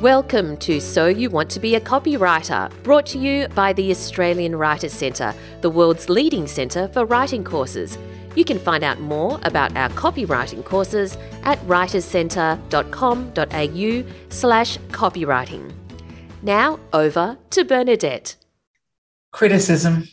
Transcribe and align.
Welcome 0.00 0.56
to 0.58 0.78
So 0.80 1.08
You 1.08 1.28
Want 1.28 1.50
to 1.50 1.58
Be 1.60 1.74
a 1.74 1.80
Copywriter, 1.80 2.72
brought 2.82 3.04
to 3.08 3.18
you 3.18 3.48
by 3.48 3.74
the 3.74 3.90
Australian 3.90 4.56
Writers 4.56 4.94
Centre, 4.94 5.34
the 5.60 5.68
world's 5.68 6.08
leading 6.08 6.46
centre 6.46 6.88
for 6.88 7.04
writing 7.04 7.44
courses. 7.44 7.98
You 8.34 8.46
can 8.46 8.58
find 8.58 8.82
out 8.82 9.00
more 9.00 9.38
about 9.42 9.76
our 9.76 9.90
copywriting 9.90 10.64
courses 10.64 11.18
at 11.42 11.58
writerscentre.com.au 11.66 14.12
slash 14.30 14.78
copywriting. 14.78 15.70
Now 16.40 16.80
over 16.94 17.36
to 17.50 17.62
Bernadette. 17.62 18.36
Criticism. 19.32 20.08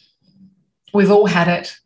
We've 0.94 1.12
all 1.12 1.28
had 1.28 1.48
it. 1.48 1.78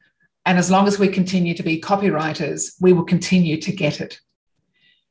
And 0.48 0.58
as 0.58 0.72
long 0.72 0.88
as 0.88 0.98
we 0.98 1.08
continue 1.08 1.54
to 1.54 1.62
be 1.62 1.80
copywriters, 1.80 2.74
we 2.82 2.94
will 2.94 3.06
continue 3.06 3.62
to 3.62 3.72
get 3.72 4.02
it. 4.02 4.20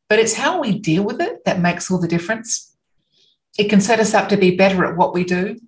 But 0.09 0.19
it's 0.19 0.35
how 0.35 0.61
we 0.61 0.77
deal 0.77 1.05
with 1.05 1.21
it 1.21 1.45
that 1.45 1.61
makes 1.61 1.89
all 1.89 2.01
the 2.01 2.09
difference. 2.09 2.67
It 3.59 3.69
can 3.69 3.81
set 3.81 4.01
us 4.01 4.15
up 4.15 4.29
to 4.29 4.37
be 4.37 4.57
better 4.57 4.85
at 4.85 4.97
what 4.97 5.13
we 5.13 5.25
do, 5.25 5.59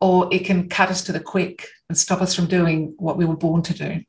or 0.00 0.28
it 0.32 0.44
can 0.44 0.68
cut 0.68 0.90
us 0.90 1.02
to 1.04 1.12
the 1.12 1.20
quick 1.20 1.68
and 1.88 1.98
stop 1.98 2.20
us 2.20 2.34
from 2.34 2.46
doing 2.46 2.94
what 2.98 3.16
we 3.16 3.24
were 3.24 3.36
born 3.36 3.62
to 3.62 3.74
do. 3.74 4.02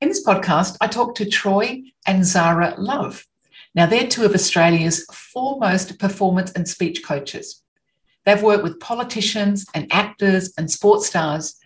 In 0.00 0.08
this 0.08 0.24
podcast, 0.24 0.76
I 0.80 0.88
talk 0.88 1.14
to 1.16 1.28
Troy 1.28 1.82
and 2.06 2.24
Zara 2.24 2.74
Love. 2.76 3.26
Now, 3.74 3.86
they're 3.86 4.06
two 4.06 4.24
of 4.24 4.34
Australia's 4.34 5.06
foremost 5.12 5.98
performance 5.98 6.52
and 6.52 6.68
speech 6.68 7.04
coaches. 7.04 7.62
They've 8.24 8.42
worked 8.42 8.62
with 8.62 8.80
politicians 8.80 9.66
and 9.74 9.90
actors 9.92 10.52
and 10.58 10.70
sports 10.70 11.06
stars, 11.06 11.56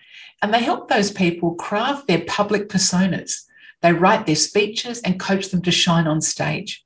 and 0.42 0.54
they 0.54 0.62
help 0.62 0.88
those 0.88 1.10
people 1.10 1.54
craft 1.54 2.06
their 2.06 2.24
public 2.26 2.68
personas. 2.68 3.42
They 3.82 3.92
write 3.92 4.26
their 4.26 4.36
speeches 4.36 5.00
and 5.00 5.20
coach 5.20 5.48
them 5.48 5.62
to 5.62 5.70
shine 5.72 6.06
on 6.06 6.20
stage. 6.20 6.85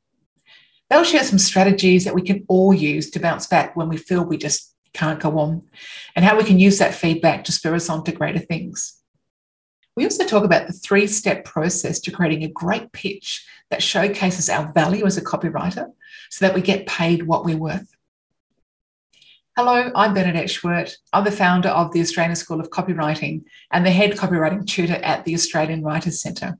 They'll 0.90 1.04
share 1.04 1.22
some 1.22 1.38
strategies 1.38 2.04
that 2.04 2.14
we 2.14 2.22
can 2.22 2.44
all 2.48 2.74
use 2.74 3.10
to 3.10 3.20
bounce 3.20 3.46
back 3.46 3.76
when 3.76 3.88
we 3.88 3.96
feel 3.96 4.24
we 4.24 4.37
just 4.37 4.74
can't 4.92 5.20
go 5.20 5.38
on, 5.38 5.62
and 6.16 6.24
how 6.24 6.37
we 6.37 6.42
can 6.42 6.59
use 6.59 6.78
that 6.78 6.95
feedback 6.95 7.45
to 7.45 7.52
spur 7.52 7.76
us 7.76 7.88
on 7.88 8.02
to 8.04 8.12
greater 8.12 8.40
things. 8.40 9.00
We 9.96 10.04
also 10.04 10.26
talk 10.26 10.45
about 10.45 10.66
the 10.66 10.73
three 10.73 11.06
step 11.06 11.45
process 11.45 12.00
to 12.00 12.10
creating 12.10 12.42
a 12.42 12.48
great 12.48 12.90
pitch 12.90 13.46
that 13.70 13.82
showcases 13.82 14.48
our 14.48 14.73
value 14.73 15.06
as 15.06 15.16
a 15.16 15.23
copywriter 15.23 15.92
so 16.28 16.45
that 16.45 16.54
we 16.54 16.60
get 16.60 16.87
paid 16.87 17.26
what 17.26 17.45
we're 17.45 17.56
worth. 17.56 17.95
Hello, 19.56 19.93
I'm 19.95 20.15
Bernadette 20.15 20.48
Schwerdt. 20.48 20.96
I'm 21.12 21.24
the 21.24 21.30
founder 21.30 21.68
of 21.68 21.93
the 21.93 22.00
Australian 22.00 22.37
School 22.37 22.60
of 22.60 22.70
Copywriting 22.70 23.45
and 23.70 23.84
the 23.84 23.90
head 23.90 24.12
copywriting 24.12 24.66
tutor 24.66 24.95
at 24.95 25.24
the 25.24 25.34
Australian 25.34 25.82
Writers 25.82 26.20
Centre. 26.20 26.59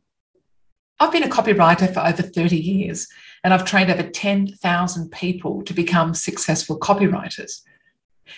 I've 0.98 1.12
been 1.12 1.22
a 1.22 1.28
copywriter 1.28 1.92
for 1.92 2.00
over 2.00 2.22
30 2.22 2.56
years 2.56 3.08
and 3.42 3.55
I've 3.55 3.64
trained 3.64 3.91
over 3.91 4.02
10,000 4.02 5.10
people 5.10 5.62
to 5.62 5.74
become 5.74 6.14
successful 6.14 6.78
copywriters. 6.78 7.62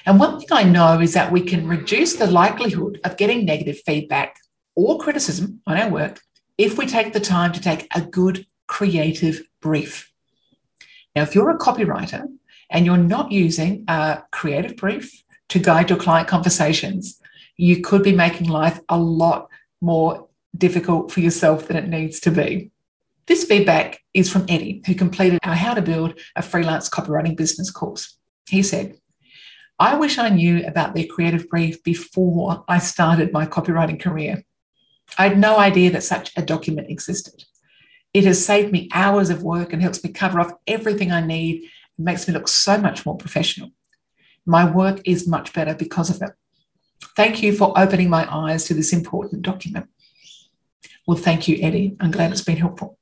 And 0.06 0.18
one 0.18 0.38
thing 0.38 0.48
I 0.50 0.62
know 0.62 1.00
is 1.00 1.14
that 1.14 1.32
we 1.32 1.42
can 1.42 1.68
reduce 1.68 2.14
the 2.14 2.26
likelihood 2.26 3.00
of 3.04 3.16
getting 3.16 3.44
negative 3.44 3.80
feedback 3.84 4.36
or 4.74 4.98
criticism 4.98 5.60
on 5.66 5.76
our 5.76 5.90
work 5.90 6.20
if 6.56 6.78
we 6.78 6.86
take 6.86 7.12
the 7.12 7.20
time 7.20 7.52
to 7.52 7.60
take 7.60 7.88
a 7.94 8.00
good 8.00 8.46
creative 8.66 9.42
brief. 9.60 10.10
Now, 11.14 11.22
if 11.22 11.34
you're 11.34 11.50
a 11.50 11.58
copywriter 11.58 12.24
and 12.70 12.86
you're 12.86 12.96
not 12.96 13.32
using 13.32 13.84
a 13.88 14.22
creative 14.30 14.76
brief 14.76 15.22
to 15.50 15.58
guide 15.58 15.90
your 15.90 15.98
client 15.98 16.28
conversations, 16.28 17.20
you 17.56 17.82
could 17.82 18.02
be 18.02 18.12
making 18.12 18.48
life 18.48 18.80
a 18.88 18.98
lot 18.98 19.48
more 19.80 20.28
difficult 20.56 21.12
for 21.12 21.20
yourself 21.20 21.68
than 21.68 21.76
it 21.76 21.88
needs 21.88 22.20
to 22.20 22.30
be. 22.30 22.71
This 23.32 23.44
feedback 23.44 23.98
is 24.12 24.30
from 24.30 24.44
Eddie, 24.46 24.82
who 24.84 24.94
completed 24.94 25.38
our 25.42 25.54
How 25.54 25.72
to 25.72 25.80
Build 25.80 26.20
a 26.36 26.42
Freelance 26.42 26.90
Copywriting 26.90 27.34
Business 27.34 27.70
course. 27.70 28.18
He 28.46 28.62
said, 28.62 28.98
I 29.78 29.94
wish 29.94 30.18
I 30.18 30.28
knew 30.28 30.62
about 30.66 30.94
their 30.94 31.06
creative 31.06 31.48
brief 31.48 31.82
before 31.82 32.62
I 32.68 32.78
started 32.78 33.32
my 33.32 33.46
copywriting 33.46 33.98
career. 33.98 34.44
I 35.16 35.28
had 35.28 35.38
no 35.38 35.56
idea 35.56 35.90
that 35.92 36.02
such 36.02 36.30
a 36.36 36.42
document 36.42 36.90
existed. 36.90 37.44
It 38.12 38.24
has 38.24 38.44
saved 38.44 38.70
me 38.70 38.90
hours 38.92 39.30
of 39.30 39.42
work 39.42 39.72
and 39.72 39.80
helps 39.80 40.04
me 40.04 40.12
cover 40.12 40.38
off 40.38 40.52
everything 40.66 41.10
I 41.10 41.24
need 41.26 41.62
and 41.96 42.04
makes 42.04 42.28
me 42.28 42.34
look 42.34 42.48
so 42.48 42.76
much 42.76 43.06
more 43.06 43.16
professional. 43.16 43.70
My 44.44 44.70
work 44.70 45.00
is 45.06 45.26
much 45.26 45.54
better 45.54 45.74
because 45.74 46.10
of 46.10 46.20
it. 46.20 46.32
Thank 47.16 47.42
you 47.42 47.56
for 47.56 47.72
opening 47.78 48.10
my 48.10 48.30
eyes 48.30 48.64
to 48.64 48.74
this 48.74 48.92
important 48.92 49.40
document. 49.40 49.88
Well, 51.06 51.16
thank 51.16 51.48
you, 51.48 51.56
Eddie. 51.62 51.96
I'm 51.98 52.10
glad 52.10 52.30
it's 52.30 52.44
been 52.44 52.58
helpful. 52.58 52.98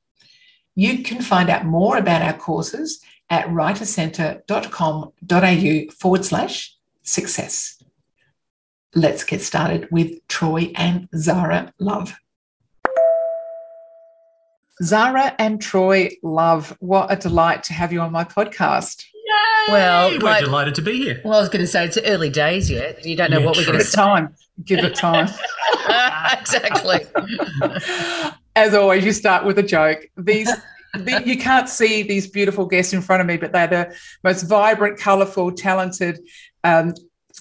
You 0.75 1.03
can 1.03 1.21
find 1.21 1.49
out 1.49 1.65
more 1.65 1.97
about 1.97 2.21
our 2.21 2.33
courses 2.33 3.01
at 3.29 3.47
writerscentre.com.au 3.47 5.91
forward 5.91 6.25
slash 6.25 6.75
success. 7.03 7.83
Let's 8.93 9.23
get 9.23 9.41
started 9.41 9.87
with 9.91 10.27
Troy 10.27 10.71
and 10.75 11.07
Zara 11.15 11.73
Love. 11.79 12.15
Zara 14.83 15.35
and 15.37 15.61
Troy 15.61 16.09
Love, 16.23 16.75
what 16.79 17.11
a 17.11 17.15
delight 17.15 17.63
to 17.63 17.73
have 17.73 17.93
you 17.93 18.01
on 18.01 18.11
my 18.11 18.23
podcast. 18.23 19.05
Yay! 19.13 19.73
Well, 19.73 20.11
we're 20.11 20.19
like, 20.19 20.43
delighted 20.43 20.75
to 20.75 20.81
be 20.81 20.97
here. 20.97 21.21
Well, 21.23 21.35
I 21.35 21.39
was 21.39 21.49
going 21.49 21.61
to 21.61 21.67
say 21.67 21.85
it's 21.85 21.97
early 21.97 22.29
days 22.29 22.69
yet. 22.69 23.05
You 23.05 23.15
don't 23.15 23.29
know 23.29 23.39
yeah, 23.39 23.45
what 23.45 23.57
we're 23.57 23.65
going 23.65 23.77
to 23.77 23.85
say. 23.85 23.95
time. 23.95 24.35
Give 24.65 24.79
it 24.79 24.95
time. 24.95 25.29
exactly. 26.39 27.05
As 28.55 28.73
always, 28.73 29.05
you 29.05 29.13
start 29.13 29.45
with 29.45 29.57
a 29.59 29.63
joke. 29.63 30.05
These 30.17 30.51
the, 30.93 31.23
you 31.25 31.37
can't 31.37 31.69
see 31.69 32.03
these 32.03 32.27
beautiful 32.27 32.65
guests 32.65 32.93
in 32.93 33.01
front 33.01 33.21
of 33.21 33.27
me, 33.27 33.37
but 33.37 33.53
they're 33.53 33.67
the 33.67 33.95
most 34.23 34.43
vibrant, 34.43 34.99
colourful, 34.99 35.53
talented, 35.53 36.19
um, 36.63 36.93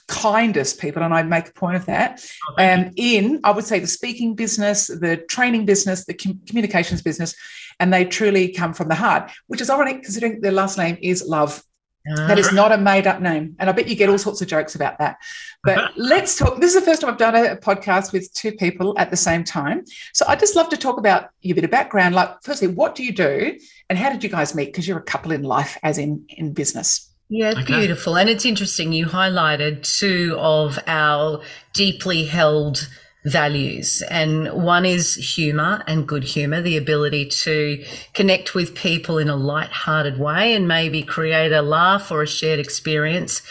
kindest 0.06 0.80
people, 0.80 1.02
and 1.02 1.12
I 1.12 1.22
make 1.22 1.48
a 1.48 1.52
point 1.52 1.76
of 1.76 1.86
that. 1.86 2.24
Oh, 2.50 2.64
um, 2.64 2.92
in, 2.96 3.40
I 3.44 3.50
would 3.50 3.64
say, 3.64 3.78
the 3.80 3.86
speaking 3.86 4.34
business, 4.34 4.86
the 4.86 5.16
training 5.28 5.66
business, 5.66 6.04
the 6.04 6.14
com- 6.14 6.40
communications 6.46 7.02
business, 7.02 7.34
and 7.80 7.92
they 7.92 8.04
truly 8.04 8.52
come 8.52 8.72
from 8.72 8.88
the 8.88 8.94
heart, 8.94 9.32
which 9.46 9.60
is 9.60 9.70
ironic 9.70 10.02
considering 10.02 10.40
their 10.40 10.52
last 10.52 10.78
name 10.78 10.96
is 11.00 11.26
Love. 11.26 11.62
That 12.04 12.38
is 12.38 12.48
ah. 12.48 12.54
not 12.54 12.72
a 12.72 12.78
made 12.78 13.06
up 13.06 13.20
name. 13.20 13.56
And 13.58 13.68
I 13.68 13.72
bet 13.72 13.88
you 13.88 13.94
get 13.94 14.08
all 14.08 14.18
sorts 14.18 14.40
of 14.40 14.48
jokes 14.48 14.74
about 14.74 14.98
that. 14.98 15.18
But 15.62 15.92
let's 15.96 16.36
talk. 16.36 16.60
This 16.60 16.74
is 16.74 16.80
the 16.80 16.86
first 16.86 17.02
time 17.02 17.10
I've 17.10 17.18
done 17.18 17.36
a 17.36 17.56
podcast 17.56 18.12
with 18.12 18.32
two 18.32 18.52
people 18.52 18.98
at 18.98 19.10
the 19.10 19.16
same 19.16 19.44
time. 19.44 19.84
So 20.14 20.24
I'd 20.26 20.40
just 20.40 20.56
love 20.56 20.68
to 20.70 20.76
talk 20.76 20.98
about 20.98 21.30
your 21.42 21.54
bit 21.54 21.64
of 21.64 21.70
background. 21.70 22.14
Like, 22.14 22.42
firstly, 22.42 22.68
what 22.68 22.94
do 22.94 23.04
you 23.04 23.12
do 23.12 23.58
and 23.88 23.98
how 23.98 24.10
did 24.10 24.24
you 24.24 24.30
guys 24.30 24.54
meet? 24.54 24.66
Because 24.66 24.88
you're 24.88 24.98
a 24.98 25.02
couple 25.02 25.32
in 25.32 25.42
life, 25.42 25.76
as 25.82 25.98
in 25.98 26.24
in 26.28 26.52
business. 26.52 27.10
Yeah, 27.28 27.52
okay. 27.52 27.78
beautiful. 27.78 28.16
And 28.16 28.28
it's 28.28 28.44
interesting. 28.44 28.92
You 28.92 29.06
highlighted 29.06 29.84
two 29.98 30.36
of 30.38 30.78
our 30.88 31.40
deeply 31.72 32.24
held 32.24 32.88
values. 33.24 34.02
And 34.10 34.50
one 34.52 34.86
is 34.86 35.14
humor 35.14 35.82
and 35.86 36.08
good 36.08 36.24
humor, 36.24 36.60
the 36.60 36.76
ability 36.76 37.26
to 37.26 37.84
connect 38.14 38.54
with 38.54 38.74
people 38.74 39.18
in 39.18 39.28
a 39.28 39.36
light-hearted 39.36 40.18
way 40.18 40.54
and 40.54 40.66
maybe 40.66 41.02
create 41.02 41.52
a 41.52 41.62
laugh 41.62 42.10
or 42.10 42.22
a 42.22 42.26
shared 42.26 42.60
experience. 42.60 43.42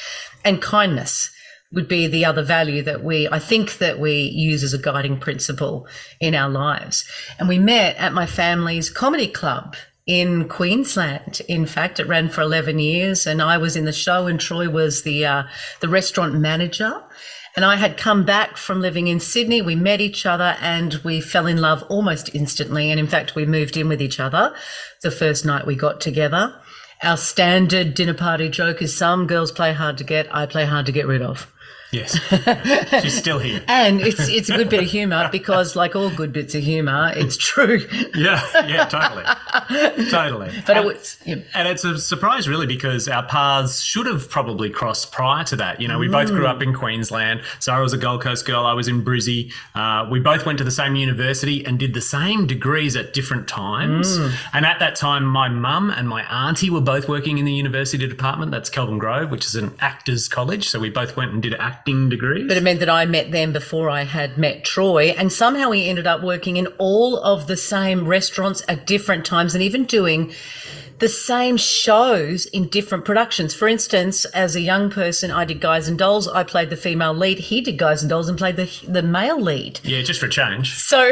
And 0.44 0.62
kindness 0.62 1.30
would 1.72 1.88
be 1.88 2.08
the 2.08 2.26
other 2.26 2.42
value 2.42 2.82
that 2.82 3.04
we, 3.04 3.28
I 3.30 3.38
think 3.38 3.78
that 3.78 4.00
we 4.00 4.22
use 4.22 4.64
as 4.64 4.74
a 4.74 4.80
guiding 4.80 5.20
principle 5.20 5.88
in 6.20 6.34
our 6.34 6.50
lives. 6.50 7.06
And 7.38 7.48
we 7.48 7.60
met 7.60 7.96
at 7.98 8.14
my 8.14 8.26
family's 8.26 8.90
comedy 8.90 9.28
club 9.28 9.76
in 10.08 10.50
Queensland. 10.50 11.42
In 11.48 11.68
fact, 11.68 12.00
it 12.00 12.08
ran 12.08 12.30
for 12.30 12.42
11 12.42 12.80
years 12.80 13.28
and 13.28 13.40
I 13.40 13.60
was 13.60 13.76
in 13.76 13.86
the 13.86 13.94
show 13.94 14.26
and 14.26 14.40
Troy 14.40 14.68
was 14.68 15.04
the, 15.04 15.26
uh, 15.26 15.44
the 15.82 15.90
restaurant 15.90 16.34
manager. 16.34 17.04
And 17.56 17.66
I 17.66 17.76
had 17.76 17.98
come 17.98 18.26
back 18.26 18.58
from 18.58 18.80
living 18.80 19.08
in 19.08 19.20
Sydney. 19.20 19.62
We 19.62 19.76
met 19.76 20.02
each 20.02 20.26
other 20.26 20.56
and 20.62 20.94
we 21.04 21.20
fell 21.20 21.48
in 21.48 21.58
love 21.58 21.84
almost 21.90 22.34
instantly. 22.34 22.92
And 22.92 23.00
in 23.00 23.08
fact, 23.08 23.36
we 23.36 23.46
moved 23.46 23.76
in 23.76 23.88
with 23.90 24.02
each 24.02 24.20
other 24.20 24.54
the 25.02 25.12
first 25.12 25.46
night 25.46 25.66
we 25.66 25.76
got 25.76 26.00
together. 26.00 26.54
Our 27.02 27.18
standard 27.18 27.94
dinner 27.94 28.14
party 28.14 28.50
joke 28.50 28.82
is 28.82 28.96
some 28.96 29.26
girls 29.26 29.52
play 29.52 29.74
hard 29.74 29.98
to 30.00 30.04
get, 30.04 30.34
I 30.36 30.46
play 30.46 30.66
hard 30.66 30.86
to 30.88 30.92
get 30.92 31.08
rid 31.08 31.22
of. 31.22 31.52
Yes, 31.92 32.20
she's 33.02 33.18
still 33.18 33.40
here, 33.40 33.64
and 33.68 34.00
it's 34.00 34.28
it's 34.30 34.48
a 34.52 34.56
good 34.56 34.70
bit 34.70 34.84
of 34.84 34.90
humour 34.90 35.28
because, 35.32 35.76
like 35.76 35.96
all 35.96 36.12
good 36.12 36.32
bits 36.32 36.54
of 36.54 36.62
humour, 36.62 37.12
it's 37.16 37.36
true. 37.36 37.84
yeah, 38.14 38.44
yeah, 38.68 38.86
totally, 38.86 39.24
totally. 40.12 40.52
But 40.68 40.78
and, 40.78 40.86
it 40.86 40.86
was, 40.86 41.18
yeah. 41.26 41.36
and 41.56 41.68
it's 41.68 41.84
a 41.84 41.98
surprise, 41.98 42.48
really, 42.48 42.68
because 42.68 43.08
our 43.08 43.26
paths 43.26 43.82
should 43.82 44.06
have 44.06 44.30
probably 44.30 44.70
crossed 44.70 45.12
prior 45.12 45.44
to 45.46 45.56
that. 45.56 45.82
You 45.82 45.88
know, 45.88 45.98
we 45.98 46.08
mm. 46.08 46.12
both 46.12 46.28
grew 46.28 46.46
up 46.46 46.62
in 46.62 46.76
Queensland. 46.76 47.42
Zara 47.60 47.82
was 47.82 47.94
a 47.94 47.98
Gold 47.98 48.22
Coast 48.22 48.46
girl. 48.46 48.68
I 48.68 48.74
was 48.74 48.88
in 48.88 49.04
Brizzy. 49.04 49.52
Uh, 49.74 50.08
we 50.12 50.20
both 50.20 50.46
went 50.46 50.60
to 50.60 50.64
the 50.64 50.70
same 50.70 50.96
university 50.96 51.66
and 51.66 51.80
did 51.80 51.96
the 51.96 52.02
same 52.02 52.46
degrees 52.46 52.96
at 52.96 53.14
different 53.14 53.48
times. 53.48 54.20
Mm. 54.20 54.34
And 54.54 54.66
at 54.68 54.78
that 54.78 54.96
time, 54.96 55.26
my 55.26 55.50
mum 55.50 55.90
and 55.90 56.08
my 56.08 56.22
auntie 56.22 56.70
were 56.70 56.82
both 56.82 57.10
working 57.10 57.40
in 57.40 57.46
the 57.46 57.54
university 57.54 58.06
department. 58.08 58.52
That's 58.52 58.70
Kelvin 58.70 59.00
Grove, 59.00 59.32
which 59.32 59.48
is 59.48 59.56
an 59.56 59.74
actors' 59.80 60.28
college. 60.28 60.70
So 60.70 60.80
we 60.80 60.92
both 60.92 61.18
went 61.18 61.34
and 61.34 61.42
did 61.42 61.56
acting 61.56 61.79
acting 61.80 62.10
degrees. 62.10 62.48
But 62.48 62.58
it 62.58 62.64
meant 62.64 62.80
that 62.80 62.90
I 62.90 63.06
met 63.06 63.32
them 63.32 63.54
before 63.54 63.90
I 63.90 64.04
had 64.04 64.38
met 64.38 64.64
Troy. 64.64 65.10
And 65.18 65.32
somehow 65.32 65.70
we 65.70 65.88
ended 65.88 66.08
up 66.08 66.22
working 66.22 66.58
in 66.58 66.68
all 66.78 67.18
of 67.18 67.48
the 67.48 67.58
same 67.58 68.08
restaurants 68.08 68.62
at 68.68 68.86
different 68.86 69.26
times 69.26 69.56
and 69.56 69.64
even 69.64 69.86
doing 69.86 70.34
the 71.00 71.10
same 71.10 71.58
shows 71.58 72.46
in 72.48 72.68
different 72.68 73.06
productions. 73.06 73.54
For 73.54 73.68
instance, 73.68 74.26
as 74.26 74.56
a 74.56 74.62
young 74.62 74.90
person, 74.90 75.32
I 75.32 75.46
did 75.46 75.60
Guys 75.62 75.88
and 75.88 75.98
Dolls. 75.98 76.28
I 76.28 76.44
played 76.44 76.70
the 76.70 76.78
female 76.78 77.14
lead. 77.14 77.40
He 77.40 77.62
did 77.62 77.78
Guys 77.78 78.02
and 78.04 78.10
Dolls 78.10 78.30
and 78.30 78.38
played 78.38 78.56
the 78.58 78.70
the 78.88 79.02
male 79.02 79.40
lead. 79.40 79.80
Yeah, 79.84 80.02
just 80.02 80.20
for 80.20 80.26
a 80.26 80.30
change. 80.30 80.74
So 80.76 81.12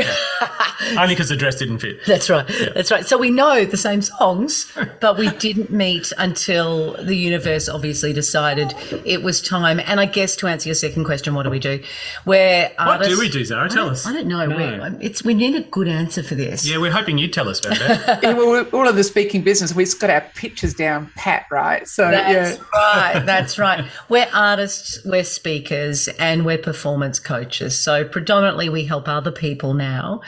Only 0.98 1.16
because 1.16 1.30
the 1.30 1.36
dress 1.38 1.56
didn't 1.56 1.80
fit. 1.80 2.06
that's 2.06 2.30
right. 2.30 2.46
That's 2.76 2.92
right. 2.92 3.06
So 3.06 3.18
we 3.18 3.30
know 3.32 3.66
the 3.66 3.78
same 3.78 4.02
songs, 4.02 4.72
but 5.02 5.18
we 5.18 5.30
didn't 5.32 5.72
meet 5.72 6.12
until 6.18 6.94
the 7.04 7.16
universe 7.16 7.68
obviously 7.70 8.14
decided 8.14 8.74
it 9.06 9.24
was 9.24 9.42
time. 9.42 9.80
And 9.80 10.00
I 10.00 10.06
guess 10.06 10.36
to 10.38 10.48
answer 10.48 10.70
your 10.70 10.76
second 10.76 11.06
question, 11.06 11.34
what 11.34 11.44
do 11.44 11.50
we 11.50 11.60
do? 11.60 11.82
Where 12.26 12.70
What 12.78 12.88
artists, 12.88 13.14
do 13.16 13.20
we 13.20 13.30
do, 13.30 13.44
Zara? 13.44 13.66
I 13.66 13.68
Tell 13.68 13.86
don't- 13.86 13.94
us. 13.94 14.06
I 14.06 14.14
don't 14.14 14.28
know. 14.28 14.46
No. 14.46 14.90
We, 14.98 15.06
it's 15.06 15.24
we 15.24 15.34
need 15.34 15.56
a 15.56 15.62
good 15.62 15.88
answer 15.88 16.22
for 16.24 16.36
this. 16.36 16.66
Yeah, 16.68 16.78
we're 16.78 16.92
hoping 16.92 17.18
you'd 17.18 17.34
tell 17.34 17.50
us 17.50 17.60
about 17.66 17.78
that. 17.80 18.20
Yeah, 18.28 18.34
well, 18.34 18.50
we're 18.50 18.64
all 18.72 18.88
of 18.88 18.96
the 18.96 19.04
speaking 19.04 19.42
business. 19.44 19.74
We've 19.78 20.00
got 20.00 20.10
our 20.10 20.22
pictures 20.36 20.74
down 20.74 21.12
pat, 21.16 21.46
right? 21.50 21.88
So 21.88 22.12
That's 22.12 22.58
yeah, 22.58 22.64
right. 22.74 23.26
That's 23.26 23.58
right. 23.58 23.86
We're 24.10 24.28
artists, 24.34 25.00
we're 25.06 25.24
speakers, 25.24 26.10
and 26.20 26.46
we're 26.46 26.58
performance 26.58 27.20
coaches. 27.20 27.80
So 27.80 28.04
predominantly 28.04 28.68
we 28.68 28.86
help 28.86 29.08
other 29.08 29.32
people 29.32 29.74
now 29.74 30.22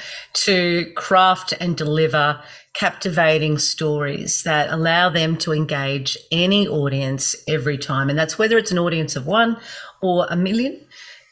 to 0.45 0.91
craft 0.95 1.53
and 1.59 1.75
deliver 1.75 2.41
captivating 2.73 3.57
stories 3.57 4.43
that 4.43 4.69
allow 4.69 5.09
them 5.09 5.35
to 5.37 5.51
engage 5.51 6.17
any 6.31 6.67
audience 6.67 7.35
every 7.47 7.77
time. 7.77 8.09
And 8.09 8.17
that's 8.17 8.37
whether 8.37 8.57
it's 8.57 8.71
an 8.71 8.79
audience 8.79 9.15
of 9.17 9.25
one 9.25 9.57
or 10.01 10.27
a 10.29 10.35
million. 10.35 10.79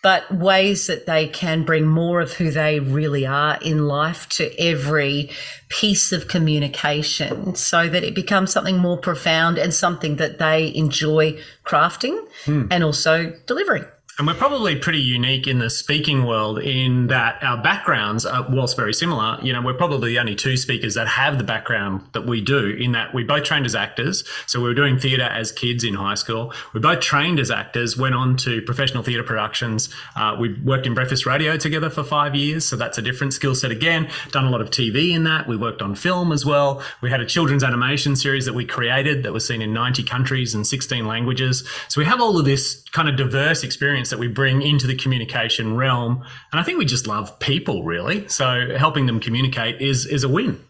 But 0.07 0.33
ways 0.33 0.87
that 0.87 1.05
they 1.05 1.27
can 1.27 1.65
bring 1.65 1.85
more 1.85 2.21
of 2.21 2.31
who 2.31 2.49
they 2.49 2.79
really 2.79 3.25
are 3.25 3.57
in 3.61 3.89
life 3.89 4.29
to 4.29 4.57
every 4.57 5.31
piece 5.67 6.13
of 6.13 6.29
communication 6.29 7.55
so 7.55 7.89
that 7.89 8.05
it 8.05 8.15
becomes 8.15 8.53
something 8.53 8.77
more 8.77 8.97
profound 8.97 9.57
and 9.57 9.73
something 9.73 10.15
that 10.15 10.39
they 10.39 10.73
enjoy 10.73 11.37
crafting 11.65 12.25
hmm. 12.45 12.67
and 12.71 12.85
also 12.85 13.33
delivering. 13.47 13.83
And 14.17 14.25
we're 14.25 14.33
probably 14.33 14.75
pretty 14.75 14.99
unique 14.99 15.45
in 15.45 15.59
the 15.59 15.69
speaking 15.69 16.25
world 16.25 16.57
in 16.57 17.05
that 17.05 17.37
our 17.43 17.61
backgrounds 17.61 18.25
are, 18.25 18.47
whilst 18.49 18.75
very 18.75 18.91
similar, 18.91 19.37
you 19.43 19.53
know, 19.53 19.61
we're 19.61 19.75
probably 19.75 20.09
the 20.09 20.17
only 20.17 20.33
two 20.33 20.57
speakers 20.57 20.95
that 20.95 21.07
have 21.07 21.37
the 21.37 21.43
background 21.43 22.01
that 22.13 22.25
we 22.25 22.41
do 22.41 22.69
in 22.69 22.93
that 22.93 23.13
we 23.13 23.23
both 23.23 23.43
trained 23.43 23.67
as 23.67 23.75
actors. 23.75 24.23
So 24.47 24.59
we 24.59 24.69
were 24.69 24.73
doing 24.73 24.97
theatre 24.97 25.21
as 25.21 25.51
kids 25.51 25.83
in 25.83 25.93
high 25.93 26.15
school. 26.15 26.51
We 26.73 26.79
both 26.79 26.99
trained 26.99 27.39
as 27.39 27.51
actors, 27.51 27.95
went 27.95 28.15
on 28.15 28.37
to 28.37 28.63
professional 28.63 29.03
theatre 29.03 29.21
productions. 29.21 29.93
Uh, 30.15 30.35
we 30.39 30.59
worked 30.63 30.87
in 30.87 30.95
breakfast 30.95 31.27
radio 31.27 31.55
together 31.55 31.91
for 31.91 32.03
five 32.03 32.33
years. 32.33 32.65
So 32.65 32.75
that's 32.75 32.97
a 32.97 33.03
different 33.03 33.33
skill 33.33 33.53
set 33.53 33.69
again. 33.69 34.09
Done 34.31 34.45
a 34.45 34.49
lot 34.49 34.61
of 34.61 34.71
TV 34.71 35.13
in 35.13 35.25
that. 35.25 35.47
We 35.47 35.57
worked 35.57 35.83
on 35.83 35.93
film 35.93 36.31
as 36.31 36.43
well. 36.43 36.81
We 37.01 37.11
had 37.11 37.21
a 37.21 37.25
children's 37.27 37.63
animation 37.63 38.15
series 38.15 38.45
that 38.45 38.53
we 38.53 38.65
created 38.65 39.21
that 39.21 39.31
was 39.31 39.45
seen 39.45 39.61
in 39.61 39.73
90 39.73 40.01
countries 40.01 40.55
and 40.55 40.65
16 40.65 41.05
languages. 41.05 41.63
So 41.87 42.01
we 42.01 42.05
have 42.05 42.19
all 42.19 42.39
of 42.39 42.45
this 42.45 42.83
kind 42.93 43.07
of 43.07 43.15
diverse 43.15 43.63
experience 43.63 44.06
that 44.09 44.19
we 44.19 44.27
bring 44.27 44.61
into 44.61 44.87
the 44.87 44.95
communication 44.95 45.75
realm. 45.75 46.23
And 46.51 46.59
I 46.59 46.63
think 46.63 46.77
we 46.77 46.85
just 46.85 47.07
love 47.07 47.37
people 47.39 47.83
really. 47.83 48.27
So 48.27 48.75
helping 48.77 49.05
them 49.05 49.19
communicate 49.19 49.81
is 49.81 50.05
is 50.05 50.23
a 50.23 50.29
win. 50.29 50.63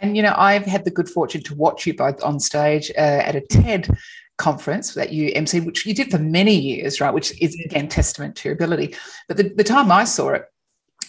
and 0.00 0.16
you 0.16 0.22
know, 0.22 0.34
I've 0.36 0.64
had 0.64 0.84
the 0.84 0.90
good 0.90 1.08
fortune 1.08 1.42
to 1.44 1.54
watch 1.54 1.86
you 1.86 1.94
both 1.94 2.22
on 2.22 2.40
stage 2.40 2.90
uh, 2.96 3.00
at 3.00 3.36
a 3.36 3.40
TED 3.40 3.96
conference 4.36 4.94
that 4.94 5.12
you 5.12 5.32
MC, 5.34 5.60
which 5.60 5.84
you 5.84 5.94
did 5.94 6.10
for 6.10 6.18
many 6.18 6.54
years, 6.54 7.00
right? 7.00 7.12
Which 7.12 7.40
is 7.42 7.56
again 7.64 7.88
testament 7.88 8.36
to 8.36 8.48
your 8.48 8.54
ability. 8.54 8.94
But 9.26 9.36
the, 9.36 9.48
the 9.48 9.64
time 9.64 9.90
I 9.90 10.04
saw 10.04 10.30
it, 10.30 10.44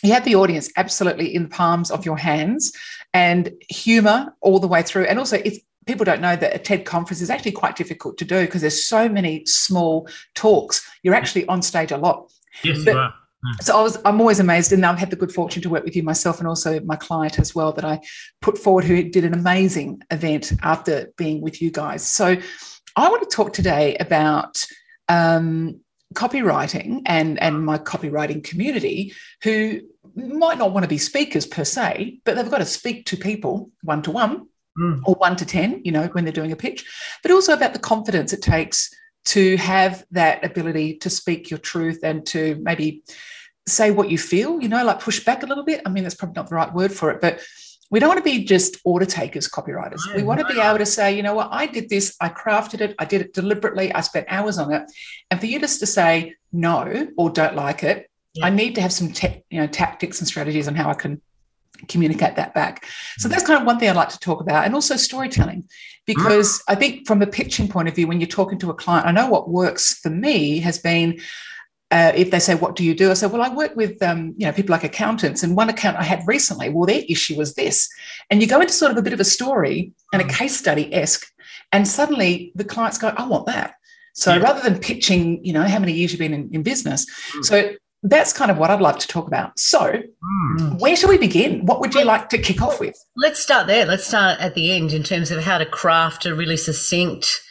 you 0.04 0.14
had 0.14 0.26
the 0.26 0.36
audience 0.36 0.70
absolutely 0.78 1.34
in 1.34 1.44
the 1.44 1.50
palms 1.50 1.92
of 1.92 2.06
your 2.06 2.18
hands 2.18 2.72
and 3.14 3.52
humor 3.70 4.34
all 4.42 4.60
the 4.60 4.68
way 4.68 4.82
through. 4.82 5.06
And 5.06 5.20
also, 5.20 5.38
if 5.44 5.60
people 5.86 6.06
don't 6.06 6.22
know 6.22 6.36
that 6.36 6.56
a 6.56 6.60
TED 6.60 6.86
conference 6.86 7.22
is 7.22 7.30
actually 7.30 7.52
quite 7.52 7.76
difficult 7.76 8.18
to 8.18 8.26
do 8.26 8.42
because 8.42 8.62
there's 8.62 8.84
so 8.84 9.10
many 9.10 9.46
small 9.46 10.08
talks, 10.36 10.88
you're 11.04 11.16
actually 11.16 11.46
on 11.48 11.62
stage 11.62 11.92
a 11.92 11.98
lot. 11.98 12.32
Yes, 12.64 12.84
But- 12.84 12.94
you 12.94 12.98
are. 12.98 13.14
So 13.62 13.80
I 13.80 13.82
was, 13.82 13.98
I'm 14.04 14.20
always 14.20 14.42
amazed, 14.42 14.74
and 14.74 14.86
I've 14.86 15.00
had 15.00 15.12
the 15.12 15.16
good 15.16 15.32
fortune 15.32 15.62
to 15.62 15.70
work 15.70 15.86
with 15.86 15.96
you 15.96 16.04
myself, 16.04 16.40
and 16.40 16.48
also 16.48 16.82
my 16.82 16.98
client 16.98 17.40
as 17.40 17.56
well 17.56 17.72
that 17.72 17.86
I 17.86 18.02
put 18.42 18.58
forward, 18.58 18.84
who 18.84 19.02
did 19.02 19.24
an 19.24 19.34
amazing 19.34 20.02
event 20.12 20.52
after 20.62 21.14
being 21.16 21.40
with 21.40 21.62
you 21.62 21.72
guys. 21.72 22.06
So 22.06 22.36
I 22.98 23.10
want 23.10 23.30
to 23.30 23.34
talk 23.34 23.54
today 23.54 23.96
about 23.98 24.66
um, 25.08 25.80
copywriting 26.16 27.02
and 27.06 27.42
and 27.42 27.64
my 27.66 27.78
copywriting 27.78 28.44
community 28.44 29.14
who 29.44 29.80
might 30.16 30.58
not 30.58 30.74
want 30.74 30.84
to 30.84 30.90
be 30.90 30.98
speakers 30.98 31.46
per 31.46 31.64
se, 31.64 32.20
but 32.26 32.36
they've 32.36 32.52
got 32.52 32.58
to 32.58 32.66
speak 32.66 33.06
to 33.06 33.16
people 33.16 33.72
one 33.84 34.02
to 34.02 34.12
one 34.12 34.49
Mm. 34.78 35.02
or 35.06 35.16
one 35.16 35.36
to 35.36 35.46
10, 35.46 35.82
you 35.84 35.92
know, 35.92 36.08
when 36.14 36.24
they're 36.24 36.32
doing 36.32 36.52
a 36.52 36.56
pitch, 36.56 36.86
but 37.22 37.32
also 37.32 37.54
about 37.54 37.74
the 37.74 37.80
confidence 37.80 38.32
it 38.34 38.42
takes 38.42 38.90
to 39.26 39.58
have 39.58 40.06
that 40.12 40.44
ability 40.46 40.96
to 40.98 41.10
speak 41.10 41.50
your 41.50 41.60
truth 41.60 42.00
and 42.04 42.26
to 42.28 42.56
maybe 42.62 43.04
say 43.68 43.92
what 43.92 44.10
you 44.10 44.18
feel, 44.18 44.62
you 44.62 44.70
know, 44.70 44.84
like 44.86 45.00
push 45.02 45.24
back 45.26 45.44
a 45.44 45.46
little 45.46 45.66
bit. 45.66 45.82
I 45.86 45.90
mean, 45.90 46.04
that's 46.04 46.16
probably 46.16 46.36
not 46.36 46.50
the 46.50 46.56
right 46.56 46.74
word 46.74 46.94
for 46.94 47.12
it, 47.12 47.20
but 47.20 47.42
we 47.92 48.00
don't 48.00 48.10
want 48.10 48.20
to 48.20 48.24
be 48.24 48.46
just 48.46 48.78
order 48.86 49.06
takers 49.06 49.50
copywriters. 49.50 50.00
We 50.16 50.24
want 50.24 50.40
to 50.40 50.46
be 50.46 50.60
able 50.60 50.78
to 50.78 50.86
say, 50.86 51.16
you 51.16 51.24
know 51.24 51.34
what, 51.34 51.50
I 51.52 51.66
did 51.66 51.90
this, 51.90 52.16
I 52.22 52.30
crafted 52.30 52.82
it, 52.82 52.96
I 53.00 53.06
did 53.06 53.22
it 53.22 53.34
deliberately, 53.34 53.92
I 53.92 54.02
spent 54.02 54.28
hours 54.30 54.60
on 54.60 54.72
it. 54.72 54.84
And 55.32 55.40
for 55.40 55.48
you 55.48 55.60
just 55.60 55.80
to 55.80 55.88
say 55.88 56.36
no 56.54 57.08
or 57.18 57.32
don't 57.32 57.56
like 57.56 57.84
it, 57.84 58.10
Yeah. 58.36 58.46
I 58.46 58.50
need 58.52 58.76
to 58.76 58.82
have 58.82 58.94
some 58.94 59.12
te- 59.12 59.44
you 59.50 59.60
know 59.60 59.68
tactics 59.68 60.20
and 60.20 60.28
strategies 60.28 60.68
on 60.68 60.76
how 60.76 60.90
I 60.90 60.94
can 60.94 61.22
communicate 61.88 62.36
that 62.36 62.54
back. 62.54 62.86
So 63.18 63.28
that's 63.30 63.46
kind 63.46 63.60
of 63.60 63.66
one 63.66 63.80
thing 63.80 63.90
I'd 63.90 63.96
like 63.96 64.10
to 64.10 64.20
talk 64.20 64.42
about, 64.42 64.66
and 64.66 64.76
also 64.76 64.96
storytelling, 64.96 65.68
because 66.06 66.62
I 66.68 66.76
think 66.76 67.08
from 67.08 67.22
a 67.22 67.28
pitching 67.28 67.68
point 67.68 67.88
of 67.88 67.96
view, 67.96 68.08
when 68.08 68.20
you're 68.20 68.28
talking 68.28 68.60
to 68.60 68.70
a 68.70 68.74
client, 68.74 69.08
I 69.08 69.12
know 69.12 69.30
what 69.30 69.50
works 69.50 70.00
for 70.00 70.10
me 70.10 70.60
has 70.60 70.78
been. 70.78 71.20
Uh, 71.92 72.12
if 72.16 72.30
they 72.30 72.38
say, 72.40 72.54
"What 72.54 72.76
do 72.76 72.84
you 72.84 72.94
do?" 72.94 73.10
I 73.10 73.16
say, 73.16 73.26
"Well, 73.26 73.42
I 73.42 73.50
work 73.50 73.76
with 73.76 74.00
um, 74.04 74.36
you 74.38 74.46
know 74.46 74.52
people 74.52 74.74
like 74.74 74.84
accountants." 74.84 75.42
And 75.42 75.56
one 75.58 75.70
account 75.70 75.98
I 75.98 76.04
had 76.04 76.22
recently, 76.28 76.70
well, 76.70 76.86
their 76.86 77.02
issue 77.10 77.36
was 77.36 77.56
this, 77.56 77.90
and 78.30 78.42
you 78.42 78.48
go 78.48 78.62
into 78.62 78.74
sort 78.74 78.92
of 78.92 78.98
a 78.98 79.02
bit 79.02 79.14
of 79.14 79.20
a 79.20 79.26
story 79.26 79.92
and 80.14 80.22
a 80.22 80.28
case 80.28 80.56
study 80.56 80.94
esque, 80.94 81.26
and 81.72 81.88
suddenly 81.88 82.52
the 82.54 82.64
clients 82.64 83.00
go, 83.00 83.12
"I 83.18 83.26
want 83.26 83.48
that." 83.48 83.74
So 84.14 84.34
Yeah. 84.36 84.42
rather 84.42 84.62
than 84.62 84.80
pitching, 84.80 85.44
you 85.44 85.54
know, 85.54 85.64
how 85.64 85.80
many 85.80 85.94
years 85.94 86.12
you've 86.12 86.20
been 86.20 86.34
in, 86.34 86.50
in 86.54 86.62
business, 86.62 87.08
Mm. 87.34 87.46
so 87.46 87.72
that's 88.04 88.32
kind 88.34 88.50
of 88.50 88.58
what 88.58 88.70
I'd 88.70 88.82
like 88.82 89.00
to 89.00 89.08
talk 89.08 89.28
about. 89.28 89.58
So 89.60 90.02
Mm. 90.24 90.80
where 90.80 90.96
should 90.96 91.10
we 91.10 91.18
begin? 91.18 91.66
What 91.66 91.80
would 91.82 91.94
you 91.94 92.04
like 92.06 92.30
to 92.30 92.38
kick 92.38 92.62
off 92.62 92.80
with? 92.80 92.96
Let's 93.18 93.40
start 93.40 93.68
there. 93.68 93.86
Let's 93.86 94.08
start 94.08 94.40
at 94.40 94.56
the 94.56 94.72
end 94.72 94.94
in 94.94 95.04
terms 95.04 95.32
of 95.32 95.44
how 95.44 95.58
to 95.58 95.66
craft 95.66 96.26
a 96.26 96.34
really 96.36 96.58
succinct 96.58 97.42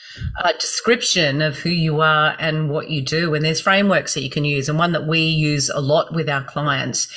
uh, 0.42 0.52
description 0.52 1.40
of 1.42 1.58
who 1.58 1.68
you 1.70 2.00
are 2.00 2.34
and 2.40 2.70
what 2.70 2.90
you 2.90 3.00
do. 3.02 3.34
And 3.34 3.44
there's 3.44 3.60
frameworks 3.60 4.14
that 4.14 4.22
you 4.22 4.30
can 4.30 4.44
use. 4.44 4.68
And 4.68 4.78
one 4.78 4.92
that 4.92 5.06
we 5.06 5.20
use 5.20 5.68
a 5.70 5.80
lot 5.80 6.12
with 6.12 6.28
our 6.28 6.42
clients 6.42 7.08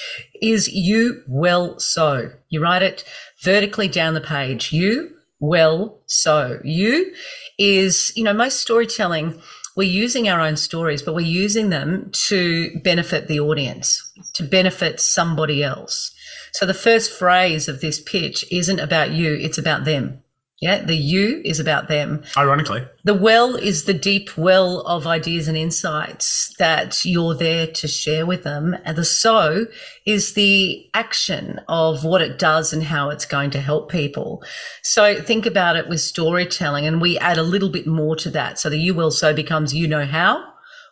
is 0.41 0.67
you 0.67 1.23
well 1.27 1.79
so. 1.79 2.29
You 2.49 2.61
write 2.61 2.83
it 2.83 3.03
vertically 3.43 3.87
down 3.87 4.13
the 4.13 4.21
page. 4.21 4.71
You 4.71 5.09
well 5.39 5.99
so. 6.05 6.59
You 6.63 7.11
is, 7.57 8.11
you 8.15 8.23
know, 8.23 8.33
most 8.33 8.59
storytelling, 8.59 9.41
we're 9.81 9.89
using 9.89 10.29
our 10.29 10.39
own 10.39 10.55
stories, 10.57 11.01
but 11.01 11.15
we're 11.15 11.21
using 11.21 11.71
them 11.71 12.11
to 12.11 12.79
benefit 12.81 13.27
the 13.27 13.39
audience, 13.39 14.13
to 14.33 14.43
benefit 14.43 14.99
somebody 14.99 15.63
else. 15.63 16.13
So 16.51 16.67
the 16.67 16.75
first 16.75 17.11
phrase 17.11 17.67
of 17.67 17.81
this 17.81 17.99
pitch 17.99 18.45
isn't 18.51 18.79
about 18.79 19.09
you, 19.09 19.33
it's 19.33 19.57
about 19.57 19.85
them. 19.85 20.20
Yeah, 20.61 20.85
the 20.85 20.95
you 20.95 21.41
is 21.43 21.59
about 21.59 21.87
them. 21.87 22.21
Ironically. 22.37 22.85
The 23.03 23.15
well 23.15 23.55
is 23.55 23.85
the 23.85 23.95
deep 23.95 24.37
well 24.37 24.81
of 24.81 25.07
ideas 25.07 25.47
and 25.47 25.57
insights 25.57 26.53
that 26.59 27.03
you're 27.03 27.33
there 27.33 27.65
to 27.65 27.87
share 27.87 28.27
with 28.27 28.43
them. 28.43 28.77
And 28.85 28.95
the 28.95 29.03
so 29.03 29.65
is 30.05 30.35
the 30.35 30.87
action 30.93 31.59
of 31.67 32.05
what 32.05 32.21
it 32.21 32.37
does 32.37 32.73
and 32.73 32.83
how 32.83 33.09
it's 33.09 33.25
going 33.25 33.49
to 33.51 33.59
help 33.59 33.91
people. 33.91 34.43
So 34.83 35.19
think 35.19 35.47
about 35.47 35.77
it 35.77 35.89
with 35.89 35.99
storytelling, 35.99 36.85
and 36.85 37.01
we 37.01 37.17
add 37.17 37.39
a 37.39 37.43
little 37.43 37.69
bit 37.69 37.87
more 37.87 38.15
to 38.17 38.29
that. 38.29 38.59
So 38.59 38.69
the 38.69 38.77
you 38.77 38.93
will 38.93 39.09
so 39.09 39.33
becomes 39.33 39.73
you 39.73 39.87
know 39.87 40.05
how, 40.05 40.43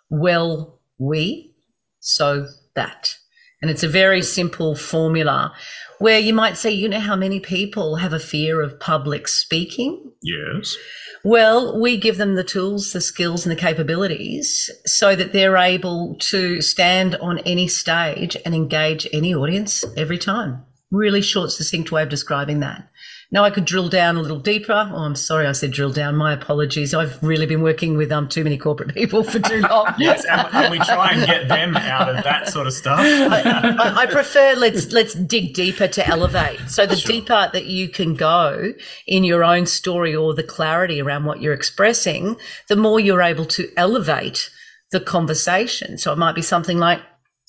well, 0.10 0.80
we, 0.98 1.54
so 2.00 2.48
that. 2.74 3.19
And 3.62 3.70
it's 3.70 3.84
a 3.84 3.90
very 3.90 4.22
simple 4.22 4.76
formula 4.76 5.54
where 6.00 6.20
you 6.20 6.34
might 6.34 6.56
say, 6.56 6.72
you 6.72 6.88
know, 6.88 7.00
how 7.00 7.16
many 7.16 7.40
people 7.42 7.98
have 7.98 8.14
a 8.14 8.20
fear 8.20 8.62
of 8.62 8.80
public 8.80 9.28
speaking? 9.28 10.12
Yes. 10.22 10.78
Well, 11.26 11.80
we 11.80 11.98
give 11.98 12.18
them 12.18 12.36
the 12.36 12.44
tools, 12.44 12.94
the 12.94 13.02
skills, 13.02 13.46
and 13.46 13.52
the 13.52 13.60
capabilities 13.60 14.70
so 14.86 15.16
that 15.16 15.34
they're 15.34 15.58
able 15.58 16.16
to 16.20 16.62
stand 16.62 17.16
on 17.16 17.40
any 17.40 17.68
stage 17.68 18.38
and 18.46 18.56
engage 18.56 19.08
any 19.12 19.36
audience 19.36 19.84
every 19.98 20.18
time. 20.18 20.64
Really 20.92 21.22
short, 21.22 21.52
succinct 21.52 21.92
way 21.92 22.04
of 22.04 22.10
describing 22.10 22.62
that. 22.62 22.90
Now 23.32 23.44
I 23.44 23.52
could 23.52 23.66
drill 23.66 23.90
down 23.90 24.18
a 24.18 24.22
little 24.22 24.40
deeper. 24.40 24.74
Oh, 24.92 25.04
I'm 25.04 25.16
sorry, 25.16 25.46
I 25.46 25.52
said 25.52 25.72
drill 25.72 25.92
down. 25.92 26.16
My 26.16 26.34
apologies. 26.34 26.96
I've 26.96 27.22
really 27.22 27.46
been 27.46 27.62
working 27.62 27.96
with 27.96 28.12
um 28.12 28.28
too 28.28 28.44
many 28.44 28.58
corporate 28.58 28.94
people 28.96 29.24
for 29.24 29.40
too 29.40 29.62
long. 29.62 29.94
yes, 30.00 30.26
and, 30.26 30.48
and, 30.52 30.72
we 30.72 30.80
try 30.80 31.12
and 31.12 31.26
get 31.28 31.48
them 31.48 31.78
out 31.78 32.10
of 32.10 32.24
that 32.24 32.50
sort 32.50 32.66
of 32.66 32.74
stuff. 32.74 33.00
I, 33.04 33.76
I, 33.80 33.96
I 34.02 34.06
prefer 34.08 34.56
let's 34.56 34.92
let's 34.92 35.14
dig 35.14 35.54
deeper 35.54 35.88
to 35.88 36.08
elevate. 36.08 36.60
So 36.70 36.88
the 36.88 36.96
sure. 36.96 37.12
deeper 37.12 37.50
that 37.54 37.66
you 37.66 37.88
can 37.88 38.16
go 38.16 38.74
in 39.06 39.24
your 39.24 39.44
own 39.44 39.68
story 39.68 40.16
or 40.16 40.34
the 40.34 40.44
clarity 40.44 41.00
around 41.00 41.26
what 41.26 41.42
you're 41.42 41.54
expressing, 41.54 42.36
the 42.68 42.76
more 42.76 43.00
you're 43.00 43.22
able 43.22 43.46
to 43.46 43.70
elevate 43.78 44.50
the 44.92 45.00
conversation. 45.00 46.00
So 46.00 46.12
it 46.12 46.18
might 46.18 46.34
be 46.34 46.42
something 46.42 46.80
like 46.80 47.02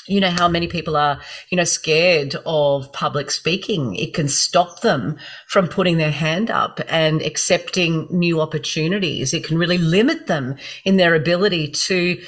you 0.06 0.20
know 0.20 0.30
how 0.30 0.48
many 0.48 0.66
people 0.66 0.96
are 0.96 1.20
you 1.50 1.56
know 1.56 1.64
scared 1.64 2.36
of 2.46 2.92
public 2.92 3.30
speaking. 3.30 3.96
It 3.96 4.14
can 4.14 4.28
stop 4.28 4.80
them 4.80 5.16
from 5.46 5.68
putting 5.68 5.98
their 5.98 6.10
hand 6.10 6.50
up 6.50 6.80
and 6.88 7.22
accepting 7.22 8.06
new 8.10 8.40
opportunities. 8.40 9.32
It 9.32 9.44
can 9.44 9.58
really 9.58 9.78
limit 9.78 10.26
them 10.26 10.56
in 10.84 10.96
their 10.96 11.14
ability 11.14 11.68
to 11.68 12.20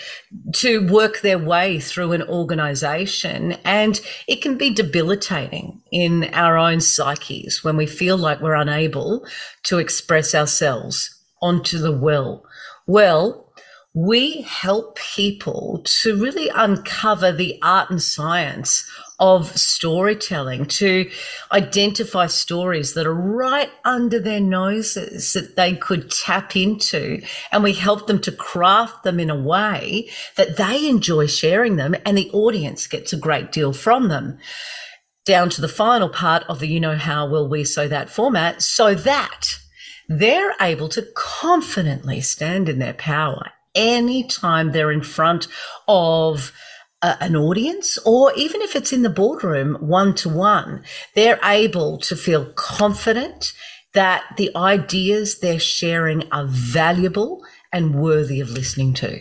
to 0.54 0.86
work 0.88 1.20
their 1.20 1.38
way 1.38 1.80
through 1.80 2.12
an 2.12 2.22
organization. 2.22 3.52
And 3.64 4.00
it 4.26 4.42
can 4.42 4.56
be 4.56 4.70
debilitating 4.70 5.82
in 5.90 6.24
our 6.32 6.56
own 6.56 6.80
psyches 6.80 7.64
when 7.64 7.76
we 7.76 7.86
feel 7.86 8.16
like 8.16 8.40
we're 8.40 8.54
unable 8.54 9.26
to 9.64 9.78
express 9.78 10.34
ourselves 10.34 11.18
onto 11.40 11.78
the 11.78 11.92
well 11.92 12.44
well 12.86 13.51
we 13.94 14.40
help 14.42 14.96
people 14.96 15.82
to 15.84 16.16
really 16.16 16.48
uncover 16.54 17.30
the 17.30 17.58
art 17.60 17.90
and 17.90 18.00
science 18.00 18.90
of 19.20 19.56
storytelling, 19.56 20.64
to 20.64 21.10
identify 21.52 22.26
stories 22.26 22.94
that 22.94 23.06
are 23.06 23.14
right 23.14 23.70
under 23.84 24.18
their 24.18 24.40
noses 24.40 25.34
that 25.34 25.56
they 25.56 25.76
could 25.76 26.10
tap 26.10 26.56
into. 26.56 27.22
And 27.52 27.62
we 27.62 27.74
help 27.74 28.06
them 28.06 28.18
to 28.22 28.32
craft 28.32 29.04
them 29.04 29.20
in 29.20 29.28
a 29.28 29.40
way 29.40 30.08
that 30.36 30.56
they 30.56 30.88
enjoy 30.88 31.26
sharing 31.26 31.76
them 31.76 31.94
and 32.06 32.16
the 32.16 32.30
audience 32.30 32.86
gets 32.86 33.12
a 33.12 33.18
great 33.18 33.52
deal 33.52 33.74
from 33.74 34.08
them. 34.08 34.38
Down 35.26 35.50
to 35.50 35.60
the 35.60 35.68
final 35.68 36.08
part 36.08 36.44
of 36.48 36.58
the 36.58 36.66
You 36.66 36.80
Know 36.80 36.96
How 36.96 37.28
Will 37.28 37.48
We 37.48 37.62
So 37.62 37.86
That 37.86 38.10
format, 38.10 38.62
so 38.62 38.94
that 38.94 39.58
they're 40.08 40.54
able 40.60 40.88
to 40.88 41.06
confidently 41.14 42.20
stand 42.22 42.68
in 42.68 42.80
their 42.80 42.94
power 42.94 43.52
anytime 43.74 44.72
they're 44.72 44.92
in 44.92 45.02
front 45.02 45.48
of 45.88 46.52
an 47.02 47.34
audience, 47.34 47.98
or 48.06 48.32
even 48.34 48.62
if 48.62 48.76
it's 48.76 48.92
in 48.92 49.02
the 49.02 49.10
boardroom 49.10 49.76
one 49.80 50.14
to 50.14 50.28
one, 50.28 50.84
they're 51.14 51.40
able 51.42 51.98
to 51.98 52.14
feel 52.14 52.52
confident 52.52 53.52
that 53.92 54.22
the 54.36 54.50
ideas 54.56 55.40
they're 55.40 55.58
sharing 55.58 56.30
are 56.32 56.46
valuable 56.46 57.42
and 57.72 57.94
worthy 57.94 58.40
of 58.40 58.50
listening 58.50 58.94
to. 58.94 59.20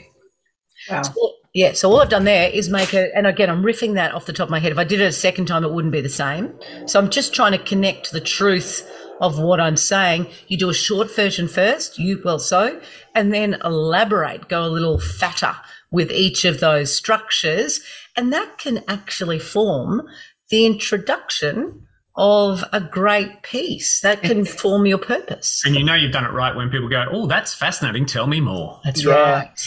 Wow. 0.89 1.01
So, 1.01 1.33
yeah, 1.53 1.73
so 1.73 1.89
all 1.89 2.01
I've 2.01 2.09
done 2.09 2.23
there 2.23 2.49
is 2.49 2.69
make 2.69 2.93
a, 2.93 3.13
and 3.15 3.27
again, 3.27 3.49
I'm 3.49 3.63
riffing 3.63 3.95
that 3.95 4.13
off 4.13 4.25
the 4.25 4.33
top 4.33 4.45
of 4.45 4.51
my 4.51 4.59
head. 4.59 4.71
If 4.71 4.77
I 4.77 4.83
did 4.83 5.01
it 5.01 5.05
a 5.05 5.11
second 5.11 5.47
time, 5.47 5.63
it 5.63 5.71
wouldn't 5.71 5.91
be 5.91 6.01
the 6.01 6.07
same. 6.07 6.53
So 6.85 6.99
I'm 6.99 7.09
just 7.09 7.33
trying 7.33 7.51
to 7.51 7.57
connect 7.57 8.11
the 8.11 8.21
truth 8.21 8.89
of 9.21 9.39
what 9.39 9.61
I'm 9.61 9.77
saying. 9.77 10.27
You 10.47 10.57
do 10.57 10.69
a 10.69 10.73
short 10.73 11.15
version 11.15 11.47
first, 11.47 11.97
you 11.97 12.19
well 12.25 12.39
so, 12.39 12.81
and 13.15 13.33
then 13.33 13.55
elaborate, 13.63 14.49
go 14.49 14.65
a 14.65 14.67
little 14.67 14.99
fatter 14.99 15.55
with 15.91 16.11
each 16.11 16.43
of 16.43 16.59
those 16.59 16.93
structures. 16.93 17.79
And 18.17 18.33
that 18.33 18.57
can 18.57 18.83
actually 18.87 19.39
form 19.39 20.01
the 20.49 20.65
introduction 20.65 21.87
of 22.17 22.65
a 22.73 22.81
great 22.81 23.43
piece 23.43 24.01
that 24.01 24.21
can 24.21 24.43
form 24.43 24.85
your 24.85 24.97
purpose. 24.97 25.63
And 25.65 25.75
you 25.75 25.83
know 25.83 25.93
you've 25.93 26.11
done 26.11 26.25
it 26.25 26.33
right 26.33 26.53
when 26.53 26.69
people 26.69 26.89
go, 26.89 27.05
Oh, 27.09 27.27
that's 27.27 27.53
fascinating. 27.53 28.05
Tell 28.05 28.27
me 28.27 28.41
more. 28.41 28.81
That's 28.83 29.05
yeah. 29.05 29.13
right. 29.13 29.59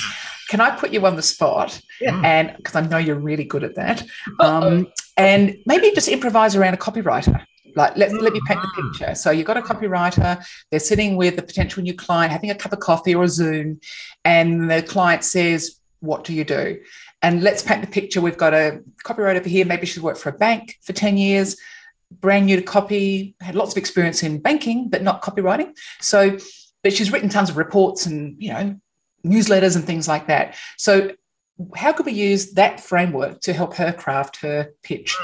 Can 0.51 0.61
I 0.61 0.77
put 0.77 0.93
you 0.93 1.07
on 1.07 1.17
the 1.17 1.23
spot? 1.23 1.81
Yeah. 2.03 2.21
And 2.23 2.55
because 2.57 2.75
I 2.75 2.83
know 2.83 2.99
you're 2.99 3.17
really 3.19 3.45
good 3.45 3.65
at 3.65 3.77
that. 3.77 4.05
Um, 4.41 4.89
and 5.17 5.57
maybe 5.65 5.91
just 5.93 6.09
improvise 6.09 6.55
around 6.55 6.75
a 6.75 6.77
copywriter. 6.77 7.43
Like, 7.77 7.97
let, 7.97 8.13
let 8.13 8.33
me 8.33 8.41
paint 8.47 8.61
the 8.61 8.69
mm. 8.69 8.93
picture. 8.93 9.15
So, 9.15 9.31
you've 9.31 9.47
got 9.47 9.57
a 9.57 9.63
copywriter, 9.63 10.45
they're 10.71 10.81
sitting 10.81 11.17
with 11.17 11.39
a 11.39 11.43
potential 11.43 11.83
new 11.83 11.95
client, 11.95 12.33
having 12.33 12.51
a 12.51 12.55
cup 12.55 12.73
of 12.73 12.81
coffee 12.81 13.15
or 13.15 13.25
a 13.25 13.29
Zoom, 13.29 13.81
and 14.25 14.71
the 14.71 14.83
client 14.83 15.25
says, 15.25 15.79
What 16.01 16.25
do 16.25 16.33
you 16.33 16.45
do? 16.45 16.79
And 17.23 17.43
let's 17.43 17.63
paint 17.63 17.81
the 17.81 17.87
picture. 17.87 18.21
We've 18.21 18.37
got 18.37 18.53
a 18.53 18.83
copywriter 19.03 19.41
over 19.41 19.49
here. 19.49 19.65
Maybe 19.65 19.87
she's 19.87 20.03
worked 20.03 20.19
for 20.19 20.29
a 20.29 20.33
bank 20.33 20.79
for 20.83 20.93
10 20.93 21.17
years, 21.17 21.57
brand 22.11 22.47
new 22.47 22.57
to 22.57 22.63
copy, 22.63 23.35
had 23.41 23.55
lots 23.55 23.73
of 23.73 23.79
experience 23.79 24.23
in 24.23 24.41
banking, 24.41 24.91
but 24.91 25.03
not 25.03 25.23
copywriting. 25.23 25.73
So, 26.01 26.37
but 26.83 26.93
she's 26.93 27.11
written 27.11 27.31
tons 27.31 27.49
of 27.49 27.57
reports 27.57 28.05
and, 28.05 28.37
you 28.43 28.53
know, 28.53 28.79
newsletters 29.25 29.75
and 29.75 29.85
things 29.85 30.07
like 30.07 30.27
that. 30.27 30.57
So, 30.77 31.13
how 31.75 31.93
could 31.93 32.07
we 32.07 32.13
use 32.13 32.53
that 32.53 32.81
framework 32.81 33.41
to 33.43 33.53
help 33.53 33.75
her 33.75 33.93
craft 33.93 34.37
her 34.43 34.73
pitch? 34.83 35.17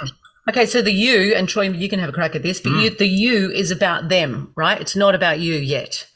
Okay, 0.49 0.66
so 0.66 0.82
the 0.82 0.92
you, 0.92 1.35
and 1.35 1.49
Troy, 1.49 1.68
you 1.68 1.88
can 1.88 2.00
have 2.00 2.09
a 2.09 2.12
crack 2.12 2.35
at 2.35 2.42
this, 2.42 2.61
but 2.61 2.73
mm. 2.73 2.82
you, 2.82 2.90
the 2.90 3.06
you 3.06 3.50
is 3.50 3.70
about 3.70 4.09
them, 4.09 4.52
right? 4.56 4.80
It's 4.80 4.97
not 4.97 5.14
about 5.14 5.38
you 5.40 5.54
yet. 5.54 6.06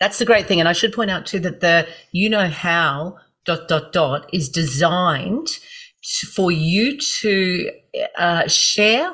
That's 0.00 0.18
the 0.18 0.24
great 0.24 0.46
thing. 0.46 0.60
And 0.60 0.68
I 0.68 0.72
should 0.72 0.92
point 0.92 1.10
out 1.10 1.26
too 1.26 1.40
that 1.40 1.60
the 1.60 1.86
you 2.12 2.28
know 2.28 2.48
how 2.48 3.16
dot 3.44 3.68
dot 3.68 3.92
dot 3.92 4.28
is 4.32 4.48
designed 4.48 5.48
for 6.34 6.52
you 6.52 6.98
to 7.20 7.70
uh, 8.16 8.46
share 8.46 9.10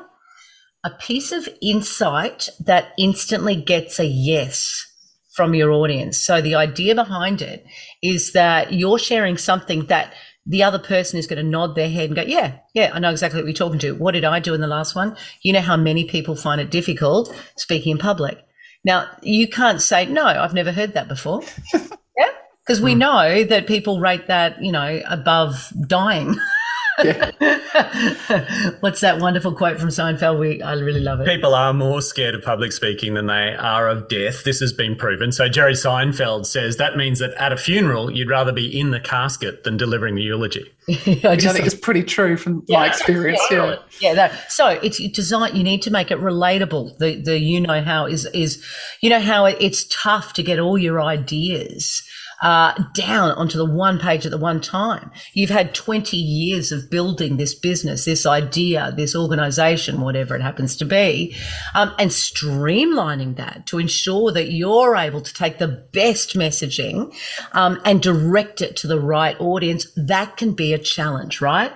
a 0.84 0.90
piece 0.90 1.32
of 1.32 1.48
insight 1.62 2.48
that 2.60 2.92
instantly 2.98 3.54
gets 3.54 3.98
a 3.98 4.04
yes 4.04 4.86
from 5.32 5.54
your 5.54 5.70
audience. 5.70 6.20
So 6.20 6.42
the 6.42 6.56
idea 6.56 6.94
behind 6.94 7.40
it 7.40 7.64
is 8.02 8.32
that 8.32 8.72
you're 8.72 8.98
sharing 8.98 9.38
something 9.38 9.86
that 9.86 10.12
the 10.46 10.62
other 10.62 10.78
person 10.78 11.18
is 11.18 11.26
going 11.26 11.42
to 11.42 11.48
nod 11.48 11.74
their 11.74 11.88
head 11.88 12.06
and 12.06 12.16
go, 12.16 12.22
Yeah, 12.22 12.58
yeah, 12.74 12.90
I 12.92 12.98
know 12.98 13.10
exactly 13.10 13.40
what 13.40 13.46
you're 13.46 13.54
talking 13.54 13.78
to. 13.80 13.92
What 13.92 14.12
did 14.12 14.24
I 14.24 14.40
do 14.40 14.54
in 14.54 14.60
the 14.60 14.66
last 14.66 14.94
one? 14.94 15.16
You 15.42 15.52
know 15.52 15.60
how 15.60 15.76
many 15.76 16.04
people 16.04 16.34
find 16.34 16.60
it 16.60 16.70
difficult 16.70 17.34
speaking 17.56 17.92
in 17.92 17.98
public. 17.98 18.44
Now, 18.84 19.08
you 19.22 19.48
can't 19.48 19.80
say, 19.80 20.06
No, 20.06 20.26
I've 20.26 20.54
never 20.54 20.72
heard 20.72 20.94
that 20.94 21.08
before. 21.08 21.42
yeah. 21.74 22.30
Because 22.64 22.80
we 22.80 22.92
hmm. 22.92 23.00
know 23.00 23.44
that 23.44 23.66
people 23.66 24.00
rate 24.00 24.26
that, 24.26 24.62
you 24.62 24.72
know, 24.72 25.00
above 25.06 25.72
dying. 25.86 26.36
What's 28.80 29.00
that 29.00 29.18
wonderful 29.18 29.54
quote 29.54 29.80
from 29.80 29.88
Seinfeld? 29.88 30.38
We 30.38 30.60
I 30.60 30.74
really 30.74 31.00
love 31.00 31.20
it. 31.20 31.26
People 31.26 31.54
are 31.54 31.72
more 31.72 32.02
scared 32.02 32.34
of 32.34 32.42
public 32.42 32.70
speaking 32.72 33.14
than 33.14 33.28
they 33.28 33.54
are 33.58 33.88
of 33.88 34.08
death. 34.08 34.44
This 34.44 34.60
has 34.60 34.74
been 34.74 34.94
proven. 34.94 35.32
So 35.32 35.48
Jerry 35.48 35.72
Seinfeld 35.72 36.44
says 36.44 36.76
that 36.76 36.98
means 36.98 37.18
that 37.20 37.32
at 37.34 37.50
a 37.50 37.56
funeral 37.56 38.10
you'd 38.10 38.28
rather 38.28 38.52
be 38.52 38.78
in 38.78 38.90
the 38.90 39.00
casket 39.00 39.64
than 39.64 39.78
delivering 39.78 40.16
the 40.16 40.22
eulogy. 40.22 40.70
I, 40.88 41.36
just, 41.36 41.46
I 41.46 41.52
think 41.54 41.64
it's 41.64 41.74
pretty 41.74 42.02
true 42.02 42.36
from 42.36 42.62
yeah, 42.66 42.80
my 42.80 42.88
experience. 42.88 43.40
Yeah, 43.50 43.76
yeah. 44.00 44.14
That, 44.14 44.52
so 44.52 44.68
it's 44.68 44.98
design. 45.12 45.56
You 45.56 45.62
need 45.62 45.80
to 45.82 45.90
make 45.90 46.10
it 46.10 46.18
relatable. 46.18 46.98
The 46.98 47.14
the 47.14 47.38
you 47.38 47.60
know 47.60 47.82
how 47.82 48.04
is 48.06 48.26
is 48.26 48.62
you 49.00 49.08
know 49.08 49.20
how 49.20 49.46
it's 49.46 49.86
tough 49.88 50.34
to 50.34 50.42
get 50.42 50.58
all 50.58 50.76
your 50.76 51.00
ideas 51.00 52.02
uh, 52.42 52.74
down 52.92 53.30
onto 53.32 53.56
the 53.56 53.64
one 53.64 53.98
page 53.98 54.26
at 54.26 54.32
the 54.32 54.38
one 54.38 54.60
time. 54.60 55.10
You've 55.32 55.50
had 55.50 55.74
20 55.74 56.16
years 56.16 56.72
of 56.72 56.90
building 56.90 57.36
this 57.36 57.54
business, 57.54 58.04
this 58.04 58.26
idea, 58.26 58.92
this 58.96 59.14
organization, 59.16 60.00
whatever 60.00 60.34
it 60.34 60.42
happens 60.42 60.76
to 60.76 60.84
be, 60.84 61.34
um, 61.74 61.94
and 61.98 62.10
streamlining 62.10 63.36
that 63.36 63.66
to 63.68 63.78
ensure 63.78 64.32
that 64.32 64.50
you're 64.50 64.96
able 64.96 65.20
to 65.20 65.32
take 65.32 65.58
the 65.58 65.86
best 65.92 66.34
messaging 66.34 67.14
um, 67.52 67.80
and 67.84 68.02
direct 68.02 68.60
it 68.60 68.76
to 68.76 68.86
the 68.88 69.00
right 69.00 69.40
audience. 69.40 69.86
That 69.96 70.36
can 70.36 70.52
be 70.52 70.72
a 70.72 70.78
challenge, 70.78 71.40
right? 71.40 71.72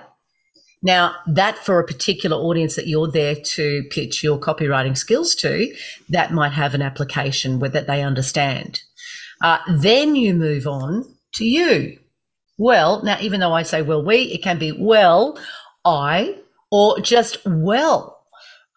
Now, 0.83 1.15
that 1.27 1.57
for 1.57 1.79
a 1.79 1.85
particular 1.85 2.37
audience 2.37 2.75
that 2.75 2.87
you're 2.87 3.11
there 3.11 3.35
to 3.35 3.83
pitch 3.89 4.23
your 4.23 4.37
copywriting 4.37 4.97
skills 4.97 5.33
to, 5.35 5.73
that 6.09 6.31
might 6.31 6.51
have 6.51 6.73
an 6.73 6.81
application 6.81 7.59
that 7.59 7.87
they 7.87 8.03
understand. 8.03 8.81
Uh, 9.41 9.59
then 9.69 10.15
you 10.15 10.33
move 10.33 10.67
on 10.67 11.05
to 11.33 11.45
you. 11.45 11.97
Well, 12.57 13.03
now, 13.03 13.17
even 13.21 13.39
though 13.39 13.53
I 13.53 13.63
say 13.63 13.81
well, 13.81 14.03
we, 14.03 14.23
it 14.23 14.41
can 14.41 14.57
be 14.57 14.71
well, 14.71 15.37
I, 15.85 16.35
or 16.71 16.99
just 16.99 17.37
well, 17.45 18.19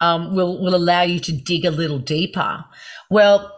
um, 0.01 0.35
will, 0.35 0.63
will 0.63 0.75
allow 0.75 1.03
you 1.03 1.21
to 1.21 1.33
dig 1.33 1.65
a 1.65 1.71
little 1.71 1.99
deeper. 1.99 2.65
Well, 3.11 3.53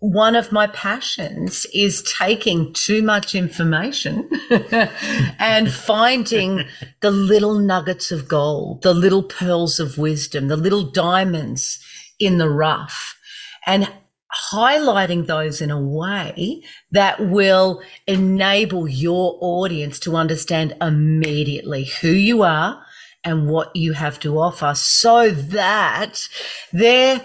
one 0.00 0.34
of 0.34 0.50
my 0.50 0.66
passions 0.68 1.66
is 1.74 2.02
taking 2.02 2.72
too 2.72 3.02
much 3.02 3.34
information 3.34 4.28
and 5.38 5.70
finding 5.70 6.64
the 7.00 7.10
little 7.10 7.58
nuggets 7.58 8.10
of 8.10 8.26
gold, 8.26 8.82
the 8.82 8.94
little 8.94 9.22
pearls 9.22 9.78
of 9.78 9.98
wisdom, 9.98 10.48
the 10.48 10.56
little 10.56 10.84
diamonds 10.84 11.78
in 12.18 12.38
the 12.38 12.48
rough, 12.48 13.14
and 13.66 13.92
highlighting 14.52 15.26
those 15.26 15.60
in 15.60 15.70
a 15.70 15.80
way 15.80 16.62
that 16.92 17.28
will 17.28 17.82
enable 18.06 18.86
your 18.88 19.36
audience 19.40 19.98
to 20.00 20.16
understand 20.16 20.76
immediately 20.80 21.84
who 22.00 22.10
you 22.10 22.42
are 22.42 22.82
and 23.24 23.48
what 23.48 23.74
you 23.74 23.92
have 23.92 24.18
to 24.20 24.38
offer 24.38 24.72
so 24.74 25.30
that 25.30 26.28
they're 26.72 27.20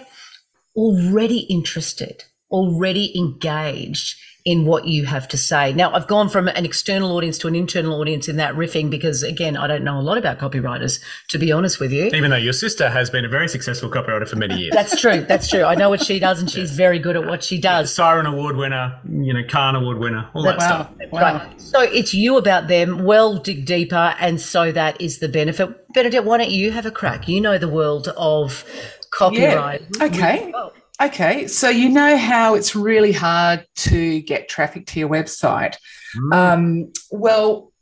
already 0.74 1.40
interested, 1.40 2.24
already 2.50 3.16
engaged 3.16 4.16
in 4.46 4.64
what 4.64 4.86
you 4.86 5.04
have 5.04 5.26
to 5.26 5.36
say. 5.36 5.72
Now, 5.72 5.92
I've 5.92 6.06
gone 6.06 6.28
from 6.28 6.46
an 6.46 6.64
external 6.64 7.10
audience 7.16 7.36
to 7.38 7.48
an 7.48 7.56
internal 7.56 8.00
audience 8.00 8.28
in 8.28 8.36
that 8.36 8.54
riffing 8.54 8.88
because, 8.90 9.24
again, 9.24 9.56
I 9.56 9.66
don't 9.66 9.82
know 9.82 9.98
a 9.98 10.00
lot 10.00 10.18
about 10.18 10.38
copywriters, 10.38 11.00
to 11.30 11.38
be 11.38 11.50
honest 11.50 11.80
with 11.80 11.90
you. 11.90 12.04
Even 12.14 12.30
though 12.30 12.36
your 12.36 12.52
sister 12.52 12.88
has 12.88 13.10
been 13.10 13.24
a 13.24 13.28
very 13.28 13.48
successful 13.48 13.90
copywriter 13.90 14.26
for 14.28 14.36
many 14.36 14.56
years. 14.56 14.70
That's 14.72 15.00
true. 15.00 15.22
That's 15.22 15.48
true. 15.48 15.64
I 15.64 15.74
know 15.74 15.90
what 15.90 16.00
she 16.00 16.18
does, 16.28 16.38
and 16.40 16.48
she's 16.48 16.70
very 16.70 17.00
good 17.00 17.16
at 17.16 17.26
what 17.26 17.42
she 17.42 17.58
does. 17.60 17.92
Siren 17.92 18.24
Award 18.26 18.56
winner, 18.56 18.98
you 19.10 19.34
know, 19.34 19.42
Cannes 19.48 19.74
Award 19.82 19.98
winner, 19.98 20.30
all 20.32 20.44
that 20.44 20.58
Wow. 20.58 20.64
stuff. 20.66 20.90
wow. 21.10 21.20
Right. 21.20 21.60
So 21.60 21.80
it's 21.80 22.14
you 22.14 22.36
about 22.38 22.68
them. 22.68 23.02
Well, 23.04 23.38
dig 23.38 23.66
deeper, 23.66 24.14
and 24.20 24.40
so 24.40 24.70
that 24.70 25.00
is 25.00 25.18
the 25.18 25.28
benefit. 25.28 25.92
Bernadette, 25.92 26.24
why 26.24 26.38
don't 26.38 26.50
you 26.52 26.70
have 26.70 26.86
a 26.86 26.92
crack? 26.92 27.26
You 27.26 27.40
know 27.40 27.58
the 27.58 27.68
world 27.68 28.06
of 28.16 28.64
copyright. 29.10 29.82
Okay. 30.00 30.52
Oh. 30.54 30.72
Okay, 31.00 31.46
so 31.46 31.68
you 31.68 31.90
know 31.90 32.16
how 32.16 32.54
it's 32.54 32.74
really 32.74 33.12
hard 33.12 33.66
to 33.76 34.20
get 34.22 34.48
traffic 34.48 34.86
to 34.86 35.00
your 35.00 35.10
website. 35.10 35.76
Mm. 36.16 36.34
Um, 36.34 36.92
well, 37.10 37.72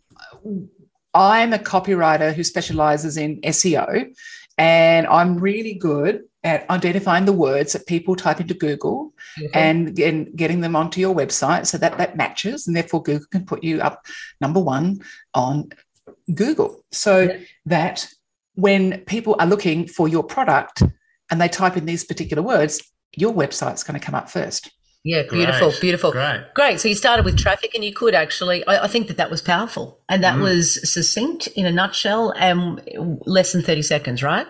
I'm 1.14 1.52
a 1.52 1.58
copywriter 1.58 2.34
who 2.34 2.42
specializes 2.42 3.16
in 3.16 3.40
SEO, 3.42 4.12
and 4.58 5.06
I'm 5.06 5.38
really 5.38 5.74
good 5.74 6.24
at 6.42 6.68
identifying 6.70 7.24
the 7.24 7.32
words 7.32 7.72
that 7.72 7.86
people 7.86 8.16
type 8.16 8.40
into 8.40 8.52
Google 8.52 9.14
and, 9.54 9.98
and 9.98 10.34
getting 10.36 10.60
them 10.60 10.76
onto 10.76 11.00
your 11.00 11.14
website 11.14 11.66
so 11.66 11.78
that 11.78 11.96
that 11.98 12.16
matches, 12.16 12.66
and 12.66 12.76
therefore 12.76 13.02
Google 13.02 13.26
can 13.30 13.46
put 13.46 13.62
you 13.62 13.80
up 13.80 14.04
number 14.40 14.60
one 14.60 15.00
on 15.34 15.70
Google. 16.34 16.84
So 16.90 17.20
Yeah. 17.22 17.38
that 17.66 18.08
when 18.56 19.00
people 19.06 19.36
are 19.38 19.46
looking 19.46 19.86
for 19.86 20.08
your 20.08 20.22
product 20.24 20.82
and 21.30 21.40
they 21.40 21.48
type 21.48 21.76
in 21.76 21.86
these 21.86 22.04
particular 22.04 22.42
words, 22.42 22.82
your 23.16 23.32
website's 23.32 23.82
going 23.82 23.98
to 23.98 24.04
come 24.04 24.14
up 24.14 24.30
first. 24.30 24.70
Yeah, 25.06 25.24
beautiful, 25.30 25.68
Great. 25.68 25.80
beautiful. 25.82 26.12
Great. 26.12 26.44
Great. 26.54 26.80
So 26.80 26.88
you 26.88 26.94
started 26.94 27.26
with 27.26 27.36
traffic, 27.36 27.74
and 27.74 27.84
you 27.84 27.92
could 27.92 28.14
actually. 28.14 28.66
I, 28.66 28.84
I 28.84 28.88
think 28.88 29.08
that 29.08 29.18
that 29.18 29.30
was 29.30 29.42
powerful, 29.42 30.00
and 30.08 30.24
that 30.24 30.36
Mm. 30.36 30.42
was 30.42 30.90
succinct 30.90 31.46
in 31.48 31.66
a 31.66 31.70
nutshell, 31.72 32.30
and 32.38 32.80
less 33.26 33.52
than 33.52 33.60
thirty 33.62 33.82
seconds, 33.82 34.22
right? 34.22 34.46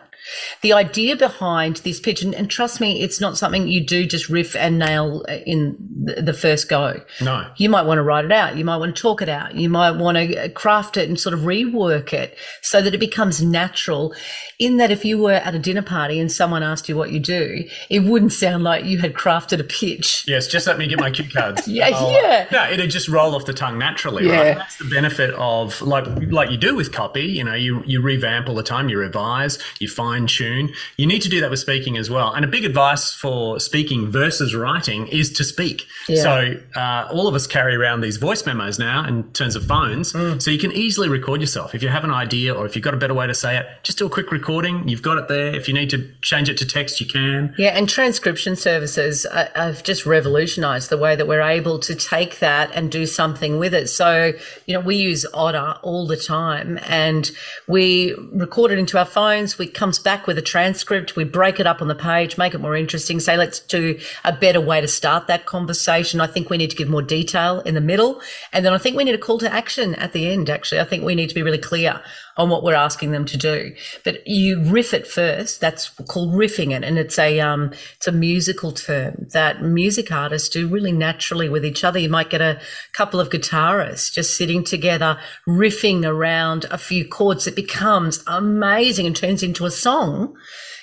The 0.62 0.72
idea 0.72 1.16
behind 1.16 1.76
this 1.78 2.00
pitch, 2.00 2.22
and, 2.22 2.34
and 2.34 2.50
trust 2.50 2.80
me, 2.80 3.00
it's 3.02 3.20
not 3.20 3.36
something 3.38 3.68
you 3.68 3.84
do 3.84 4.06
just 4.06 4.28
riff 4.28 4.56
and 4.56 4.78
nail 4.78 5.24
uh, 5.28 5.34
in 5.46 5.76
the, 6.04 6.22
the 6.22 6.32
first 6.32 6.68
go. 6.68 7.00
No. 7.20 7.46
You 7.56 7.68
might 7.68 7.82
want 7.82 7.98
to 7.98 8.02
write 8.02 8.24
it 8.24 8.32
out. 8.32 8.56
You 8.56 8.64
might 8.64 8.78
want 8.78 8.94
to 8.96 9.00
talk 9.02 9.20
it 9.22 9.28
out. 9.28 9.54
You 9.54 9.68
might 9.68 9.92
want 9.92 10.16
to 10.16 10.44
uh, 10.44 10.48
craft 10.50 10.96
it 10.96 11.08
and 11.08 11.18
sort 11.20 11.34
of 11.34 11.40
rework 11.40 12.12
it 12.12 12.36
so 12.62 12.80
that 12.82 12.94
it 12.94 12.98
becomes 12.98 13.42
natural. 13.42 14.14
In 14.58 14.76
that, 14.78 14.90
if 14.90 15.04
you 15.04 15.18
were 15.18 15.32
at 15.32 15.54
a 15.54 15.58
dinner 15.58 15.82
party 15.82 16.18
and 16.20 16.30
someone 16.30 16.62
asked 16.62 16.88
you 16.88 16.96
what 16.96 17.10
you 17.12 17.20
do, 17.20 17.64
it 17.90 18.00
wouldn't 18.00 18.32
sound 18.32 18.64
like 18.64 18.84
you 18.84 18.98
had 18.98 19.14
crafted 19.14 19.60
a 19.60 19.64
pitch. 19.64 20.24
Yes, 20.26 20.46
just 20.46 20.66
let 20.66 20.78
me 20.78 20.86
get 20.86 20.98
my 21.00 21.10
cue 21.10 21.28
cards. 21.28 21.66
Yeah, 21.74 21.90
Oh, 21.92 22.10
yeah. 22.10 22.46
No, 22.52 22.70
it'd 22.70 22.90
just 22.90 23.08
roll 23.08 23.34
off 23.34 23.46
the 23.46 23.52
tongue 23.52 23.78
naturally, 23.78 24.26
Yeah. 24.28 24.40
right? 24.40 24.56
That's 24.58 24.76
the 24.78 24.84
benefit 24.84 25.34
of 25.34 25.80
like 25.82 26.04
like 26.30 26.50
you 26.50 26.56
do 26.56 26.74
with 26.76 26.92
copy. 26.92 27.22
You 27.24 27.42
know, 27.44 27.54
you 27.54 27.82
you 27.84 28.00
revamp 28.00 28.48
all 28.48 28.54
the 28.54 28.62
time, 28.62 28.88
you 28.88 28.98
revise, 28.98 29.58
you 29.80 29.88
fine 30.14 30.26
tune. 30.26 30.73
You 30.97 31.06
need 31.06 31.23
to 31.23 31.28
do 31.28 31.40
that 31.40 31.50
with 31.50 31.59
speaking 31.59 31.97
as 31.97 32.09
well. 32.11 32.33
And 32.33 32.44
a 32.44 32.49
big 32.49 32.64
advice 32.64 33.12
for 33.12 33.59
speaking 33.61 34.11
versus 34.11 34.54
writing 34.54 35.06
is 35.09 35.33
to 35.33 35.44
speak. 35.44 35.87
Yeah. 36.09 36.23
So 36.23 36.54
uh, 36.76 37.09
all 37.12 37.26
of 37.26 37.35
us 37.35 37.47
carry 37.47 37.75
around 37.75 38.00
these 38.02 38.16
voice 38.16 38.47
memos 38.47 38.78
now 38.78 39.06
in 39.06 39.25
terms 39.33 39.56
of 39.56 39.64
phones, 39.66 40.12
Mm. 40.14 40.40
so 40.40 40.50
you 40.50 40.59
can 40.59 40.73
easily 40.73 41.09
record 41.09 41.40
yourself. 41.40 41.75
If 41.75 41.83
you 41.83 41.88
have 41.88 42.04
an 42.04 42.11
idea 42.11 42.54
or 42.54 42.66
if 42.66 42.76
you've 42.76 42.85
got 42.85 42.94
a 42.94 42.97
better 42.97 43.14
way 43.14 43.26
to 43.26 43.35
say 43.35 43.56
it, 43.56 43.66
just 43.83 43.99
do 43.99 44.06
a 44.06 44.11
quick 44.11 44.30
recording. 44.30 44.87
You've 44.88 45.02
got 45.02 45.18
it 45.18 45.28
there. 45.28 45.54
If 45.54 45.66
you 45.68 45.75
need 45.75 45.90
to 45.90 46.09
change 46.23 46.49
it 46.49 46.56
to 46.59 46.66
text, 46.66 47.00
you 47.00 47.06
can. 47.06 47.54
Yeah, 47.59 47.71
and 47.71 47.88
transcription 47.88 48.54
services 48.54 49.26
uh, 49.26 49.49
have 49.54 49.83
just 49.83 50.06
revolutionized 50.06 50.90
the 50.90 50.99
way 50.99 51.16
that 51.16 51.26
we're 51.26 51.42
able 51.42 51.78
to 51.80 51.94
take 51.94 52.38
that 52.38 52.71
and 52.75 52.90
do 52.92 53.06
something 53.06 53.59
with 53.59 53.75
it. 53.75 53.88
So, 53.88 54.33
you 54.66 54.75
know, 54.75 54.80
we 54.80 54.97
use 54.97 55.26
Otter 55.35 55.78
all 55.83 56.06
the 56.06 56.16
time 56.16 56.78
and 56.87 57.30
we 57.66 58.14
record 58.33 58.71
it 58.71 58.78
into 58.78 58.99
our 58.99 59.04
phones. 59.04 59.59
We 59.59 59.66
comes 59.66 59.99
back 60.04 60.26
with 60.26 60.38
a 60.38 60.42
transcript. 60.42 61.16
We 61.16 61.25
break 61.25 61.58
it 61.58 61.66
up 61.66 61.82
on 61.82 61.88
the 61.88 61.94
page, 61.94 62.38
make 62.38 62.54
it 62.54 62.58
more 62.58 62.76
interesting. 62.76 63.18
Say, 63.18 63.37
let's 63.37 63.58
do 63.58 63.99
a 64.25 64.32
better 64.32 64.61
way 64.61 64.80
to 64.80 64.87
start 64.87 65.26
that 65.26 65.46
conversation. 65.46 66.20
I 66.20 66.28
think 66.28 66.50
we 66.50 66.58
need 66.58 66.70
to 66.70 66.76
give 66.76 66.88
more 66.88 67.02
detail 67.02 67.61
in 67.61 67.75
the 67.75 67.80
middle. 67.80 68.20
And 68.52 68.64
then 68.64 68.73
I 68.73 68.78
think 68.78 68.96
we 68.96 69.04
need 69.04 69.14
a 69.14 69.18
call 69.18 69.38
to 69.38 69.52
action 69.52 69.94
at 69.96 70.12
the 70.12 70.28
end, 70.28 70.48
actually. 70.48 70.81
I 70.81 70.85
think 70.85 71.02
we 71.02 71.14
need 71.14 71.31
to 71.31 71.35
be 71.35 71.42
really 71.42 71.59
clear 71.59 72.00
on 72.37 72.50
what 72.50 72.64
we're 72.64 72.74
asking 72.74 73.12
them 73.12 73.24
to 73.24 73.37
do. 73.37 73.74
But 74.02 74.26
you 74.26 74.62
riff 74.64 74.92
it 74.92 75.07
first. 75.07 75.61
That's 75.61 75.88
called 76.09 76.35
riffing 76.35 76.76
it, 76.76 76.85
and 76.85 76.98
it's 76.98 77.18
a 77.18 77.40
um, 77.40 77.72
it's 77.96 78.09
a 78.09 78.12
musical 78.12 78.72
term 78.72 79.26
that 79.33 79.62
music 79.62 80.11
artists 80.11 80.48
do 80.48 80.68
really 80.68 80.92
naturally 80.92 81.48
with 81.48 81.64
each 81.64 81.85
other. 81.85 81.98
You 81.98 82.09
might 82.09 82.31
get 82.31 82.40
a 82.40 82.61
couple 82.92 83.20
of 83.20 83.31
guitarists 83.31 84.12
just 84.12 84.37
sitting 84.37 84.64
together, 84.64 85.18
riffing 85.46 86.05
around 86.05 86.66
a 86.70 86.78
few 86.78 87.07
chords. 87.07 87.46
It 87.46 87.57
becomes 87.57 88.22
amazing 88.26 89.07
and 89.07 89.16
turns 89.16 89.42
into 89.42 89.66
a 89.66 89.70
song. 89.70 89.93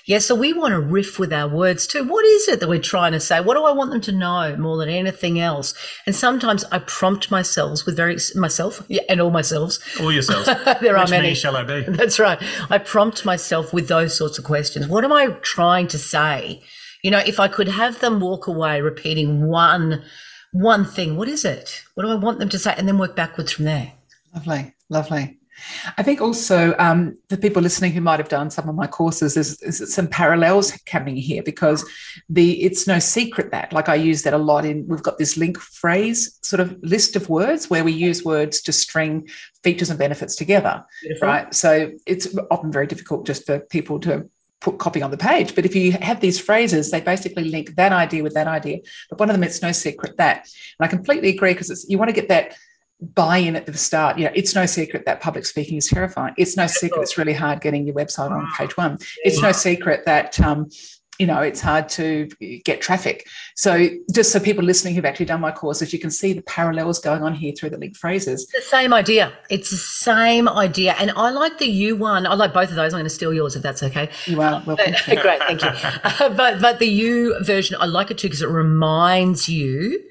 Yeah, 0.08 0.17
so 0.19 0.34
we 0.34 0.52
want 0.52 0.71
to 0.71 0.80
riff 0.80 1.19
with 1.19 1.32
our 1.32 1.47
words 1.47 1.86
too. 1.86 2.04
What 2.04 2.26
is 2.26 2.47
it 2.47 2.60
that 2.60 2.67
we're 2.67 2.82
trying 2.82 3.12
to 3.12 3.19
say? 3.19 3.39
What 3.39 3.56
do 3.56 3.63
I 3.63 3.71
want 3.71 3.91
them 3.91 4.02
to 4.02 4.12
know 4.12 4.56
more 4.58 4.78
than 4.78 4.89
anything 4.89 5.39
else? 5.39 5.74
And 6.06 6.15
sometimes 6.15 6.63
I 6.71 6.80
prompt 6.80 7.30
myself 7.30 7.86
with 7.86 7.95
very 7.97 8.17
myself 8.36 8.84
yeah, 8.88 9.04
and 9.10 9.21
all 9.21 9.30
myself 9.32 9.78
All 10.00 10.12
yourselves. 10.12 10.47
There 10.82 10.97
are 10.97 11.04
Which 11.04 11.12
many. 11.12 11.30
me 11.30 11.36
shall 11.36 11.56
I 11.56 11.63
be? 11.63 11.82
That's 11.88 12.19
right. 12.19 12.39
I 12.69 12.78
prompt 12.80 13.26
myself 13.26 13.74
with 13.74 13.88
those 13.88 14.17
sorts 14.17 14.38
of 14.39 14.43
questions. 14.43 14.88
What 14.88 15.06
am 15.06 15.13
I 15.13 15.28
trying 15.41 15.88
to 15.89 16.00
say? 16.00 16.63
You 17.04 17.12
know, 17.12 17.19
if 17.26 17.39
I 17.39 17.47
could 17.47 17.67
have 17.67 18.00
them 18.00 18.19
walk 18.19 18.47
away 18.47 18.82
repeating 18.82 19.47
one 19.47 20.04
one 20.52 20.84
thing, 20.84 21.15
what 21.15 21.28
is 21.30 21.45
it? 21.45 21.84
What 21.93 22.04
do 22.04 22.10
I 22.10 22.15
want 22.15 22.39
them 22.39 22.50
to 22.50 22.60
say? 22.60 22.74
And 22.78 22.88
then 22.88 22.97
work 22.97 23.15
backwards 23.15 23.52
from 23.52 23.65
there. 23.65 23.93
Lovely, 24.34 24.74
lovely. 24.89 25.39
I 25.97 26.04
think 26.04 26.21
also 26.21 26.76
um, 26.78 27.17
the 27.30 27.38
people 27.38 27.62
listening 27.62 27.91
who 27.91 28.02
might 28.02 28.19
have 28.19 28.30
done 28.30 28.50
some 28.50 28.69
of 28.69 28.76
my 28.76 28.88
courses, 28.88 29.36
there's, 29.36 29.93
some 29.93 30.08
parallels 30.08 30.71
coming 30.86 31.15
here 31.15 31.43
because 31.43 31.88
the 32.30 32.63
it's 32.63 32.88
no 32.88 33.00
secret 33.00 33.52
that 33.52 33.74
like 33.74 33.89
I 33.89 33.95
use 33.95 34.24
that 34.24 34.34
a 34.34 34.38
lot 34.38 34.65
in 34.65 34.88
we've 34.88 35.04
got 35.04 35.17
this 35.17 35.38
link 35.38 35.58
phrase 35.58 36.38
sort 36.41 36.60
of 36.60 36.78
list 36.82 37.15
of 37.15 37.30
words 37.30 37.69
where 37.69 37.84
we 37.84 37.91
use 37.91 38.24
words 38.24 38.62
to 38.62 38.74
string 38.74 39.30
features 39.63 39.89
and 39.89 40.00
benefits 40.00 40.36
together, 40.36 40.84
right? 41.21 41.54
So 41.54 41.91
it's 42.06 42.36
often 42.50 42.71
very 42.71 42.88
difficult 42.88 43.26
just 43.26 43.45
for 43.45 43.60
people 43.60 44.00
to 44.02 44.30
put 44.62 44.78
copy 44.78 45.02
on 45.02 45.12
the 45.12 45.17
page. 45.17 45.54
But 45.56 45.65
if 45.65 45.76
you 45.76 45.93
have 45.93 46.21
these 46.21 46.39
phrases, 46.39 46.91
they 46.91 47.02
basically 47.02 47.45
link 47.45 47.76
that 47.76 47.91
idea 47.91 48.24
with 48.24 48.36
that 48.36 48.47
idea. 48.47 48.80
But 49.10 49.19
one 49.19 49.30
of 49.30 49.34
them, 49.34 49.43
it's 49.43 49.62
no 49.62 49.71
secret 49.71 50.17
that. 50.17 50.47
And 50.80 50.86
I 50.86 50.88
completely 50.88 51.30
agree 51.30 51.54
because 51.54 51.69
it's 51.69 51.89
you 51.89 51.97
want 51.97 52.10
to 52.10 52.15
get 52.15 52.30
that 52.30 52.56
buy-in 53.02 53.56
at 53.56 53.66
the 53.66 53.78
start. 53.78 54.18
You 54.18 54.26
know, 54.26 54.32
it's 54.36 54.56
no 54.56 54.66
secret 54.66 55.06
that 55.06 55.22
public 55.22 55.46
speaking 55.46 55.78
is 55.78 55.88
terrifying. 55.88 56.34
It's 56.38 56.56
no 56.56 56.68
secret 56.68 57.02
it's 57.02 57.18
really 57.18 57.34
hard 57.34 57.62
getting 57.62 57.86
your 57.86 57.96
website 57.96 58.32
on 58.32 58.48
page 58.58 58.78
one. 58.78 59.00
It's 59.24 59.42
no 59.42 59.52
secret 59.52 60.06
that 60.06 60.40
um, 60.40 60.70
you 61.18 61.26
know 61.28 61.42
it's 61.42 61.62
hard 61.62 61.90
to 61.90 62.28
get 62.64 62.82
traffic. 62.82 63.28
So 63.56 63.90
just 64.14 64.32
so 64.32 64.40
people 64.40 64.64
listening 64.64 64.94
who've 64.94 65.06
actually 65.06 65.26
done 65.26 65.42
my 65.42 65.52
courses, 65.52 65.92
you 65.94 66.00
can 66.00 66.12
see 66.12 66.34
the 66.34 66.44
parallels 66.44 67.00
going 67.00 67.24
on 67.24 67.34
here 67.34 67.54
through 67.54 67.72
the 67.72 67.78
link 67.78 67.96
phrases. 67.98 68.48
The 68.48 68.62
same 68.62 68.94
idea. 68.94 69.34
It's 69.50 69.72
the 69.72 69.78
same 69.78 70.48
idea. 70.48 70.96
And 71.00 71.12
I 71.12 71.32
like 71.32 71.58
the 71.58 71.68
U 71.68 71.96
one. 71.96 72.28
I 72.28 72.36
like 72.36 72.54
both 72.54 72.70
of 72.70 72.76
those. 72.76 72.94
I'm 72.94 73.00
going 73.00 73.06
to 73.06 73.10
steal 73.10 73.34
yours 73.34 73.56
if 73.56 73.64
that's 73.64 73.82
okay. 73.84 74.10
You 74.26 74.42
are 74.42 74.64
welcome. 74.66 74.94
Great, 75.22 75.40
thank 75.40 75.64
you. 75.64 75.70
Uh, 75.70 76.30
but 76.36 76.62
but 76.62 76.78
the 76.78 76.88
U 76.88 77.36
version, 77.44 77.78
I 77.80 77.86
like 77.86 78.12
it 78.12 78.20
too 78.20 78.28
because 78.28 78.44
it 78.44 78.50
reminds 78.50 79.50
you 79.50 80.04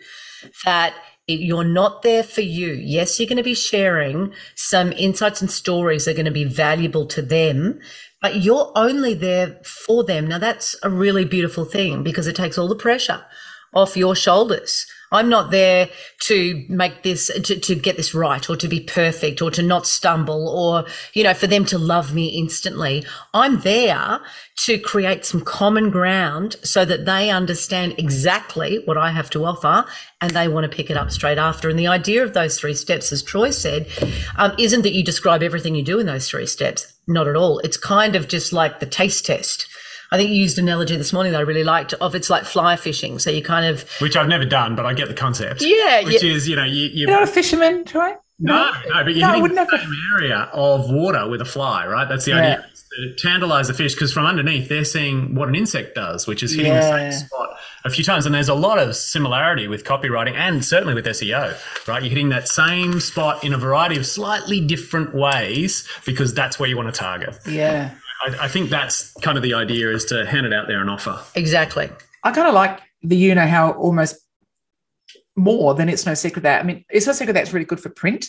that 0.65 0.95
you're 1.39 1.65
not 1.65 2.03
there 2.03 2.23
for 2.23 2.41
you. 2.41 2.73
Yes, 2.73 3.19
you're 3.19 3.29
going 3.29 3.37
to 3.37 3.43
be 3.43 3.55
sharing 3.55 4.33
some 4.55 4.93
insights 4.93 5.41
and 5.41 5.51
stories 5.51 6.05
that 6.05 6.13
are 6.13 6.15
going 6.15 6.25
to 6.25 6.31
be 6.31 6.45
valuable 6.45 7.07
to 7.07 7.23
them, 7.23 7.81
but 8.21 8.43
you're 8.43 8.73
only 8.75 9.15
there 9.15 9.61
for 9.65 10.05
them. 10.05 10.29
Now 10.29 10.39
that's 10.39 10.77
a 10.83 10.91
really 10.91 11.25
beautiful 11.25 11.65
thing 11.65 12.03
because 12.03 12.27
it 12.27 12.37
takes 12.37 12.59
all 12.59 12.69
the 12.69 12.75
pressure 12.75 13.25
off 13.75 13.97
your 13.97 14.15
shoulders. 14.15 14.87
I'm 15.13 15.29
not 15.29 15.51
there 15.51 15.89
to 16.23 16.65
make 16.69 17.03
this, 17.03 17.27
to, 17.29 17.59
to 17.59 17.75
get 17.75 17.97
this 17.97 18.15
right 18.15 18.49
or 18.49 18.57
to 18.57 18.69
be 18.69 18.81
perfect 18.81 19.43
or 19.43 19.51
to 19.51 19.63
not 19.63 19.87
stumble 19.87 20.49
or, 20.49 20.85
you 21.15 21.25
know, 21.25 21.35
for 21.35 21.47
them 21.47 21.65
to 21.67 21.79
love 21.79 22.15
me 22.15 22.29
instantly. 22.29 23.05
I'm 23.35 23.61
there 23.61 24.21
to 24.65 24.79
create 24.79 25.25
some 25.25 25.41
common 25.41 25.91
ground 25.91 26.57
so 26.63 26.85
that 26.85 27.07
they 27.07 27.31
understand 27.31 27.95
exactly 27.99 28.83
what 28.85 28.99
I 28.99 29.11
have 29.11 29.31
to 29.31 29.45
offer 29.45 29.85
and 30.21 30.31
they 30.31 30.49
want 30.49 30.71
to 30.71 30.77
pick 30.77 30.91
it 30.91 30.97
up 30.97 31.11
straight 31.11 31.39
after. 31.39 31.69
And 31.69 31.79
the 31.79 31.89
idea 31.89 32.23
of 32.23 32.35
those 32.35 32.59
three 32.59 32.75
steps, 32.75 33.11
as 33.11 33.23
Troy 33.23 33.51
said, 33.51 33.89
um, 34.37 34.53
isn't 34.59 34.83
that 34.83 34.93
you 34.93 35.03
describe 35.03 35.43
everything 35.43 35.75
you 35.75 35.83
do 35.83 35.99
in 35.99 36.07
those 36.07 36.29
three 36.29 36.47
steps. 36.47 36.93
Not 37.09 37.27
at 37.27 37.37
all. 37.37 37.59
It's 37.61 37.77
kind 37.77 38.15
of 38.15 38.29
just 38.29 38.53
like 38.53 38.79
the 38.79 38.87
taste 38.87 39.27
test. 39.27 39.67
I 40.13 40.17
think 40.17 40.31
you 40.31 40.37
used 40.37 40.59
an 40.59 40.65
analogy 40.67 40.97
this 40.97 41.13
morning 41.13 41.33
that 41.33 41.39
I 41.39 41.43
really 41.43 41.63
liked 41.65 41.93
of 41.95 42.15
it's 42.15 42.29
like 42.31 42.45
fly 42.45 42.77
fishing. 42.77 43.19
So 43.21 43.31
you 43.31 43.43
kind 43.43 43.65
of 43.67 43.89
Which 44.01 44.17
I've 44.17 44.29
never 44.29 44.45
done, 44.45 44.75
but 44.75 44.85
I 44.87 44.93
get 44.95 45.09
the 45.09 45.15
concept. 45.15 45.63
Yeah, 45.63 46.03
Which 46.05 46.23
yeah. 46.23 46.31
is, 46.33 46.49
you 46.49 46.57
know, 46.57 46.65
you, 46.65 46.87
you 46.89 46.91
You're 47.07 47.11
not 47.11 47.23
a 47.23 47.27
fisherman, 47.29 47.85
Troy? 47.85 48.15
no, 48.41 48.73
no, 48.89 49.05
but 49.05 49.15
you're 49.15 49.21
No, 49.21 49.27
I 49.27 49.29
hitting 49.29 49.43
would 49.43 49.51
the 49.53 49.55
never. 49.55 49.79
same 49.79 49.93
area 50.17 50.49
of 50.53 50.91
water 50.91 51.29
with 51.29 51.41
a 51.41 51.45
fly, 51.45 51.87
right? 51.87 52.09
That's 52.09 52.25
the 52.25 52.33
Yeah. 52.33 52.37
idea. 52.39 52.67
to 52.99 53.15
tantalize 53.15 53.69
the 53.69 53.73
fish 53.75 53.95
because 53.95 54.13
from 54.13 54.27
underneath 54.27 54.69
they're 54.69 54.85
seeing 54.85 55.37
what 55.37 55.49
an 55.49 55.55
insect 55.55 55.95
does, 55.95 56.27
which 56.27 56.43
is 56.43 56.51
hitting 56.53 56.73
Yeah. 56.73 56.81
the 56.81 57.13
same 57.13 57.27
spot 57.29 57.51
a 57.85 57.91
few 57.91 58.03
times. 58.03 58.27
And 58.27 58.35
there's 58.35 58.49
a 58.49 58.55
lot 58.55 58.81
of 58.81 58.97
similarity 58.97 59.69
with 59.69 59.85
copywriting 59.85 60.35
and 60.35 60.65
certainly 60.65 60.95
with 60.95 61.07
SEO, 61.07 61.55
right? 61.87 62.03
You're 62.03 62.09
hitting 62.09 62.31
that 62.31 62.49
same 62.49 62.99
spot 62.99 63.45
in 63.45 63.53
a 63.53 63.59
variety 63.59 63.97
of 63.97 64.05
slightly 64.07 64.61
different 64.61 65.15
ways 65.15 65.87
because 66.05 66.35
that's 66.35 66.59
where 66.59 66.69
you 66.69 66.77
want 66.77 66.93
to 66.93 66.99
target. 66.99 67.39
Yeah. 67.49 67.91
I, 68.23 68.45
I 68.45 68.49
think 68.49 68.71
that's 68.71 69.13
kind 69.15 69.37
of 69.37 69.43
the 69.43 69.55
idea 69.55 69.91
is 69.91 70.05
to 70.07 70.27
hand 70.27 70.47
it 70.47 70.53
out 70.53 70.69
there 70.69 70.81
and 70.81 70.91
offer. 70.91 71.21
Exactly. 71.35 71.91
I 72.23 72.33
kind 72.33 72.49
of 72.49 72.55
like 72.55 72.81
the 73.03 73.17
you 73.17 73.35
know 73.35 73.47
how 73.47 73.73
almost 73.73 74.17
more 75.37 75.75
than 75.75 75.89
it's 75.89 76.07
no 76.07 76.15
secret 76.15 76.43
that. 76.43 76.61
I 76.61 76.65
mean, 76.65 76.85
it's 76.91 77.07
no 77.07 77.13
secret 77.13 77.33
that's 77.33 77.53
really 77.53 77.65
good 77.65 77.81
for 77.81 77.89
print, 77.89 78.29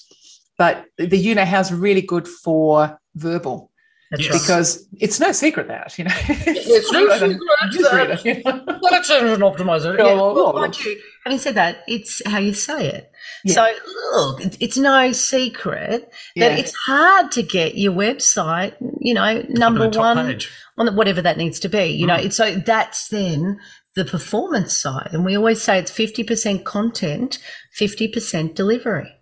but 0.57 0.85
the 0.97 1.17
you 1.17 1.35
know 1.35 1.45
how's 1.45 1.71
really 1.71 2.01
good 2.01 2.27
for 2.27 2.99
verbal 3.15 3.70
That's 3.70 3.70
Yes. 4.19 4.41
because 4.41 4.87
it's 4.99 5.19
no 5.19 5.31
secret 5.31 5.67
that 5.69 5.97
you 5.97 6.03
know. 6.03 6.11
It's 6.27 6.91
no 6.91 7.07
secret 7.17 8.07
that- 8.09 8.25
you 8.25 8.33
know? 8.43 8.63
Well, 8.81 8.91
that's 8.91 9.09
an 9.09 9.25
optimizer. 9.39 9.97
Yeah, 9.97 10.05
Yeah, 10.07 10.13
well, 10.15 10.35
well, 10.35 10.53
well, 10.53 10.53
mind 10.61 10.77
you, 10.83 10.99
having 11.23 11.39
said 11.39 11.55
that, 11.55 11.83
it's 11.87 12.21
how 12.27 12.39
you 12.39 12.53
say 12.53 12.87
it. 12.87 13.11
Yeah. 13.45 13.53
So, 13.53 13.73
look, 14.13 14.41
it's 14.59 14.77
no 14.77 15.11
secret 15.13 16.11
Yeah. 16.35 16.49
that 16.49 16.59
it's 16.59 16.73
hard 16.75 17.31
to 17.33 17.43
get 17.43 17.77
your 17.77 17.93
website, 17.93 18.73
you 18.99 19.13
know, 19.13 19.43
number 19.49 19.85
On 19.85 19.91
one 19.91 20.25
page. 20.27 20.51
on 20.77 20.87
the, 20.87 20.91
whatever 20.91 21.21
that 21.21 21.37
needs 21.37 21.59
to 21.61 21.69
be. 21.69 21.85
You 21.85 22.07
know, 22.07 22.17
Mm. 22.17 22.25
it's 22.25 22.35
so 22.37 22.55
that's 22.55 23.07
then 23.09 23.59
the 23.95 24.03
performance 24.05 24.75
side, 24.75 25.09
and 25.13 25.23
we 25.25 25.35
always 25.37 25.61
say 25.61 25.77
it's 25.79 25.91
fifty 25.91 26.23
percent 26.23 26.65
content, 26.65 27.39
fifty 27.73 28.07
percent 28.07 28.55
delivery. 28.55 29.13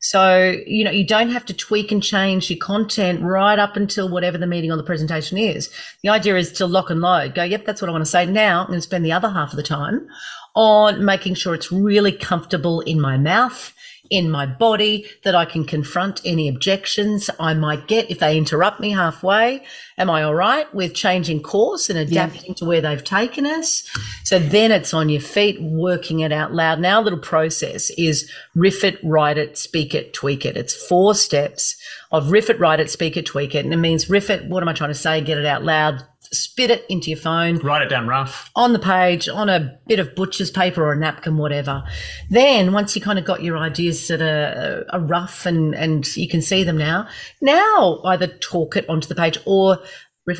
So, 0.00 0.56
you 0.66 0.82
know, 0.82 0.90
you 0.90 1.06
don't 1.06 1.30
have 1.30 1.44
to 1.46 1.54
tweak 1.54 1.92
and 1.92 2.02
change 2.02 2.50
your 2.50 2.58
content 2.58 3.20
right 3.22 3.58
up 3.58 3.76
until 3.76 4.08
whatever 4.08 4.38
the 4.38 4.46
meeting 4.46 4.72
or 4.72 4.76
the 4.76 4.82
presentation 4.82 5.36
is. 5.36 5.70
The 6.02 6.08
idea 6.08 6.36
is 6.36 6.52
to 6.52 6.66
lock 6.66 6.88
and 6.88 7.02
load, 7.02 7.34
go, 7.34 7.44
yep, 7.44 7.66
that's 7.66 7.82
what 7.82 7.88
I 7.88 7.92
want 7.92 8.04
to 8.04 8.10
say 8.10 8.24
now. 8.24 8.62
I'm 8.62 8.68
going 8.68 8.78
to 8.78 8.82
spend 8.82 9.04
the 9.04 9.12
other 9.12 9.28
half 9.28 9.50
of 9.50 9.56
the 9.56 9.62
time 9.62 10.08
on 10.56 11.04
making 11.04 11.34
sure 11.34 11.54
it's 11.54 11.70
really 11.70 12.12
comfortable 12.12 12.80
in 12.80 13.00
my 13.00 13.18
mouth, 13.18 13.74
in 14.10 14.30
my 14.30 14.44
body, 14.44 15.06
that 15.22 15.34
I 15.34 15.44
can 15.44 15.64
confront 15.64 16.20
any 16.24 16.48
objections 16.48 17.30
I 17.38 17.54
might 17.54 17.86
get 17.86 18.10
if 18.10 18.18
they 18.18 18.36
interrupt 18.36 18.80
me 18.80 18.90
halfway. 18.90 19.64
Am 19.96 20.10
I 20.10 20.22
all 20.24 20.34
right 20.34 20.72
with 20.74 20.94
changing 20.94 21.42
course 21.42 21.88
and 21.88 21.98
adapting 21.98 22.54
to 22.56 22.64
where 22.64 22.80
they've 22.80 23.04
taken 23.04 23.46
us? 23.46 23.88
So 24.24 24.38
then 24.38 24.72
it's 24.72 24.92
on 24.92 25.08
your 25.08 25.20
feet, 25.20 25.62
working 25.62 26.20
it 26.20 26.32
out 26.32 26.52
loud. 26.52 26.80
Now, 26.80 27.00
little 27.00 27.18
process 27.18 27.90
is 27.90 28.30
riff 28.54 28.82
it, 28.82 28.98
write 29.04 29.38
it, 29.38 29.56
speak 29.56 29.94
it, 29.94 30.12
tweak 30.12 30.44
it. 30.44 30.56
It's 30.56 30.74
four 30.74 31.14
steps 31.14 31.76
of 32.10 32.32
riff 32.32 32.50
it, 32.50 32.58
write 32.58 32.80
it, 32.80 32.90
speak 32.90 33.16
it, 33.16 33.26
tweak 33.26 33.54
it. 33.54 33.64
And 33.64 33.72
it 33.72 33.78
means 33.78 34.10
riff 34.10 34.28
it. 34.28 34.44
What 34.46 34.62
am 34.62 34.68
I 34.68 34.72
trying 34.72 34.90
to 34.90 34.94
say? 34.94 35.20
Get 35.20 35.38
it 35.38 35.46
out 35.46 35.62
loud. 35.62 36.04
Spit 36.32 36.70
it 36.70 36.86
into 36.88 37.10
your 37.10 37.18
phone 37.18 37.56
Write 37.56 37.82
it 37.82 37.88
down 37.88 38.06
rough. 38.06 38.50
on 38.54 38.72
the 38.72 38.78
page, 38.78 39.28
on 39.28 39.48
a 39.48 39.76
bit 39.88 39.98
of 39.98 40.14
butcher's 40.14 40.50
paper 40.50 40.84
or 40.84 40.92
a 40.92 40.96
napkin, 40.96 41.36
whatever. 41.38 41.82
Then 42.28 42.72
once 42.72 42.94
you 42.94 43.02
kind 43.02 43.18
of 43.18 43.24
got 43.24 43.42
your 43.42 43.58
ideas 43.58 44.06
that 44.08 44.22
are, 44.22 44.86
uh, 44.88 44.96
are 44.96 45.00
rough 45.00 45.44
and, 45.44 45.74
and 45.74 46.06
you 46.16 46.28
can 46.28 46.40
see 46.40 46.62
them 46.62 46.78
now, 46.78 47.08
now 47.40 48.00
either 48.04 48.28
talk 48.28 48.76
it 48.76 48.88
onto 48.88 49.08
the 49.08 49.14
page 49.14 49.38
or 49.44 49.78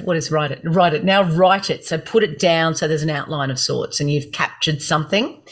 what 0.05 0.16
is 0.16 0.31
write 0.31 0.53
it? 0.53 0.61
Write 0.64 0.94
it. 0.94 1.05
Now 1.05 1.22
write 1.22 1.70
it. 1.70 1.85
So 1.85 1.98
put 1.98 2.22
it 2.22 2.38
down 2.38 2.76
so 2.76 2.87
there's 2.87 3.03
an 3.03 3.11
outline 3.11 3.50
of 3.50 3.59
sorts 3.59 3.98
and 3.98 4.11
you've 4.11 4.31
captured 4.31 4.83
something. 4.83 5.42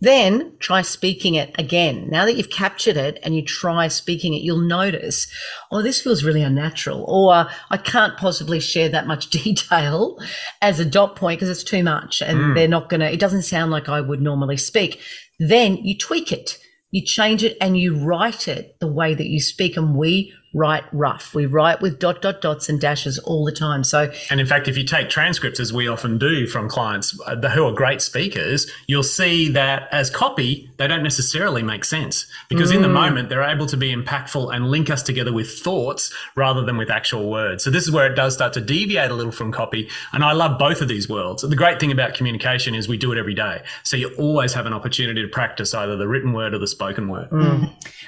Then 0.00 0.52
try 0.58 0.82
speaking 0.82 1.34
it 1.36 1.54
again. 1.58 2.08
Now 2.10 2.26
that 2.26 2.36
you've 2.36 2.50
captured 2.50 2.96
it 2.96 3.18
and 3.22 3.34
you 3.34 3.42
try 3.42 3.88
speaking 3.88 4.34
it, 4.34 4.42
you'll 4.42 4.58
notice, 4.58 5.26
oh, 5.72 5.82
this 5.82 6.02
feels 6.02 6.22
really 6.22 6.42
unnatural, 6.42 7.04
or 7.08 7.48
I 7.70 7.76
can't 7.76 8.16
possibly 8.16 8.60
share 8.60 8.88
that 8.90 9.06
much 9.06 9.30
detail 9.30 10.18
as 10.60 10.80
a 10.80 10.84
dot 10.84 11.16
point 11.16 11.40
because 11.40 11.50
it's 11.50 11.68
too 11.68 11.82
much 11.82 12.20
and 12.20 12.38
mm. 12.38 12.54
they're 12.54 12.68
not 12.68 12.88
going 12.88 13.00
to, 13.00 13.10
it 13.10 13.20
doesn't 13.20 13.42
sound 13.42 13.70
like 13.70 13.88
I 13.88 14.00
would 14.00 14.20
normally 14.20 14.56
speak. 14.56 15.00
Then 15.38 15.76
you 15.76 15.96
tweak 15.96 16.32
it, 16.32 16.58
you 16.90 17.04
change 17.04 17.42
it, 17.42 17.56
and 17.60 17.78
you 17.78 17.96
write 17.96 18.48
it 18.48 18.76
the 18.80 18.90
way 18.92 19.14
that 19.14 19.26
you 19.26 19.40
speak. 19.40 19.76
And 19.76 19.96
we 19.96 20.32
write 20.56 20.84
rough. 20.90 21.34
We 21.34 21.44
write 21.44 21.82
with 21.82 21.98
dot, 21.98 22.22
dot, 22.22 22.40
dots 22.40 22.70
and 22.70 22.80
dashes 22.80 23.18
all 23.18 23.44
the 23.44 23.52
time. 23.52 23.84
So 23.84 24.10
And 24.30 24.40
in 24.40 24.46
fact, 24.46 24.68
if 24.68 24.78
you 24.78 24.84
take 24.84 25.10
transcripts, 25.10 25.60
as 25.60 25.70
we 25.70 25.86
often 25.86 26.16
do 26.16 26.46
from 26.46 26.66
clients 26.66 27.18
uh, 27.26 27.36
who 27.50 27.66
are 27.66 27.72
great 27.72 28.00
speakers, 28.00 28.66
you'll 28.86 29.02
see 29.02 29.50
that 29.50 29.88
as 29.92 30.08
copy, 30.08 30.70
they 30.78 30.86
don't 30.86 31.02
necessarily 31.02 31.62
make 31.62 31.84
sense 31.84 32.26
because 32.48 32.70
in 32.70 32.80
the 32.80 32.88
moment 32.88 33.28
they're 33.28 33.42
able 33.42 33.66
to 33.66 33.76
be 33.76 33.94
impactful 33.94 34.54
and 34.54 34.70
link 34.70 34.88
us 34.88 35.02
together 35.02 35.32
with 35.32 35.58
thoughts 35.58 36.12
rather 36.36 36.64
than 36.64 36.78
with 36.78 36.90
actual 36.90 37.30
words. 37.30 37.62
So 37.62 37.70
this 37.70 37.84
is 37.84 37.90
where 37.90 38.10
it 38.10 38.14
does 38.14 38.32
start 38.32 38.54
to 38.54 38.60
deviate 38.62 39.10
a 39.10 39.14
little 39.14 39.32
from 39.32 39.52
copy. 39.52 39.90
And 40.14 40.24
I 40.24 40.32
love 40.32 40.58
both 40.58 40.80
of 40.80 40.88
these 40.88 41.06
worlds. 41.06 41.42
The 41.42 41.54
great 41.54 41.78
thing 41.78 41.92
about 41.92 42.14
communication 42.14 42.74
is 42.74 42.88
we 42.88 42.96
do 42.96 43.12
it 43.12 43.18
every 43.18 43.34
day. 43.34 43.62
So 43.82 43.98
you 43.98 44.08
always 44.14 44.54
have 44.54 44.64
an 44.64 44.72
opportunity 44.72 45.20
to 45.20 45.28
practice 45.28 45.74
either 45.74 45.96
the 45.96 46.08
written 46.08 46.32
word 46.32 46.54
or 46.54 46.58
the 46.58 46.66
spoken 46.66 47.08
word. 47.08 47.28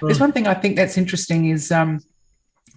There's 0.00 0.20
one 0.20 0.32
thing 0.32 0.46
I 0.46 0.54
think 0.54 0.76
that's 0.76 0.96
interesting 0.96 1.50
is 1.50 1.70
um, 1.70 2.00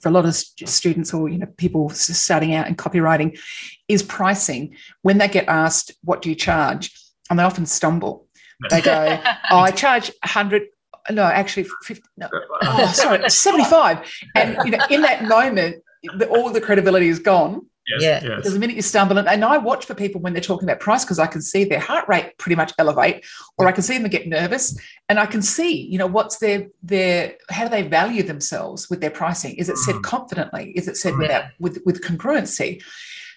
for 0.02 0.10
a 0.10 0.12
lot 0.12 0.26
of 0.26 0.36
students 0.36 1.14
or 1.14 1.30
you 1.30 1.38
know 1.38 1.48
people 1.58 1.90
starting 1.90 2.54
out 2.54 2.68
in 2.68 2.76
copywriting 2.76 3.40
is 3.88 4.04
pricing. 4.04 4.76
When 5.02 5.18
they 5.18 5.28
get 5.28 5.48
asked, 5.48 5.92
"What 6.04 6.22
do 6.22 6.30
you 6.30 6.36
charge?" 6.36 6.92
and 7.30 7.40
they 7.40 7.44
often 7.44 7.66
stumble. 7.66 8.28
They 8.70 8.82
go, 8.82 9.20
"Oh, 9.52 9.58
I 9.60 9.72
charge 9.72 10.12
100." 10.24 10.64
No, 11.10 11.24
actually, 11.24 11.68
50. 11.84 12.04
No, 12.18 12.30
oh, 12.62 12.92
sorry, 12.94 13.28
75. 13.28 14.08
And 14.36 14.58
you 14.66 14.72
know, 14.72 14.86
in 14.90 15.02
that 15.02 15.24
moment, 15.24 15.84
the, 16.04 16.28
all 16.28 16.50
the 16.52 16.62
credibility 16.62 17.08
is 17.08 17.20
gone. 17.20 17.66
Yes, 17.92 18.02
Yeah. 18.02 18.20
yes. 18.30 18.36
Because 18.38 18.54
the 18.54 18.60
minute 18.60 18.76
you 18.76 18.82
stumble, 18.82 19.18
and, 19.18 19.28
and 19.28 19.44
I 19.46 19.58
watch 19.58 19.86
for 19.86 19.94
people 19.94 20.22
when 20.22 20.34
they're 20.34 20.42
talking 20.42 20.68
about 20.68 20.80
price 20.80 21.04
because 21.04 21.20
I 21.20 21.28
can 21.28 21.42
see 21.42 21.64
their 21.64 21.80
heart 21.80 22.08
rate 22.08 22.38
pretty 22.38 22.56
much 22.56 22.72
elevate, 22.80 23.24
or 23.58 23.68
I 23.68 23.72
can 23.72 23.84
see 23.84 23.98
them 23.98 24.10
get 24.10 24.28
nervous, 24.28 24.78
and 25.10 25.20
I 25.20 25.26
can 25.26 25.42
see, 25.42 25.72
you 25.92 25.98
know, 25.98 26.08
what's 26.08 26.38
their 26.40 26.68
their 26.84 27.36
how 27.50 27.64
do 27.66 27.70
they 27.70 27.84
value 27.84 28.24
themselves 28.24 28.90
with 28.90 29.02
their 29.02 29.12
pricing? 29.12 29.56
Is 29.56 29.70
it 29.70 29.78
said 29.78 29.96
Mm. 29.96 30.04
confidently? 30.04 30.72
Is 30.76 30.88
it 30.88 30.98
said 30.98 31.14
Yeah. 31.14 31.20
without 31.20 31.44
with 31.60 31.80
with 31.86 32.02
congruency? 32.02 32.82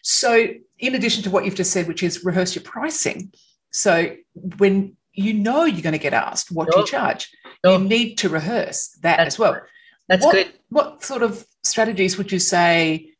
So, 0.03 0.49
in 0.79 0.95
addition 0.95 1.23
to 1.25 1.31
what 1.31 1.45
you've 1.45 1.55
just 1.55 1.73
said, 1.73 1.89
which 1.89 2.03
is 2.03 2.25
rehearse 2.25 2.55
your 2.55 2.63
pricing. 2.65 3.33
So 3.71 4.15
when 4.59 4.97
you 5.15 5.33
know 5.35 5.65
you're 5.65 5.81
going 5.83 5.93
to 5.95 5.99
get 5.99 6.13
asked, 6.13 6.51
what 6.53 6.71
do 6.71 6.79
you 6.79 6.87
charge? 6.87 7.31
Sure. 7.65 7.79
You 7.79 7.85
need 7.85 8.17
to 8.19 8.29
rehearse 8.29 8.89
that 9.03 9.17
That's 9.17 9.35
as 9.35 9.39
well. 9.39 9.53
right. 9.55 9.63
That's 10.09 10.25
what, 10.25 10.33
good. 10.33 10.53
What 10.69 11.03
sort 11.03 11.23
of 11.23 11.47
strategies 11.63 12.19
would 12.19 12.31
you 12.31 12.39
say 12.39 13.11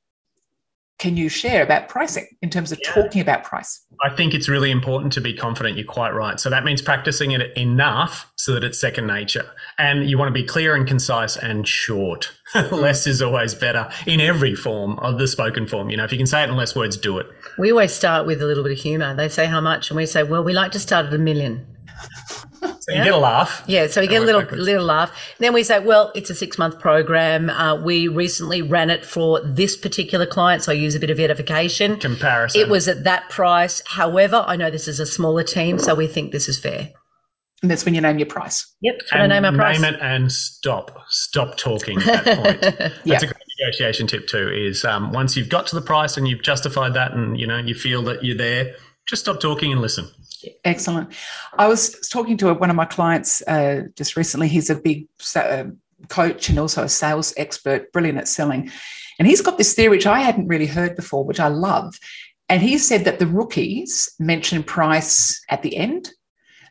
can 0.99 1.17
you 1.17 1.29
share 1.29 1.63
about 1.63 1.89
pricing 1.89 2.27
in 2.41 2.51
terms 2.51 2.71
of 2.71 2.79
Yeah. 2.85 2.93
talking 2.93 3.21
about 3.21 3.43
price? 3.45 3.85
I 4.05 4.11
think 4.15 4.33
it's 4.33 4.49
really 4.49 4.71
important 4.71 5.13
to 5.15 5.21
be 5.21 5.35
confident. 5.35 5.77
You're 5.77 5.87
quite 5.87 6.15
right. 6.15 6.39
So 6.39 6.49
that 6.51 6.65
means 6.65 6.81
practicing 6.83 7.33
it 7.33 7.57
enough 7.57 8.31
so 8.37 8.53
that 8.55 8.63
it's 8.65 8.79
second 8.79 9.07
nature. 9.07 9.45
And 9.79 10.09
you 10.09 10.19
want 10.19 10.29
to 10.29 10.33
be 10.33 10.47
clear 10.47 10.75
and 10.75 10.87
concise 10.87 11.37
and 11.37 11.67
short. 11.67 12.31
less 12.71 13.07
is 13.07 13.21
always 13.23 13.55
better 13.55 13.89
in 14.07 14.21
every 14.21 14.55
form 14.55 14.99
of 15.01 15.19
the 15.19 15.27
spoken 15.27 15.67
form. 15.67 15.91
You 15.91 15.97
know, 15.97 16.05
if 16.05 16.13
you 16.13 16.19
can 16.19 16.27
say 16.27 16.43
it 16.45 16.49
in 16.49 16.57
less 16.57 16.77
words, 16.77 16.97
do 16.97 17.19
it. 17.19 17.27
We 17.59 17.71
always 17.73 17.93
start 17.93 18.27
with 18.27 18.41
a 18.41 18.47
little 18.47 18.63
bit 18.63 18.73
of 18.73 18.79
humor. 18.79 19.15
They 19.15 19.29
say 19.29 19.47
how 19.47 19.61
much, 19.61 19.91
and 19.91 19.97
we 19.97 20.07
say, 20.07 20.23
well, 20.23 20.45
we 20.45 20.53
like 20.53 20.71
to 20.73 20.79
start 20.79 21.07
at 21.07 21.15
a 21.15 21.19
million. 21.19 21.67
So 22.87 22.93
you 22.95 23.03
get 23.05 23.15
a 23.15 23.19
laugh. 23.19 23.65
Yeah, 23.67 23.87
so 23.87 24.01
you 24.03 24.09
get 24.09 24.23
a 24.23 24.25
little 24.27 24.43
backwards. 24.43 24.63
little 24.63 24.85
laugh. 24.85 25.11
then 25.39 25.55
we 25.55 25.63
say, 25.63 25.79
well, 25.79 26.13
it's 26.15 26.29
a 26.29 26.35
six 26.35 26.59
month 26.59 26.79
program. 26.79 27.49
Uh, 27.49 27.77
we 27.83 28.09
recently 28.09 28.61
ran 28.63 28.91
it 28.91 29.05
for 29.05 29.41
this 29.41 29.77
particular 29.77 30.27
client, 30.27 30.63
so 30.63 30.71
I 30.73 30.75
use 30.75 30.95
a 30.95 31.01
bit 31.01 31.09
of 31.11 31.19
edification. 31.19 31.99
Comparison. 31.99 32.61
It 32.61 32.69
was 32.69 32.87
at 32.89 33.05
that 33.05 33.29
price. 33.31 33.81
However, 33.87 34.45
I 34.47 34.57
know 34.57 34.71
this 34.71 34.87
is 34.87 35.01
a 35.01 35.07
smaller 35.07 35.43
team, 35.45 35.79
so 35.79 35.95
we 35.95 36.07
think 36.07 36.33
this 36.33 36.49
is 36.49 36.59
fair. 36.59 36.91
And 37.63 37.71
that's 37.71 37.87
when 37.87 37.95
you 37.95 38.03
name 38.03 38.19
your 38.19 38.27
price. 38.27 38.71
Yep, 38.83 38.95
that's 38.99 39.13
what 39.13 39.21
I 39.21 39.25
and 39.25 39.31
name 39.33 39.45
our 39.47 39.53
price. 39.55 39.81
Name 39.81 39.95
it 39.95 40.01
and 40.03 40.31
stop. 40.31 40.99
Stop 41.09 41.57
talking 41.57 41.99
at 42.03 42.25
that 42.25 42.37
point. 42.43 42.61
That's 42.79 43.01
Yeah. 43.07 43.17
a 43.17 43.21
great 43.21 43.37
negotiation 43.59 44.07
tip 44.07 44.27
too. 44.27 44.51
Is 44.51 44.85
um, 44.85 45.13
once 45.13 45.35
you've 45.35 45.49
got 45.49 45.67
to 45.69 45.75
the 45.75 45.81
price 45.81 46.19
and 46.19 46.29
you've 46.29 46.43
justified 46.43 46.93
that, 46.93 47.13
and 47.13 47.41
you 47.41 47.47
know 47.47 47.57
you 47.57 47.75
feel 47.75 48.03
that 48.03 48.23
you're 48.23 48.37
there, 48.37 48.75
just 49.09 49.23
stop 49.23 49.41
talking 49.41 49.73
and 49.73 49.81
listen. 49.81 50.07
Excellent. 50.65 51.13
I 51.59 51.69
was 51.69 52.09
talking 52.09 52.37
to 52.39 52.53
one 52.55 52.71
of 52.71 52.77
my 52.77 52.85
clients 52.85 53.43
uh, 53.43 53.83
just 53.97 54.17
recently. 54.17 54.49
He's 54.49 54.71
a 54.71 54.75
big 54.75 55.07
uh, 55.37 55.65
coach 56.09 56.49
and 56.49 56.59
also 56.59 56.83
a 56.83 56.89
sales 56.89 57.35
expert, 57.37 57.93
brilliant 57.93 58.19
at 58.19 58.29
selling. 58.29 58.71
And 59.19 59.29
he's 59.29 59.41
got 59.41 59.59
this 59.59 59.75
theory, 59.75 59.91
which 59.91 60.07
I 60.07 60.21
hadn't 60.21 60.49
really 60.49 60.67
heard 60.67 60.97
before, 60.97 61.25
which 61.25 61.41
I 61.41 61.49
love. 61.49 61.99
And 62.49 62.63
he 62.63 62.79
said 62.79 63.05
that 63.05 63.19
the 63.19 63.27
rookies 63.27 64.13
mention 64.19 64.63
price 64.63 65.43
at 65.49 65.63
the 65.63 65.77
end, 65.77 66.11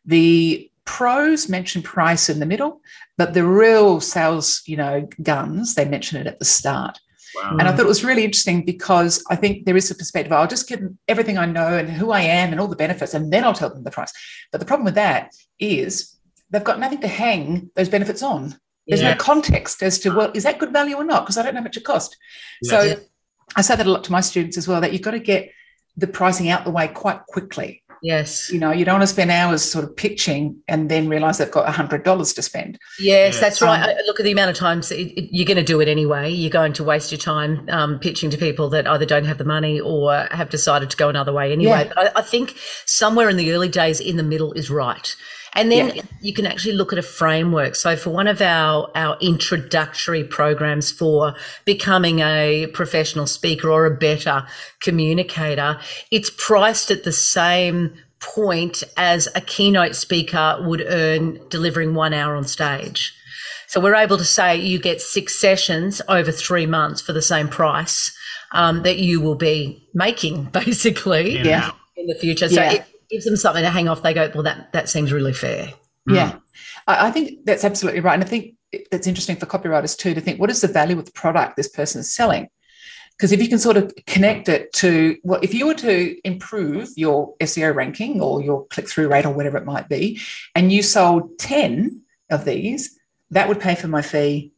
the 0.06 0.70
pros 0.86 1.50
mention 1.50 1.82
price 1.82 2.30
in 2.30 2.40
the 2.40 2.46
middle, 2.46 2.82
but 3.18 3.34
the 3.34 3.46
real 3.46 4.00
sales, 4.00 4.62
you 4.66 4.78
know, 4.78 5.08
guns, 5.22 5.76
they 5.76 5.86
mention 5.86 6.20
it 6.20 6.28
at 6.28 6.40
the 6.40 6.46
start. 6.46 7.00
Wow. 7.36 7.58
And 7.60 7.63
I 7.63 7.72
thought 7.72 7.86
it 7.86 7.88
was 7.88 8.04
really 8.04 8.24
interesting 8.24 8.63
because 8.65 9.24
I 9.30 9.36
think 9.36 9.65
there 9.65 9.78
is 9.78 9.89
a 9.91 9.96
perspective. 9.96 10.32
I'll 10.32 10.48
just 10.48 10.67
give 10.67 10.80
them 10.82 10.98
everything 11.08 11.38
I 11.38 11.46
know 11.46 11.78
and 11.78 11.89
who 11.89 12.12
I 12.12 12.22
am 12.22 12.52
and 12.52 12.60
all 12.60 12.67
the 12.67 12.76
benefits, 12.76 13.13
and 13.13 13.32
then 13.32 13.43
I'll 13.43 13.54
tell 13.54 13.69
them 13.69 13.84
the 13.84 13.91
price. 13.91 14.13
But 14.52 14.60
the 14.60 14.65
problem 14.65 14.86
with 14.86 14.96
that 14.96 15.32
is 15.60 16.17
they've 16.50 16.63
got 16.63 16.80
nothing 16.80 17.02
to 17.02 17.08
hang 17.08 17.72
those 17.76 17.89
benefits 17.89 18.22
on. 18.24 18.58
There's 18.88 19.02
Yeah. 19.02 19.12
no 19.12 19.17
context 19.17 19.82
as 19.82 20.00
to, 20.00 20.13
well, 20.13 20.32
is 20.34 20.43
that 20.43 20.60
good 20.60 20.74
value 20.74 20.96
or 20.96 21.04
not? 21.04 21.24
Because 21.24 21.38
I 21.38 21.43
don't 21.43 21.54
know 21.54 21.62
how 21.62 21.63
much 21.65 21.78
it 21.78 21.86
cost. 21.86 22.17
So 22.63 22.96
I 23.56 23.62
say 23.62 23.76
that 23.76 23.88
a 23.88 23.91
lot 23.91 24.04
to 24.06 24.12
my 24.12 24.22
students 24.22 24.58
as 24.58 24.67
well 24.67 24.82
that 24.82 24.93
you've 24.93 25.02
got 25.02 25.12
to 25.12 25.19
get 25.19 25.52
the 25.96 26.08
pricing 26.08 26.50
out 26.50 26.65
the 26.65 26.72
way 26.72 26.88
quite 26.88 27.26
quickly. 27.28 27.83
Yes. 28.04 28.52
You 28.52 28.60
know, 28.60 28.72
you 28.72 28.84
don't 28.84 28.96
want 28.96 29.04
to 29.04 29.08
spend 29.08 29.32
hours 29.32 29.63
sort 29.63 29.86
of 29.86 29.96
pitching 29.96 30.62
and 30.68 30.92
then 30.92 31.08
realize 31.08 31.38
they've 31.38 31.50
got 31.50 31.74
$100 31.74 32.36
to 32.36 32.42
spend. 32.42 32.78
Yes, 33.00 33.36
Yeah. 33.36 33.39
that's 33.39 33.62
right. 33.62 33.82
Um, 33.82 33.89
I- 33.89 34.02
Look 34.06 34.20
at 34.20 34.24
the 34.26 34.32
amount 34.34 34.52
of 34.52 34.58
times 34.58 34.92
it, 34.92 34.96
it- 35.18 35.30
you're 35.32 35.46
going 35.46 35.56
to 35.58 35.63
do 35.63 35.80
it 35.80 35.88
anyway. 35.88 36.30
You're 36.30 36.50
going 36.52 36.74
to 36.74 36.84
waste 36.84 37.12
your 37.13 37.20
time 37.20 37.66
um, 37.70 38.00
pitching 38.00 38.30
to 38.32 38.38
people 38.38 38.70
that 38.72 38.86
either 38.88 39.06
don't 39.06 39.24
have 39.26 39.38
the 39.38 39.46
money 39.46 39.80
or 39.80 40.28
have 40.32 40.50
decided 40.50 40.89
to 40.89 40.98
go 40.98 41.08
another 41.08 41.32
way 41.32 41.54
anyway. 41.54 41.86
Yeah. 41.86 41.92
But 41.96 41.98
I, 42.18 42.20
I 42.20 42.22
think 42.22 42.56
somewhere 42.86 43.30
in 43.30 43.38
the 43.38 43.54
early 43.54 43.70
days, 43.70 44.02
in 44.02 44.18
the 44.18 44.24
middle 44.24 44.52
is 44.52 44.70
right. 44.70 45.16
And 45.56 45.72
then 45.72 45.96
Yeah. 45.96 46.02
you 46.22 46.34
can 46.34 46.46
actually 46.48 46.74
look 46.74 46.92
at 46.94 47.00
a 47.00 47.04
framework. 47.04 47.76
So 47.76 47.96
for 47.96 48.10
one 48.10 48.28
of 48.28 48.42
our, 48.42 48.89
our 48.96 49.18
introductory 49.22 50.24
programs 50.24 50.92
for 50.92 51.36
becoming 51.66 52.20
a 52.20 52.68
professional 52.74 53.28
speaker 53.28 53.70
or 53.70 53.86
a 53.86 53.92
better 53.96 54.46
communicator, 54.82 55.80
it's 56.12 56.32
priced 56.38 56.92
at 56.92 57.04
the 57.04 57.12
same 57.12 57.94
point 58.20 58.84
as 58.98 59.28
a 59.36 59.42
keynote 59.42 59.96
speaker 59.96 60.58
would 60.62 60.84
earn 60.88 61.39
delivering 61.50 61.94
one 61.94 62.13
hour 62.13 62.36
on 62.36 62.46
stage. 62.46 63.13
So 63.68 63.80
we're 63.82 63.96
able 63.96 64.18
to 64.18 64.24
say 64.26 64.56
you 64.56 64.80
get 64.80 65.02
six 65.02 65.39
sessions 65.39 66.02
over 66.08 66.32
three 66.32 66.66
months 66.66 67.02
for 67.02 67.12
the 67.12 67.22
same 67.22 67.48
price 67.48 68.16
um, 68.54 68.84
that 68.84 68.98
you 69.00 69.20
will 69.20 69.36
be 69.36 69.88
making, 69.94 70.44
basically, 70.52 71.38
In 71.39 71.46
Yeah. 71.46 71.72
in 71.98 72.08
the 72.08 72.16
future. 72.16 72.48
So 72.50 72.62
Yeah. 72.62 72.74
it 72.74 72.86
gives 73.13 73.26
them 73.26 73.38
something 73.38 73.63
to 73.63 73.69
hang 73.69 73.88
off. 73.88 74.02
They 74.02 74.13
go, 74.13 74.30
well, 74.34 74.43
that 74.43 74.73
that 74.73 74.89
seems 74.89 75.13
really 75.13 75.34
fair. 75.34 75.71
Yeah, 76.08 76.34
mm. 76.34 76.41
I, 76.88 77.08
I 77.08 77.12
think 77.12 77.45
that's 77.45 77.63
absolutely 77.63 78.02
right. 78.02 78.15
And 78.15 78.23
I 78.23 78.28
think 78.28 78.56
that's 78.91 79.08
interesting 79.08 79.36
for 79.36 79.45
copywriters 79.45 79.97
too 79.97 80.13
to 80.13 80.21
think 80.21 80.39
what 80.39 80.49
is 80.49 80.62
the 80.62 80.67
value 80.67 80.97
of 80.97 81.06
the 81.06 81.12
product 81.12 81.56
this 81.56 81.69
person 81.69 82.02
is 82.02 82.12
selling? 82.12 82.49
Because 83.15 83.32
if 83.32 83.41
you 83.41 83.47
can 83.47 83.60
sort 83.60 83.78
of 83.78 83.93
connect 84.08 84.49
it 84.49 84.73
to 84.73 85.17
well, 85.23 85.39
if 85.43 85.54
you 85.54 85.67
were 85.67 85.76
to 85.76 86.17
improve 86.28 86.89
your 86.95 87.36
SEO 87.38 87.73
ranking 87.76 88.19
or 88.19 88.41
your 88.41 88.65
click 88.67 88.89
through 88.89 89.08
rate 89.08 89.26
or 89.26 89.34
whatever 89.34 89.58
it 89.58 89.65
might 89.65 89.88
be, 89.88 90.19
and 90.56 90.71
you 90.71 90.82
sold 90.82 91.38
10 91.38 92.02
of 92.32 92.43
these, 92.43 92.99
that 93.30 93.47
would 93.47 93.60
pay 93.60 93.76
for 93.76 93.88
my 93.88 94.02
fee 94.02 94.52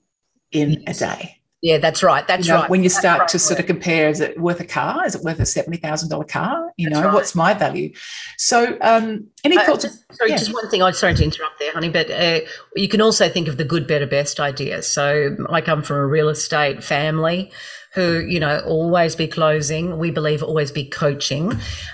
in 0.52 0.84
a 0.88 0.94
day. 0.94 1.42
Yeah, 1.62 1.80
that's 1.80 2.04
right. 2.04 2.28
That's 2.28 2.46
you 2.46 2.54
know, 2.54 2.62
right. 2.62 2.70
when 2.70 2.84
you 2.84 2.90
start 2.90 3.20
right. 3.22 3.28
to 3.30 3.40
sort 3.40 3.60
of 3.60 3.66
compare, 3.66 4.10
is 4.10 4.20
it 4.20 4.40
worth 4.40 4.60
a 4.60 4.66
car? 4.66 5.06
Is 5.06 5.16
it 5.16 5.24
worth 5.24 5.40
a 5.40 5.46
seventy 5.48 5.78
thousand 5.78 6.10
dollar 6.10 6.26
car? 6.26 6.72
You 6.78 6.90
That's 6.90 7.00
know, 7.00 7.06
right. 7.08 7.14
what's 7.14 7.34
my 7.34 7.56
value? 7.56 7.92
So, 8.38 8.78
um, 8.82 9.26
any 9.44 9.58
Uh, 9.58 9.64
thoughts? 9.64 9.84
just, 9.86 10.04
sorry, 10.16 10.30
yeah. 10.32 10.38
just 10.38 10.54
one 10.54 10.70
thing. 10.70 10.84
I'm 10.84 10.94
sorry 10.94 11.16
to 11.16 11.24
interrupt 11.24 11.58
there, 11.58 11.72
honey, 11.74 11.90
but 11.90 12.12
uh, 12.12 12.42
you 12.76 12.88
can 12.88 13.02
also 13.02 13.30
think 13.30 13.48
of 13.48 13.58
the 13.58 13.64
good, 13.64 13.88
better, 13.88 14.06
best 14.06 14.40
idea. 14.40 14.84
So 14.84 15.36
I 15.50 15.62
come 15.62 15.82
from 15.82 15.98
a 15.98 16.06
real 16.06 16.30
estate 16.30 16.84
family 16.84 17.52
who, 17.96 18.20
you 18.20 18.40
know, 18.40 18.60
always 18.60 19.16
be 19.16 19.26
closing. 19.26 19.98
We 19.98 20.12
believe 20.12 20.44
always 20.44 20.72
be 20.72 20.86
coaching. 20.86 21.54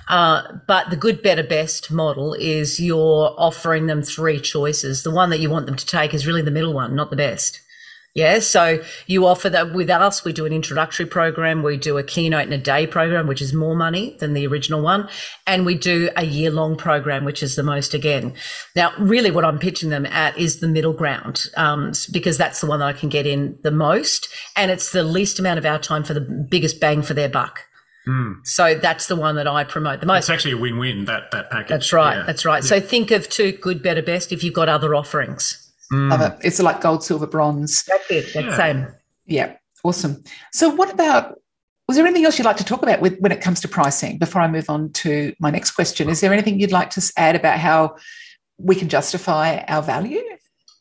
Uh, 0.09 0.41
but 0.67 0.89
the 0.89 0.97
good, 0.97 1.21
better, 1.21 1.43
best 1.43 1.91
model 1.91 2.33
is 2.33 2.79
you're 2.79 3.35
offering 3.37 3.85
them 3.85 4.01
three 4.01 4.39
choices. 4.41 5.03
The 5.03 5.11
one 5.11 5.29
that 5.29 5.39
you 5.39 5.49
want 5.51 5.67
them 5.67 5.75
to 5.75 5.85
take 5.85 6.13
is 6.13 6.25
really 6.27 6.41
the 6.41 6.51
middle 6.51 6.73
one, 6.73 6.95
not 6.95 7.11
the 7.11 7.15
best. 7.15 7.61
Yeah, 8.13 8.39
so 8.39 8.83
you 9.07 9.25
offer 9.25 9.49
that 9.49 9.73
with 9.73 9.89
us. 9.89 10.25
We 10.25 10.33
do 10.33 10.45
an 10.45 10.51
introductory 10.51 11.05
program, 11.05 11.63
we 11.63 11.77
do 11.77 11.97
a 11.97 12.03
keynote 12.03 12.43
and 12.43 12.53
a 12.53 12.57
day 12.57 12.85
program, 12.85 13.25
which 13.25 13.41
is 13.41 13.53
more 13.53 13.73
money 13.75 14.17
than 14.19 14.33
the 14.33 14.45
original 14.47 14.81
one, 14.81 15.07
and 15.47 15.65
we 15.65 15.75
do 15.75 16.09
a 16.17 16.25
year 16.25 16.51
long 16.51 16.75
program, 16.75 17.23
which 17.23 17.41
is 17.41 17.55
the 17.55 17.63
most 17.63 17.93
again. 17.93 18.33
Now, 18.75 18.91
really, 18.99 19.31
what 19.31 19.45
I'm 19.45 19.59
pitching 19.59 19.91
them 19.91 20.05
at 20.07 20.37
is 20.37 20.59
the 20.59 20.67
middle 20.67 20.91
ground, 20.91 21.45
um, 21.55 21.93
because 22.11 22.37
that's 22.37 22.59
the 22.59 22.67
one 22.67 22.79
that 22.79 22.87
I 22.89 22.93
can 22.93 23.07
get 23.07 23.25
in 23.25 23.57
the 23.63 23.71
most, 23.71 24.27
and 24.57 24.71
it's 24.71 24.91
the 24.91 25.03
least 25.03 25.39
amount 25.39 25.59
of 25.59 25.65
our 25.65 25.79
time 25.79 26.03
for 26.03 26.13
the 26.13 26.19
biggest 26.19 26.81
bang 26.81 27.03
for 27.03 27.13
their 27.13 27.29
buck. 27.29 27.61
Mm. 28.07 28.45
So 28.45 28.75
that's 28.75 29.07
the 29.07 29.15
one 29.15 29.35
that 29.35 29.47
I 29.47 29.63
promote 29.63 30.01
the 30.01 30.05
most. 30.05 30.23
It's 30.23 30.29
actually 30.29 30.53
a 30.53 30.57
win-win 30.57 31.05
that 31.05 31.31
that 31.31 31.49
package. 31.49 31.69
That's 31.69 31.93
right. 31.93 32.17
Yeah. 32.17 32.23
That's 32.25 32.43
right. 32.45 32.63
So 32.63 32.81
think 32.81 33.11
of 33.11 33.29
two 33.29 33.51
good, 33.53 33.81
better, 33.83 34.01
best 34.01 34.31
if 34.31 34.43
you've 34.43 34.55
got 34.55 34.67
other 34.67 34.95
offerings. 34.95 35.60
Mm. 35.91 36.09
Love 36.09 36.21
it. 36.21 36.37
It's 36.43 36.59
like 36.61 36.81
gold, 36.81 37.03
silver, 37.03 37.27
bronze. 37.27 37.83
That's 37.83 38.09
it. 38.09 38.33
That's 38.33 38.47
Yeah. 38.47 38.55
same. 38.57 38.87
Yeah, 39.25 39.53
awesome. 39.83 40.23
So, 40.53 40.69
what 40.69 40.91
about? 40.91 41.37
Was 41.87 41.97
there 41.97 42.05
anything 42.05 42.23
else 42.25 42.37
you'd 42.37 42.45
like 42.45 42.57
to 42.57 42.63
talk 42.63 42.83
about 42.83 43.01
with 43.01 43.19
when 43.19 43.31
it 43.33 43.41
comes 43.41 43.59
to 43.61 43.67
pricing? 43.67 44.17
Before 44.17 44.41
I 44.41 44.47
move 44.47 44.69
on 44.69 44.91
to 44.93 45.33
my 45.39 45.51
next 45.51 45.71
question, 45.71 46.09
is 46.09 46.21
there 46.21 46.31
anything 46.31 46.59
you'd 46.59 46.71
like 46.71 46.89
to 46.91 47.11
add 47.17 47.35
about 47.35 47.59
how 47.59 47.97
we 48.57 48.75
can 48.75 48.87
justify 48.87 49.57
our 49.67 49.81
value? 49.81 50.21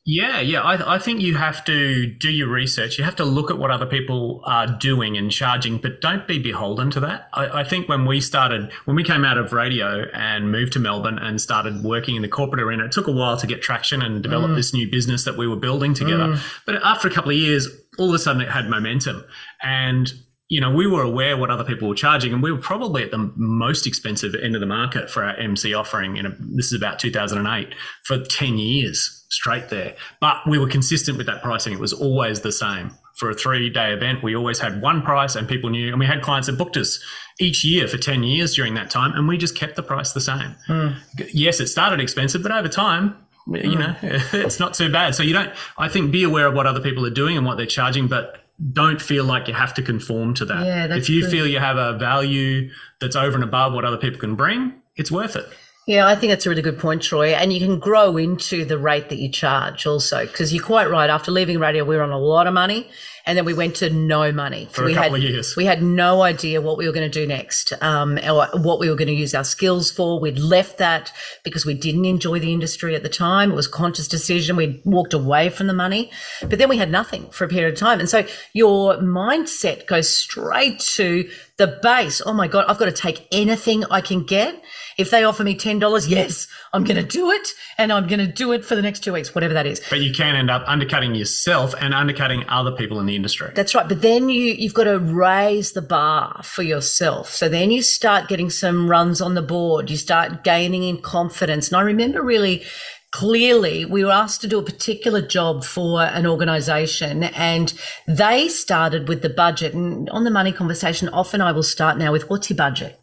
Yeah, 0.06 0.40
yeah. 0.40 0.62
I, 0.62 0.96
I 0.96 0.98
think 0.98 1.20
you 1.20 1.36
have 1.36 1.62
to 1.66 2.06
do 2.06 2.30
your 2.30 2.48
research. 2.48 2.98
You 2.98 3.04
have 3.04 3.16
to 3.16 3.24
look 3.24 3.50
at 3.50 3.58
what 3.58 3.70
other 3.70 3.84
people 3.84 4.40
are 4.44 4.66
doing 4.66 5.18
and 5.18 5.30
charging, 5.30 5.76
but 5.76 6.00
don't 6.00 6.26
be 6.26 6.38
beholden 6.38 6.90
to 6.92 7.00
that. 7.00 7.28
I, 7.34 7.60
I 7.60 7.64
think 7.64 7.86
when 7.86 8.06
we 8.06 8.20
started, 8.20 8.72
when 8.86 8.96
we 8.96 9.04
came 9.04 9.26
out 9.26 9.36
of 9.36 9.52
radio 9.52 10.06
and 10.14 10.50
moved 10.50 10.72
to 10.72 10.78
Melbourne 10.78 11.18
and 11.18 11.38
started 11.38 11.84
working 11.84 12.16
in 12.16 12.22
the 12.22 12.28
corporate 12.28 12.62
arena, 12.62 12.86
it 12.86 12.92
took 12.92 13.08
a 13.08 13.12
while 13.12 13.36
to 13.36 13.46
get 13.46 13.60
traction 13.60 14.00
and 14.00 14.22
develop 14.22 14.52
mm. 14.52 14.56
this 14.56 14.72
new 14.72 14.90
business 14.90 15.24
that 15.24 15.36
we 15.36 15.46
were 15.46 15.56
building 15.56 15.92
together. 15.92 16.28
Mm. 16.28 16.40
But 16.64 16.76
after 16.82 17.06
a 17.06 17.10
couple 17.10 17.30
of 17.30 17.36
years, 17.36 17.68
all 17.98 18.08
of 18.08 18.14
a 18.14 18.18
sudden 18.18 18.40
it 18.40 18.48
had 18.48 18.70
momentum. 18.70 19.22
And 19.62 20.10
you 20.50 20.60
know, 20.60 20.70
we 20.70 20.86
were 20.88 21.02
aware 21.02 21.36
what 21.36 21.48
other 21.50 21.62
people 21.62 21.88
were 21.88 21.94
charging, 21.94 22.32
and 22.32 22.42
we 22.42 22.50
were 22.50 22.58
probably 22.58 23.04
at 23.04 23.12
the 23.12 23.32
most 23.36 23.86
expensive 23.86 24.34
end 24.34 24.56
of 24.56 24.60
the 24.60 24.66
market 24.66 25.08
for 25.08 25.22
our 25.22 25.36
MC 25.36 25.72
offering. 25.72 26.16
In 26.16 26.36
this 26.56 26.66
is 26.66 26.72
about 26.72 26.98
2008 26.98 27.72
for 28.02 28.22
10 28.22 28.58
years 28.58 29.24
straight 29.30 29.68
there. 29.68 29.94
But 30.20 30.38
we 30.48 30.58
were 30.58 30.66
consistent 30.66 31.16
with 31.16 31.28
that 31.28 31.40
pricing. 31.40 31.72
It 31.72 31.78
was 31.78 31.92
always 31.92 32.40
the 32.40 32.50
same. 32.50 32.90
For 33.14 33.30
a 33.30 33.34
three 33.34 33.70
day 33.70 33.92
event, 33.92 34.24
we 34.24 34.34
always 34.34 34.58
had 34.58 34.82
one 34.82 35.02
price, 35.02 35.36
and 35.36 35.48
people 35.48 35.70
knew. 35.70 35.90
And 35.90 36.00
we 36.00 36.06
had 36.06 36.20
clients 36.20 36.48
that 36.48 36.58
booked 36.58 36.76
us 36.76 37.00
each 37.38 37.64
year 37.64 37.86
for 37.86 37.96
10 37.96 38.24
years 38.24 38.54
during 38.54 38.74
that 38.74 38.90
time, 38.90 39.12
and 39.12 39.28
we 39.28 39.38
just 39.38 39.56
kept 39.56 39.76
the 39.76 39.84
price 39.84 40.12
the 40.12 40.20
same. 40.20 40.56
Hmm. 40.66 40.88
Yes, 41.32 41.60
it 41.60 41.68
started 41.68 42.00
expensive, 42.00 42.42
but 42.42 42.50
over 42.50 42.68
time, 42.68 43.16
you 43.46 43.74
hmm. 43.74 43.78
know, 43.78 43.96
it's 44.02 44.58
not 44.58 44.74
too 44.74 44.90
bad. 44.90 45.14
So 45.14 45.22
you 45.22 45.32
don't, 45.32 45.52
I 45.78 45.88
think, 45.88 46.10
be 46.10 46.24
aware 46.24 46.48
of 46.48 46.54
what 46.54 46.66
other 46.66 46.80
people 46.80 47.06
are 47.06 47.10
doing 47.10 47.36
and 47.36 47.46
what 47.46 47.56
they're 47.56 47.66
charging, 47.66 48.08
but 48.08 48.40
don't 48.72 49.00
feel 49.00 49.24
like 49.24 49.48
you 49.48 49.54
have 49.54 49.74
to 49.74 49.82
conform 49.82 50.34
to 50.34 50.44
that. 50.44 50.64
Yeah, 50.64 50.94
if 50.94 51.08
you 51.08 51.22
good. 51.22 51.30
feel 51.30 51.46
you 51.46 51.58
have 51.58 51.76
a 51.76 51.96
value 51.98 52.70
that's 53.00 53.16
over 53.16 53.34
and 53.34 53.44
above 53.44 53.72
what 53.72 53.84
other 53.84 53.96
people 53.96 54.20
can 54.20 54.34
bring, 54.34 54.74
it's 54.96 55.10
worth 55.10 55.36
it. 55.36 55.46
Yeah, 55.86 56.06
I 56.06 56.14
think 56.14 56.30
that's 56.30 56.46
a 56.46 56.50
really 56.50 56.62
good 56.62 56.78
point, 56.78 57.02
Troy. 57.02 57.32
And 57.32 57.52
you 57.52 57.58
can 57.58 57.78
grow 57.78 58.16
into 58.16 58.64
the 58.64 58.78
rate 58.78 59.08
that 59.08 59.18
you 59.18 59.28
charge 59.30 59.86
also, 59.86 60.26
because 60.26 60.52
you're 60.54 60.62
quite 60.62 60.90
right. 60.90 61.10
After 61.10 61.32
leaving 61.32 61.58
radio, 61.58 61.84
we 61.84 61.96
were 61.96 62.02
on 62.02 62.12
a 62.12 62.18
lot 62.18 62.46
of 62.46 62.54
money, 62.54 62.88
and 63.26 63.36
then 63.36 63.44
we 63.44 63.54
went 63.54 63.76
to 63.76 63.90
no 63.90 64.32
money 64.32 64.68
For 64.70 64.82
a 64.82 64.86
we 64.86 64.94
couple 64.94 65.12
had, 65.12 65.24
of 65.24 65.30
years. 65.30 65.56
We 65.56 65.64
had 65.64 65.82
no 65.82 66.22
idea 66.22 66.60
what 66.60 66.78
we 66.78 66.86
were 66.86 66.92
going 66.92 67.10
to 67.10 67.20
do 67.20 67.26
next, 67.26 67.72
um, 67.82 68.18
or 68.18 68.46
what 68.54 68.78
we 68.78 68.88
were 68.88 68.96
going 68.96 69.08
to 69.08 69.14
use 69.14 69.34
our 69.34 69.44
skills 69.44 69.90
for. 69.90 70.20
We'd 70.20 70.38
left 70.38 70.78
that 70.78 71.12
because 71.44 71.66
we 71.66 71.74
didn't 71.74 72.04
enjoy 72.04 72.38
the 72.38 72.52
industry 72.52 72.94
at 72.94 73.02
the 73.02 73.08
time. 73.08 73.52
It 73.52 73.54
was 73.54 73.66
a 73.66 73.70
conscious 73.70 74.08
decision. 74.08 74.56
We 74.56 74.80
walked 74.84 75.14
away 75.14 75.50
from 75.50 75.66
the 75.66 75.74
money, 75.74 76.10
but 76.40 76.58
then 76.58 76.68
we 76.68 76.78
had 76.78 76.90
nothing 76.90 77.28
for 77.30 77.44
a 77.44 77.48
period 77.48 77.74
of 77.74 77.78
time. 77.78 78.00
And 78.00 78.08
so 78.08 78.26
your 78.52 78.96
mindset 78.98 79.86
goes 79.86 80.08
straight 80.08 80.80
to 80.80 81.28
the 81.56 81.78
base. 81.82 82.22
Oh 82.24 82.32
my 82.32 82.48
God, 82.48 82.64
I've 82.68 82.78
got 82.78 82.86
to 82.86 82.92
take 82.92 83.28
anything 83.30 83.84
I 83.90 84.00
can 84.00 84.24
get. 84.24 84.60
If 85.00 85.10
they 85.10 85.24
offer 85.24 85.42
me 85.42 85.56
$10, 85.56 86.08
yes, 86.08 86.46
I'm 86.72 86.84
going 86.84 86.96
to 86.96 87.02
do 87.02 87.30
it. 87.30 87.48
And 87.78 87.92
I'm 87.92 88.06
going 88.06 88.20
to 88.20 88.26
do 88.26 88.52
it 88.52 88.64
for 88.64 88.74
the 88.74 88.82
next 88.82 89.00
two 89.00 89.12
weeks, 89.12 89.34
whatever 89.34 89.54
that 89.54 89.66
is. 89.66 89.80
But 89.88 90.00
you 90.00 90.12
can 90.12 90.36
end 90.36 90.50
up 90.50 90.62
undercutting 90.66 91.14
yourself 91.14 91.74
and 91.80 91.94
undercutting 91.94 92.44
other 92.48 92.72
people 92.72 93.00
in 93.00 93.06
the 93.06 93.16
industry. 93.16 93.50
That's 93.54 93.74
right. 93.74 93.88
But 93.88 94.02
then 94.02 94.28
you, 94.28 94.52
you've 94.52 94.74
got 94.74 94.84
to 94.84 94.98
raise 94.98 95.72
the 95.72 95.82
bar 95.82 96.42
for 96.42 96.62
yourself. 96.62 97.30
So 97.30 97.48
then 97.48 97.70
you 97.70 97.82
start 97.82 98.28
getting 98.28 98.50
some 98.50 98.90
runs 98.90 99.20
on 99.20 99.34
the 99.34 99.42
board. 99.42 99.90
You 99.90 99.96
start 99.96 100.44
gaining 100.44 100.82
in 100.82 101.00
confidence. 101.00 101.68
And 101.68 101.76
I 101.76 101.82
remember 101.82 102.22
really 102.22 102.64
clearly 103.12 103.84
we 103.84 104.04
were 104.04 104.12
asked 104.12 104.40
to 104.40 104.48
do 104.48 104.58
a 104.58 104.62
particular 104.62 105.20
job 105.20 105.64
for 105.64 106.02
an 106.02 106.26
organization 106.26 107.24
and 107.24 107.74
they 108.06 108.48
started 108.48 109.08
with 109.08 109.22
the 109.22 109.30
budget. 109.30 109.74
And 109.74 110.08
on 110.10 110.24
the 110.24 110.30
money 110.30 110.52
conversation, 110.52 111.08
often 111.08 111.40
I 111.40 111.52
will 111.52 111.62
start 111.62 111.98
now 111.98 112.12
with 112.12 112.30
what's 112.30 112.50
your 112.50 112.56
budget? 112.56 112.99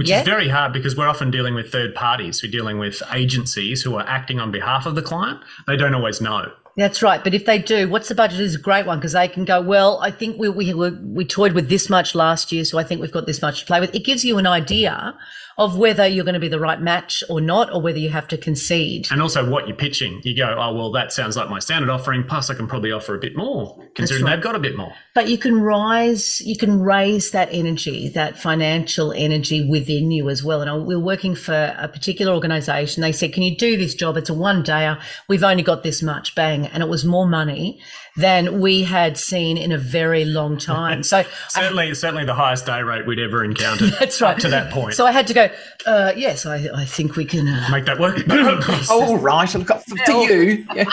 Which 0.00 0.08
Yeah. 0.08 0.20
is 0.20 0.24
very 0.26 0.48
hard 0.48 0.72
because 0.72 0.96
we're 0.96 1.06
often 1.06 1.30
dealing 1.30 1.54
with 1.54 1.70
third 1.70 1.94
parties. 1.94 2.42
We're 2.42 2.50
dealing 2.50 2.78
with 2.78 3.02
agencies 3.12 3.82
who 3.82 3.96
are 3.96 4.04
acting 4.08 4.40
on 4.40 4.50
behalf 4.50 4.86
of 4.86 4.94
the 4.94 5.02
client. 5.02 5.40
They 5.66 5.76
don't 5.76 5.94
always 5.94 6.22
know. 6.22 6.50
That's 6.78 7.02
right. 7.02 7.22
But 7.22 7.34
if 7.34 7.44
they 7.44 7.58
do, 7.58 7.86
what's 7.86 8.08
the 8.08 8.14
budget 8.14 8.40
is 8.40 8.54
a 8.54 8.58
great 8.58 8.86
one 8.86 8.98
because 8.98 9.12
they 9.12 9.28
can 9.28 9.44
go, 9.44 9.60
well, 9.60 9.98
I 10.00 10.10
think 10.10 10.38
we, 10.38 10.48
we, 10.48 10.72
we 10.72 11.26
toyed 11.26 11.52
with 11.52 11.68
this 11.68 11.90
much 11.90 12.14
last 12.14 12.50
year. 12.50 12.64
So 12.64 12.78
I 12.78 12.82
think 12.82 13.02
we've 13.02 13.12
got 13.12 13.26
this 13.26 13.42
much 13.42 13.60
to 13.60 13.66
play 13.66 13.78
with. 13.78 13.94
It 13.94 14.06
gives 14.06 14.24
you 14.24 14.38
an 14.38 14.46
idea 14.46 15.14
of 15.60 15.76
whether 15.76 16.06
you're 16.06 16.24
going 16.24 16.32
to 16.32 16.40
be 16.40 16.48
the 16.48 16.58
right 16.58 16.80
match 16.80 17.22
or 17.28 17.38
not, 17.38 17.70
or 17.70 17.82
whether 17.82 17.98
you 17.98 18.08
have 18.08 18.26
to 18.26 18.38
concede. 18.38 19.06
And 19.10 19.20
also 19.20 19.48
what 19.48 19.68
you're 19.68 19.76
pitching. 19.76 20.22
You 20.24 20.34
go, 20.34 20.56
oh, 20.58 20.72
well, 20.72 20.90
that 20.92 21.12
sounds 21.12 21.36
like 21.36 21.50
my 21.50 21.58
standard 21.58 21.90
offering. 21.90 22.24
Plus, 22.24 22.48
I 22.48 22.54
can 22.54 22.66
probably 22.66 22.92
offer 22.92 23.14
a 23.14 23.18
bit 23.18 23.36
more, 23.36 23.78
considering 23.94 24.24
right. 24.24 24.36
they've 24.36 24.42
got 24.42 24.56
a 24.56 24.58
bit 24.58 24.74
more. 24.74 24.94
But 25.14 25.28
you 25.28 25.36
can 25.36 25.60
rise, 25.60 26.40
you 26.40 26.56
can 26.56 26.80
raise 26.80 27.32
that 27.32 27.50
energy, 27.52 28.08
that 28.08 28.38
financial 28.38 29.12
energy 29.12 29.68
within 29.68 30.10
you 30.10 30.30
as 30.30 30.42
well. 30.42 30.62
And 30.62 30.86
we 30.86 30.96
we're 30.96 31.04
working 31.04 31.34
for 31.34 31.76
a 31.78 31.88
particular 31.88 32.32
organization. 32.32 33.02
They 33.02 33.12
said, 33.12 33.34
can 33.34 33.42
you 33.42 33.54
do 33.54 33.76
this 33.76 33.94
job? 33.94 34.16
It's 34.16 34.30
a 34.30 34.34
one 34.34 34.64
dayer. 34.64 34.98
We've 35.28 35.44
only 35.44 35.62
got 35.62 35.82
this 35.82 36.02
much, 36.02 36.34
bang. 36.34 36.68
And 36.68 36.82
it 36.82 36.88
was 36.88 37.04
more 37.04 37.28
money 37.28 37.82
than 38.16 38.60
we 38.60 38.82
had 38.82 39.16
seen 39.16 39.56
in 39.56 39.72
a 39.72 39.78
very 39.78 40.24
long 40.24 40.56
time. 40.56 41.02
So 41.02 41.24
certainly, 41.48 41.90
I, 41.90 41.92
certainly 41.92 42.24
the 42.24 42.34
highest 42.34 42.66
day 42.66 42.82
rate 42.82 43.06
we'd 43.06 43.18
ever 43.18 43.44
encountered. 43.44 43.92
That's 44.00 44.20
right. 44.20 44.38
to 44.40 44.48
that 44.48 44.72
point. 44.72 44.94
So 44.94 45.06
I 45.06 45.12
had 45.12 45.26
to 45.26 45.34
go. 45.34 45.49
Uh, 45.86 46.12
yes, 46.16 46.46
I, 46.46 46.68
I 46.74 46.84
think 46.84 47.16
we 47.16 47.24
can 47.24 47.48
uh, 47.48 47.68
make 47.70 47.86
that 47.86 47.98
work. 47.98 48.18
All 48.90 49.18
right, 49.18 49.54
I've 49.54 49.66
got 49.66 49.84
for, 49.84 49.96
for 49.96 50.12
you. 50.30 50.66
Yeah. 50.74 50.84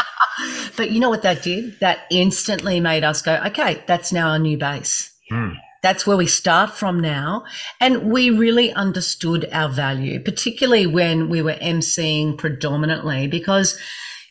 But 0.75 0.91
you 0.91 0.99
know 0.99 1.09
what 1.09 1.23
that 1.23 1.41
did? 1.41 1.79
That 1.79 2.01
instantly 2.11 2.79
made 2.79 3.03
us 3.03 3.23
go. 3.23 3.41
Okay, 3.47 3.81
that's 3.87 4.11
now 4.11 4.29
our 4.29 4.39
new 4.39 4.57
base. 4.57 5.11
Mm. 5.31 5.55
That's 5.81 6.05
where 6.05 6.17
we 6.17 6.27
start 6.27 6.71
from 6.71 6.99
now. 6.99 7.45
And 7.79 8.11
we 8.11 8.29
really 8.29 8.71
understood 8.73 9.47
our 9.51 9.69
value, 9.69 10.19
particularly 10.19 10.85
when 10.85 11.29
we 11.29 11.41
were 11.41 11.53
emceeing 11.53 12.37
predominantly, 12.37 13.27
because 13.27 13.79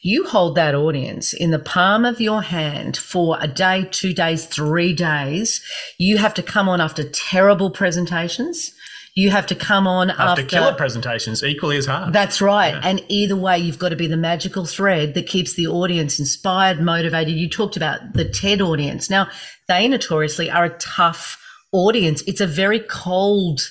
you 0.02 0.24
hold 0.26 0.54
that 0.54 0.74
audience 0.74 1.32
in 1.32 1.50
the 1.50 1.58
palm 1.58 2.04
of 2.04 2.20
your 2.20 2.42
hand 2.42 2.96
for 2.96 3.36
a 3.40 3.48
day, 3.48 3.88
two 3.90 4.12
days, 4.12 4.46
three 4.46 4.92
days. 4.92 5.60
You 5.98 6.18
have 6.18 6.34
to 6.34 6.42
come 6.42 6.68
on 6.68 6.80
after 6.80 7.08
terrible 7.08 7.70
presentations. 7.70 8.72
You 9.16 9.30
have 9.30 9.46
to 9.46 9.54
come 9.54 9.86
on 9.86 10.10
after, 10.10 10.22
after 10.22 10.42
killer 10.44 10.74
presentations, 10.74 11.42
equally 11.42 11.78
as 11.78 11.86
hard. 11.86 12.12
That's 12.12 12.42
right. 12.42 12.74
Yeah. 12.74 12.80
And 12.84 13.02
either 13.08 13.34
way, 13.34 13.58
you've 13.58 13.78
got 13.78 13.88
to 13.88 13.96
be 13.96 14.06
the 14.06 14.16
magical 14.18 14.66
thread 14.66 15.14
that 15.14 15.26
keeps 15.26 15.54
the 15.54 15.66
audience 15.68 16.18
inspired, 16.20 16.80
motivated. 16.80 17.34
You 17.34 17.48
talked 17.48 17.78
about 17.78 18.12
the 18.12 18.26
TED 18.26 18.60
audience. 18.60 19.08
Now, 19.08 19.28
they 19.68 19.88
notoriously 19.88 20.50
are 20.50 20.66
a 20.66 20.78
tough 20.78 21.42
audience. 21.72 22.22
It's 22.26 22.42
a 22.42 22.46
very 22.46 22.78
cold 22.78 23.62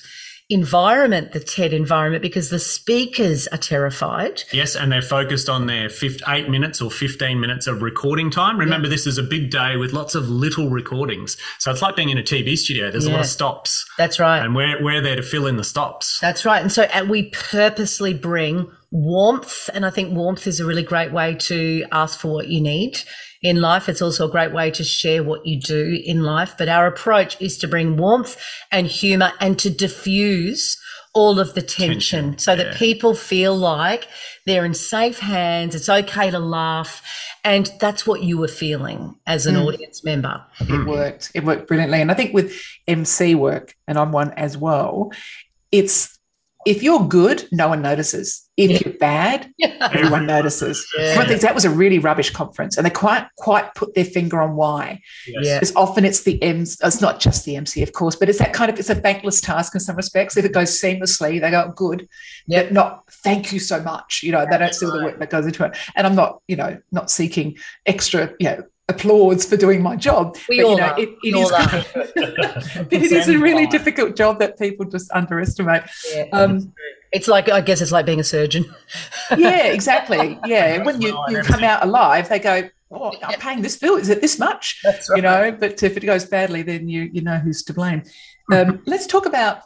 environment, 0.48 1.32
the 1.32 1.40
TED 1.40 1.72
environment, 1.72 2.22
because 2.22 2.50
the 2.50 2.58
speakers 2.58 3.48
are 3.48 3.58
terrified. 3.58 4.42
Yes, 4.52 4.76
and 4.76 4.92
they're 4.92 5.02
focused 5.02 5.48
on 5.48 5.66
their 5.66 5.90
eight 6.28 6.48
minutes 6.48 6.80
or 6.80 6.90
15 6.90 7.40
minutes 7.40 7.66
of 7.66 7.82
recording 7.82 8.30
time. 8.30 8.58
Remember, 8.58 8.86
yeah. 8.86 8.94
this 8.94 9.06
is 9.06 9.18
a 9.18 9.24
big 9.24 9.50
day 9.50 9.76
with 9.76 9.92
lots 9.92 10.14
of 10.14 10.28
little 10.28 10.70
recordings. 10.70 11.36
So 11.58 11.70
it's 11.72 11.82
like 11.82 11.96
being 11.96 12.10
in 12.10 12.18
a 12.18 12.22
TV 12.22 12.56
studio. 12.56 12.90
There's 12.90 13.06
yeah. 13.06 13.14
a 13.14 13.16
lot 13.16 13.20
of 13.20 13.26
stops. 13.26 13.84
That's 13.98 14.20
right. 14.20 14.38
And 14.38 14.54
we're, 14.54 14.82
we're 14.82 15.00
there 15.00 15.16
to 15.16 15.22
fill 15.22 15.46
in 15.46 15.56
the 15.56 15.64
stops. 15.64 16.20
That's 16.20 16.44
right. 16.44 16.62
And 16.62 16.70
so 16.70 16.84
uh, 16.84 17.04
we 17.08 17.30
purposely 17.30 18.14
bring 18.14 18.70
warmth. 18.92 19.68
And 19.74 19.84
I 19.84 19.90
think 19.90 20.14
warmth 20.14 20.46
is 20.46 20.60
a 20.60 20.64
really 20.64 20.84
great 20.84 21.12
way 21.12 21.34
to 21.34 21.84
ask 21.90 22.20
for 22.20 22.32
what 22.32 22.48
you 22.48 22.60
need 22.60 22.98
in 23.46 23.60
life. 23.60 23.88
It's 23.88 24.02
also 24.02 24.26
a 24.26 24.30
great 24.30 24.52
way 24.52 24.70
to 24.72 24.82
share 24.82 25.22
what 25.22 25.46
you 25.46 25.60
do 25.60 26.00
in 26.04 26.22
life. 26.22 26.54
But 26.58 26.68
our 26.68 26.86
approach 26.86 27.40
is 27.40 27.56
to 27.58 27.68
bring 27.68 27.96
warmth 27.96 28.36
and 28.72 28.86
humor 28.86 29.32
and 29.40 29.58
to 29.60 29.70
diffuse 29.70 30.76
all 31.14 31.38
of 31.40 31.54
the 31.54 31.62
tension, 31.62 32.24
tension 32.24 32.38
so 32.38 32.52
yeah. 32.52 32.64
that 32.64 32.74
people 32.74 33.14
feel 33.14 33.56
like 33.56 34.08
they're 34.44 34.64
in 34.64 34.74
safe 34.74 35.18
hands. 35.18 35.74
It's 35.74 35.88
okay 35.88 36.30
to 36.30 36.38
laugh. 36.38 37.02
And 37.44 37.70
that's 37.80 38.06
what 38.06 38.22
you 38.22 38.38
were 38.38 38.48
feeling 38.48 39.14
as 39.26 39.46
an 39.46 39.54
mm. 39.54 39.64
audience 39.66 40.04
member. 40.04 40.44
It 40.60 40.86
worked. 40.86 41.30
It 41.34 41.44
worked 41.44 41.68
brilliantly. 41.68 42.00
And 42.00 42.10
I 42.10 42.14
think 42.14 42.34
with 42.34 42.60
MC 42.88 43.34
work, 43.36 43.74
and 43.86 43.96
I'm 43.96 44.12
one 44.12 44.32
as 44.32 44.58
well, 44.58 45.12
it's 45.70 46.15
if 46.66 46.82
you're 46.82 47.06
good, 47.06 47.48
no 47.52 47.68
one 47.68 47.80
notices. 47.80 48.42
If 48.56 48.70
yeah. 48.70 48.78
you're 48.84 48.98
bad, 48.98 49.52
yeah. 49.58 49.88
everyone 49.92 50.26
notices. 50.26 50.86
Yeah. 50.98 51.16
One 51.16 51.26
thing 51.26 51.38
that 51.38 51.54
was 51.54 51.64
a 51.64 51.70
really 51.70 51.98
rubbish 51.98 52.30
conference, 52.30 52.76
and 52.76 52.84
they 52.84 52.90
quite 52.90 53.26
quite 53.36 53.74
put 53.74 53.94
their 53.94 54.04
finger 54.04 54.42
on 54.42 54.56
why. 54.56 55.00
Yes. 55.26 55.60
Because 55.60 55.76
often 55.76 56.04
it's 56.04 56.24
the 56.24 56.42
MC. 56.42 56.76
It's 56.82 57.00
not 57.00 57.20
just 57.20 57.44
the 57.44 57.56
MC, 57.56 57.82
of 57.82 57.92
course, 57.92 58.16
but 58.16 58.28
it's 58.28 58.40
that 58.40 58.52
kind 58.52 58.70
of 58.70 58.78
it's 58.78 58.90
a 58.90 58.94
thankless 58.94 59.40
task 59.40 59.74
in 59.74 59.80
some 59.80 59.96
respects. 59.96 60.36
If 60.36 60.44
it 60.44 60.52
goes 60.52 60.70
seamlessly, 60.70 61.40
they 61.40 61.50
go 61.50 61.66
oh, 61.68 61.72
good, 61.72 62.08
yep. 62.46 62.66
but 62.66 62.72
not 62.72 63.10
thank 63.10 63.52
you 63.52 63.60
so 63.60 63.80
much. 63.82 64.22
You 64.22 64.32
know, 64.32 64.44
they 64.50 64.58
don't 64.58 64.74
see 64.74 64.86
all 64.86 64.92
the 64.92 65.04
work 65.04 65.18
that 65.18 65.30
goes 65.30 65.46
into 65.46 65.64
it. 65.64 65.76
And 65.94 66.06
I'm 66.06 66.16
not, 66.16 66.42
you 66.48 66.56
know, 66.56 66.78
not 66.90 67.10
seeking 67.10 67.56
extra, 67.86 68.32
you 68.40 68.48
know, 68.48 68.64
applause 68.88 69.44
for 69.44 69.56
doing 69.56 69.82
my 69.82 69.96
job. 69.96 70.36
We 70.48 70.62
but, 70.62 70.68
you 70.68 70.76
know, 70.76 70.94
it, 70.96 71.08
it 71.22 71.36
is 71.36 72.86
it 72.92 73.12
is 73.12 73.28
a 73.28 73.38
really 73.38 73.66
difficult 73.66 74.16
job 74.16 74.38
that 74.38 74.58
people 74.58 74.86
just 74.86 75.10
underestimate. 75.12 75.82
Yeah. 76.12 76.26
Um, 76.32 76.72
it's 77.12 77.28
like 77.28 77.48
I 77.48 77.60
guess 77.60 77.80
it's 77.80 77.92
like 77.92 78.06
being 78.06 78.20
a 78.20 78.24
surgeon. 78.24 78.64
yeah, 79.36 79.66
exactly. 79.66 80.38
Yeah, 80.46 80.82
when 80.82 81.00
you, 81.00 81.18
you 81.28 81.42
come 81.42 81.64
out 81.64 81.82
alive, 81.84 82.28
they 82.28 82.38
go, 82.38 82.68
"Oh, 82.90 83.12
I'm 83.22 83.38
paying 83.38 83.62
this 83.62 83.76
bill. 83.76 83.96
Is 83.96 84.08
it 84.08 84.20
this 84.20 84.38
much?" 84.38 84.80
Right. 84.84 85.00
You 85.14 85.22
know. 85.22 85.56
But 85.58 85.82
if 85.82 85.96
it 85.96 86.00
goes 86.00 86.24
badly, 86.24 86.62
then 86.62 86.88
you 86.88 87.02
you 87.12 87.22
know 87.22 87.38
who's 87.38 87.62
to 87.64 87.74
blame. 87.74 88.02
Um, 88.52 88.82
let's 88.86 89.06
talk 89.06 89.26
about 89.26 89.62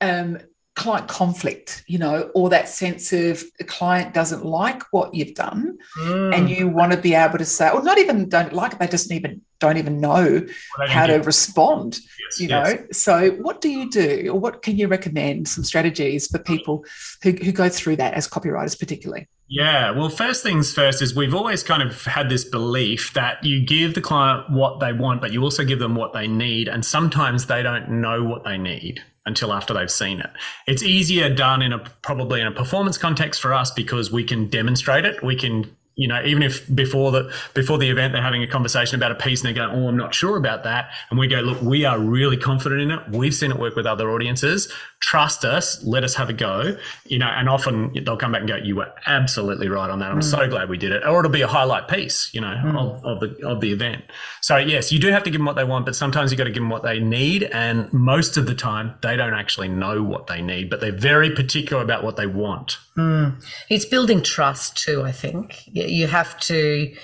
um, 0.00 0.38
client 0.74 1.06
conflict, 1.06 1.84
you 1.86 1.98
know, 1.98 2.30
or 2.34 2.50
that 2.50 2.68
sense 2.68 3.12
of 3.12 3.42
the 3.58 3.64
client 3.64 4.12
doesn't 4.12 4.44
like 4.44 4.82
what 4.92 5.14
you've 5.14 5.34
done, 5.34 5.78
mm. 5.98 6.34
and 6.34 6.50
you 6.50 6.68
want 6.68 6.90
to 6.92 6.98
be 6.98 7.14
able 7.14 7.38
to 7.38 7.44
say, 7.44 7.70
or 7.70 7.82
not 7.82 7.98
even 7.98 8.28
don't 8.28 8.52
like 8.52 8.72
it, 8.72 8.78
they 8.80 8.88
just 8.88 9.12
even 9.12 9.40
don't 9.60 9.76
even 9.76 10.00
know 10.00 10.44
well, 10.78 10.88
how 10.88 11.06
to 11.06 11.18
respond. 11.18 12.00
Yes, 12.20 12.40
you 12.40 12.48
know, 12.48 12.76
so 12.90 13.30
what 13.32 13.60
do 13.60 13.70
you 13.70 13.88
do, 13.88 14.30
or 14.32 14.40
what 14.40 14.62
can 14.62 14.76
you 14.76 14.88
recommend? 14.88 15.46
Some 15.46 15.62
strategies 15.62 16.26
for 16.26 16.38
people 16.40 16.84
who, 17.22 17.30
who 17.30 17.52
go 17.52 17.68
through 17.68 17.96
that 17.96 18.14
as 18.14 18.26
copywriters, 18.26 18.78
particularly. 18.78 19.28
Yeah, 19.46 19.92
well, 19.92 20.08
first 20.08 20.42
things 20.42 20.72
first 20.72 21.02
is 21.02 21.14
we've 21.14 21.34
always 21.34 21.62
kind 21.62 21.82
of 21.82 22.02
had 22.04 22.30
this 22.30 22.44
belief 22.44 23.12
that 23.12 23.44
you 23.44 23.64
give 23.64 23.94
the 23.94 24.00
client 24.00 24.50
what 24.50 24.80
they 24.80 24.92
want, 24.92 25.20
but 25.20 25.32
you 25.32 25.42
also 25.42 25.64
give 25.64 25.78
them 25.78 25.94
what 25.94 26.14
they 26.14 26.26
need, 26.26 26.66
and 26.66 26.84
sometimes 26.84 27.46
they 27.46 27.62
don't 27.62 27.88
know 27.90 28.24
what 28.24 28.42
they 28.42 28.58
need 28.58 29.02
until 29.26 29.52
after 29.52 29.72
they've 29.72 29.90
seen 29.90 30.20
it. 30.20 30.30
It's 30.66 30.82
easier 30.82 31.34
done 31.34 31.62
in 31.62 31.72
a 31.72 31.78
probably 32.02 32.40
in 32.40 32.46
a 32.46 32.52
performance 32.52 32.98
context 32.98 33.40
for 33.40 33.54
us 33.54 33.70
because 33.70 34.10
we 34.12 34.24
can 34.24 34.48
demonstrate 34.48 35.04
it. 35.04 35.22
We 35.22 35.36
can 35.36 35.74
you 35.96 36.08
know, 36.08 36.20
even 36.24 36.42
if 36.42 36.74
before 36.74 37.12
the 37.12 37.32
before 37.54 37.78
the 37.78 37.88
event 37.88 38.12
they're 38.12 38.22
having 38.22 38.42
a 38.42 38.48
conversation 38.48 38.96
about 38.96 39.12
a 39.12 39.14
piece 39.14 39.44
and 39.44 39.54
they're 39.54 39.66
going, 39.66 39.78
"Oh, 39.78 39.88
I'm 39.88 39.96
not 39.96 40.12
sure 40.12 40.36
about 40.36 40.64
that," 40.64 40.90
and 41.10 41.18
we 41.18 41.28
go, 41.28 41.40
"Look, 41.40 41.62
we 41.62 41.84
are 41.84 41.98
really 41.98 42.36
confident 42.36 42.80
in 42.80 42.90
it. 42.90 43.00
We've 43.10 43.34
seen 43.34 43.52
it 43.52 43.58
work 43.58 43.76
with 43.76 43.86
other 43.86 44.10
audiences. 44.10 44.72
Trust 45.00 45.44
us. 45.44 45.84
Let 45.84 46.02
us 46.02 46.14
have 46.16 46.28
a 46.28 46.32
go." 46.32 46.76
You 47.06 47.18
know, 47.20 47.28
and 47.28 47.48
often 47.48 47.92
they'll 48.04 48.16
come 48.16 48.32
back 48.32 48.40
and 48.40 48.48
go, 48.48 48.56
"You 48.56 48.76
were 48.76 48.92
absolutely 49.06 49.68
right 49.68 49.88
on 49.88 50.00
that. 50.00 50.10
I'm 50.10 50.18
mm. 50.18 50.24
so 50.24 50.48
glad 50.48 50.68
we 50.68 50.78
did 50.78 50.90
it." 50.90 51.06
Or 51.06 51.20
it'll 51.20 51.30
be 51.30 51.42
a 51.42 51.46
highlight 51.46 51.86
piece, 51.86 52.28
you 52.34 52.40
know, 52.40 52.60
mm. 52.64 52.76
of, 52.76 53.04
of 53.04 53.20
the 53.20 53.46
of 53.46 53.60
the 53.60 53.72
event. 53.72 54.02
So 54.40 54.56
yes, 54.56 54.90
you 54.90 54.98
do 54.98 55.12
have 55.12 55.22
to 55.22 55.30
give 55.30 55.38
them 55.38 55.46
what 55.46 55.56
they 55.56 55.64
want, 55.64 55.86
but 55.86 55.94
sometimes 55.94 56.32
you 56.32 56.38
got 56.38 56.44
to 56.44 56.50
give 56.50 56.62
them 56.62 56.70
what 56.70 56.82
they 56.82 56.98
need, 56.98 57.44
and 57.44 57.92
most 57.92 58.36
of 58.36 58.46
the 58.46 58.54
time 58.54 58.94
they 59.02 59.16
don't 59.16 59.34
actually 59.34 59.68
know 59.68 60.02
what 60.02 60.26
they 60.26 60.42
need, 60.42 60.70
but 60.70 60.80
they're 60.80 60.90
very 60.90 61.30
particular 61.30 61.82
about 61.84 62.02
what 62.02 62.16
they 62.16 62.26
want. 62.26 62.78
Mm. 62.96 63.44
It's 63.68 63.84
building 63.84 64.22
trust 64.22 64.76
too, 64.76 65.02
I 65.02 65.12
think. 65.12 65.62
You 65.66 66.06
have 66.06 66.38
to, 66.40 66.94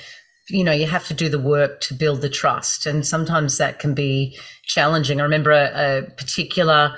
you 0.48 0.64
know, 0.64 0.72
you 0.72 0.86
have 0.86 1.06
to 1.08 1.14
do 1.14 1.28
the 1.28 1.38
work 1.38 1.80
to 1.82 1.94
build 1.94 2.20
the 2.20 2.28
trust. 2.28 2.86
And 2.86 3.06
sometimes 3.06 3.58
that 3.58 3.78
can 3.78 3.94
be 3.94 4.38
challenging. 4.64 5.20
I 5.20 5.24
remember 5.24 5.50
a, 5.50 5.98
a 5.98 6.02
particular 6.16 6.96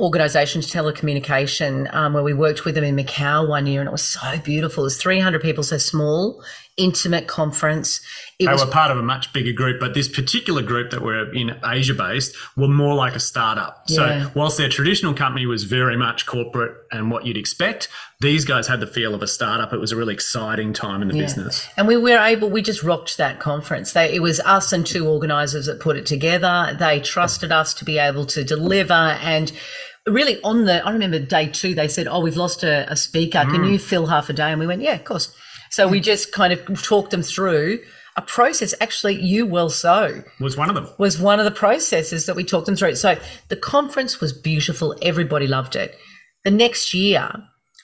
organization, 0.00 0.60
telecommunication, 0.60 1.92
um, 1.92 2.12
where 2.12 2.22
we 2.22 2.32
worked 2.32 2.64
with 2.64 2.76
them 2.76 2.84
in 2.84 2.96
Macau 2.96 3.48
one 3.48 3.66
year, 3.66 3.80
and 3.80 3.88
it 3.88 3.92
was 3.92 4.04
so 4.04 4.38
beautiful. 4.38 4.84
It 4.84 4.86
was 4.86 5.02
300 5.02 5.42
people, 5.42 5.64
so 5.64 5.78
small, 5.78 6.42
intimate 6.78 7.26
conference. 7.26 8.00
It 8.38 8.46
they 8.46 8.52
was, 8.52 8.64
were 8.64 8.70
part 8.70 8.90
of 8.90 8.96
a 8.96 9.02
much 9.02 9.32
bigger 9.32 9.52
group, 9.52 9.80
but 9.80 9.94
this 9.94 10.08
particular 10.08 10.62
group 10.62 10.90
that 10.92 11.02
were 11.02 11.30
in 11.34 11.58
Asia 11.64 11.92
based 11.92 12.34
were 12.56 12.68
more 12.68 12.94
like 12.94 13.14
a 13.14 13.20
startup. 13.20 13.82
Yeah. 13.88 13.96
So 13.96 14.30
whilst 14.34 14.56
their 14.56 14.68
traditional 14.68 15.12
company 15.12 15.44
was 15.44 15.64
very 15.64 15.96
much 15.96 16.24
corporate 16.24 16.76
and 16.90 17.10
what 17.10 17.26
you'd 17.26 17.36
expect, 17.36 17.88
these 18.20 18.44
guys 18.44 18.66
had 18.66 18.80
the 18.80 18.86
feel 18.86 19.14
of 19.14 19.22
a 19.22 19.26
startup. 19.26 19.72
It 19.72 19.78
was 19.78 19.92
a 19.92 19.96
really 19.96 20.14
exciting 20.14 20.72
time 20.72 21.02
in 21.02 21.08
the 21.08 21.16
yeah. 21.16 21.22
business. 21.24 21.66
And 21.76 21.86
we 21.88 21.96
were 21.96 22.18
able, 22.18 22.48
we 22.48 22.62
just 22.62 22.82
rocked 22.82 23.18
that 23.18 23.40
conference. 23.40 23.92
They, 23.92 24.14
it 24.14 24.20
was 24.20 24.40
us 24.40 24.72
and 24.72 24.86
two 24.86 25.06
organizers 25.06 25.66
that 25.66 25.80
put 25.80 25.96
it 25.96 26.06
together. 26.06 26.76
They 26.78 27.00
trusted 27.00 27.52
us 27.52 27.74
to 27.74 27.84
be 27.84 27.98
able 27.98 28.24
to 28.26 28.44
deliver 28.44 28.94
and 28.94 29.52
really 30.06 30.40
on 30.42 30.64
the 30.64 30.84
i 30.86 30.90
remember 30.90 31.18
day 31.18 31.46
two 31.46 31.74
they 31.74 31.88
said 31.88 32.06
oh 32.08 32.20
we've 32.20 32.36
lost 32.36 32.62
a, 32.62 32.90
a 32.90 32.96
speaker 32.96 33.38
mm. 33.38 33.50
can 33.50 33.64
you 33.64 33.78
fill 33.78 34.06
half 34.06 34.28
a 34.28 34.32
day 34.32 34.50
and 34.50 34.60
we 34.60 34.66
went 34.66 34.80
yeah 34.80 34.94
of 34.94 35.04
course 35.04 35.34
so 35.70 35.88
we 35.88 35.98
hmm. 35.98 36.04
just 36.04 36.32
kind 36.32 36.52
of 36.52 36.82
talked 36.82 37.10
them 37.10 37.22
through 37.22 37.80
a 38.16 38.22
process. 38.22 38.74
Actually, 38.80 39.20
you 39.22 39.46
will 39.46 39.70
so 39.70 40.22
was 40.40 40.56
one 40.56 40.68
of 40.68 40.74
them. 40.74 40.88
Was 40.98 41.18
one 41.18 41.38
of 41.38 41.44
the 41.44 41.50
processes 41.50 42.26
that 42.26 42.36
we 42.36 42.44
talked 42.44 42.66
them 42.66 42.76
through. 42.76 42.96
So 42.96 43.18
the 43.48 43.56
conference 43.56 44.20
was 44.20 44.32
beautiful. 44.32 44.94
Everybody 45.02 45.46
loved 45.46 45.76
it. 45.76 45.96
The 46.44 46.50
next 46.50 46.92
year, 46.94 47.30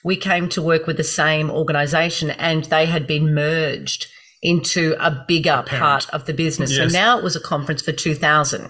we 0.03 0.15
came 0.15 0.49
to 0.49 0.61
work 0.61 0.87
with 0.87 0.97
the 0.97 1.03
same 1.03 1.49
organization, 1.49 2.31
and 2.31 2.65
they 2.65 2.85
had 2.85 3.07
been 3.07 3.33
merged 3.33 4.07
into 4.43 4.95
a 4.99 5.23
bigger 5.27 5.63
Parent. 5.65 5.81
part 5.81 6.09
of 6.09 6.25
the 6.25 6.33
business. 6.33 6.71
Yes. 6.71 6.91
So 6.91 6.97
now 6.97 7.17
it 7.17 7.23
was 7.23 7.35
a 7.35 7.39
conference 7.39 7.81
for 7.81 7.91
2,000. 7.91 8.69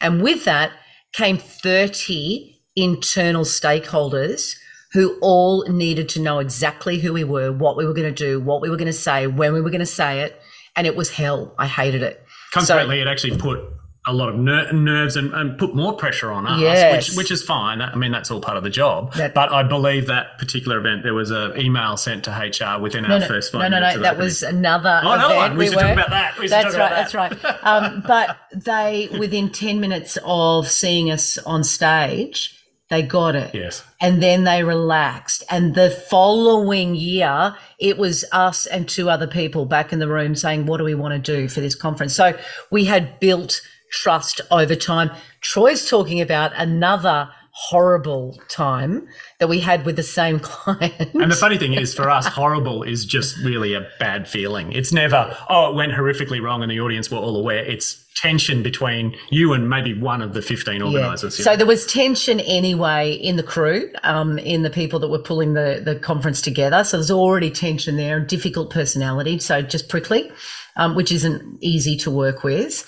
And 0.00 0.22
with 0.22 0.44
that 0.44 0.72
came 1.12 1.38
30 1.38 2.58
internal 2.74 3.44
stakeholders 3.44 4.56
who 4.96 5.14
all 5.20 5.62
needed 5.68 6.08
to 6.08 6.20
know 6.22 6.38
exactly 6.38 6.98
who 6.98 7.12
we 7.12 7.22
were, 7.22 7.52
what 7.52 7.76
we 7.76 7.84
were 7.84 7.92
going 7.92 8.08
to 8.08 8.24
do, 8.24 8.40
what 8.40 8.62
we 8.62 8.70
were 8.70 8.78
going 8.78 8.86
to 8.86 8.94
say, 8.94 9.26
when 9.26 9.52
we 9.52 9.60
were 9.60 9.68
going 9.68 9.80
to 9.80 9.84
say 9.84 10.20
it. 10.20 10.40
And 10.74 10.86
it 10.86 10.96
was 10.96 11.10
hell. 11.10 11.54
I 11.58 11.66
hated 11.66 12.02
it. 12.02 12.24
Consequently, 12.50 12.96
so, 12.96 13.02
it 13.02 13.06
actually 13.06 13.36
put 13.36 13.60
a 14.06 14.14
lot 14.14 14.30
of 14.30 14.36
ner- 14.36 14.72
nerves 14.72 15.16
and, 15.16 15.34
and, 15.34 15.58
put 15.58 15.74
more 15.74 15.92
pressure 15.92 16.32
on 16.32 16.46
us, 16.46 16.60
yes. 16.62 17.08
which, 17.10 17.16
which 17.18 17.30
is 17.30 17.42
fine. 17.42 17.82
I 17.82 17.94
mean, 17.94 18.10
that's 18.10 18.30
all 18.30 18.40
part 18.40 18.56
of 18.56 18.62
the 18.62 18.70
job. 18.70 19.12
That, 19.14 19.34
but 19.34 19.52
I 19.52 19.64
believe 19.64 20.06
that 20.06 20.38
particular 20.38 20.78
event, 20.78 21.02
there 21.02 21.12
was 21.12 21.30
an 21.30 21.60
email 21.60 21.98
sent 21.98 22.24
to 22.24 22.30
HR 22.30 22.80
within 22.80 23.02
no, 23.02 23.14
our 23.14 23.20
no, 23.20 23.26
first 23.26 23.52
five 23.52 23.62
no, 23.62 23.68
no, 23.68 23.80
minutes. 23.80 23.96
No, 23.96 24.02
that 24.02 24.16
was 24.16 24.42
another 24.42 25.02
oh, 25.04 25.12
another 25.12 25.36
one. 25.36 25.52
We, 25.52 25.58
we 25.58 25.66
should 25.66 25.76
were, 25.76 25.82
talk 25.82 25.92
about 25.92 26.10
that. 26.10 26.38
We 26.38 26.48
that's 26.48 26.74
right. 26.74 26.90
That. 26.90 27.12
That's 27.12 27.14
right. 27.14 27.64
Um, 27.66 28.02
but 28.06 28.38
they, 28.54 29.10
within 29.18 29.50
10 29.50 29.78
minutes 29.78 30.16
of 30.24 30.70
seeing 30.70 31.10
us 31.10 31.36
on 31.38 31.64
stage, 31.64 32.55
they 32.88 33.02
got 33.02 33.34
it. 33.34 33.52
Yes. 33.54 33.82
And 34.00 34.22
then 34.22 34.44
they 34.44 34.62
relaxed. 34.62 35.42
And 35.50 35.74
the 35.74 35.90
following 35.90 36.94
year, 36.94 37.56
it 37.80 37.98
was 37.98 38.24
us 38.30 38.66
and 38.66 38.88
two 38.88 39.10
other 39.10 39.26
people 39.26 39.64
back 39.64 39.92
in 39.92 39.98
the 39.98 40.08
room 40.08 40.36
saying, 40.36 40.66
What 40.66 40.78
do 40.78 40.84
we 40.84 40.94
want 40.94 41.12
to 41.12 41.36
do 41.36 41.48
for 41.48 41.60
this 41.60 41.74
conference? 41.74 42.14
So 42.14 42.38
we 42.70 42.84
had 42.84 43.18
built 43.18 43.60
trust 43.90 44.40
over 44.50 44.76
time. 44.76 45.10
Troy's 45.40 45.88
talking 45.88 46.20
about 46.20 46.52
another 46.56 47.28
horrible 47.58 48.38
time 48.48 49.08
that 49.38 49.48
we 49.48 49.58
had 49.58 49.86
with 49.86 49.96
the 49.96 50.02
same 50.02 50.38
client. 50.40 51.14
And 51.14 51.32
the 51.32 51.36
funny 51.36 51.56
thing 51.56 51.72
is, 51.72 51.94
for 51.94 52.10
us, 52.10 52.26
horrible 52.26 52.82
is 52.82 53.06
just 53.06 53.38
really 53.38 53.72
a 53.72 53.88
bad 53.98 54.28
feeling. 54.28 54.72
It's 54.72 54.92
never, 54.92 55.34
oh, 55.48 55.70
it 55.70 55.74
went 55.74 55.92
horrifically 55.92 56.42
wrong 56.42 56.62
and 56.62 56.70
the 56.70 56.80
audience 56.80 57.10
were 57.10 57.16
all 57.16 57.34
aware. 57.34 57.64
It's 57.64 58.04
tension 58.16 58.62
between 58.62 59.16
you 59.30 59.54
and 59.54 59.70
maybe 59.70 59.98
one 59.98 60.20
of 60.20 60.34
the 60.34 60.42
15 60.42 60.82
organisers. 60.82 61.38
Yeah. 61.38 61.44
So 61.44 61.56
there 61.56 61.66
was 61.66 61.86
tension 61.86 62.40
anyway 62.40 63.12
in 63.12 63.36
the 63.36 63.42
crew, 63.42 63.90
um, 64.02 64.38
in 64.38 64.62
the 64.62 64.70
people 64.70 64.98
that 65.00 65.08
were 65.08 65.18
pulling 65.18 65.54
the, 65.54 65.80
the 65.82 65.96
conference 65.96 66.42
together. 66.42 66.84
So 66.84 66.98
there's 66.98 67.10
already 67.10 67.50
tension 67.50 67.96
there 67.96 68.18
and 68.18 68.26
difficult 68.26 68.70
personality. 68.70 69.38
So 69.38 69.62
just 69.62 69.88
prickly, 69.88 70.30
um, 70.76 70.94
which 70.94 71.10
isn't 71.10 71.58
easy 71.62 71.96
to 71.98 72.10
work 72.10 72.44
with. 72.44 72.86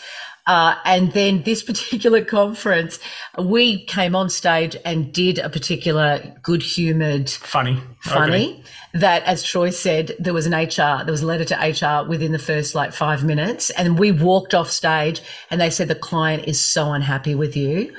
Uh, 0.49 0.75
and 0.87 1.13
then 1.13 1.43
this 1.43 1.63
particular 1.73 2.25
conference, 2.25 2.99
we 3.39 3.85
came 3.85 4.17
on 4.17 4.31
stage 4.31 4.77
and 4.85 5.13
did 5.13 5.39
a 5.39 5.49
particular 5.49 6.35
good 6.43 6.63
humoured, 6.63 7.31
funny, 7.31 7.79
funny. 8.01 8.55
Okay. 8.55 8.63
That, 8.95 9.23
as 9.25 9.45
Troy 9.45 9.69
said, 9.69 10.17
there 10.19 10.33
was 10.33 10.47
an 10.47 10.55
HR, 10.55 11.05
there 11.05 11.13
was 11.13 11.23
a 11.23 11.27
letter 11.27 11.45
to 11.45 11.55
HR 11.55 12.09
within 12.09 12.33
the 12.33 12.39
first 12.39 12.75
like 12.75 12.95
five 12.95 13.23
minutes. 13.23 13.69
And 13.71 13.99
we 13.99 14.11
walked 14.11 14.55
off 14.55 14.71
stage 14.71 15.21
and 15.51 15.61
they 15.61 15.69
said, 15.69 15.89
the 15.89 15.95
client 15.95 16.49
is 16.49 16.59
so 16.59 16.93
unhappy 16.93 17.35
with 17.35 17.55
you. 17.55 17.95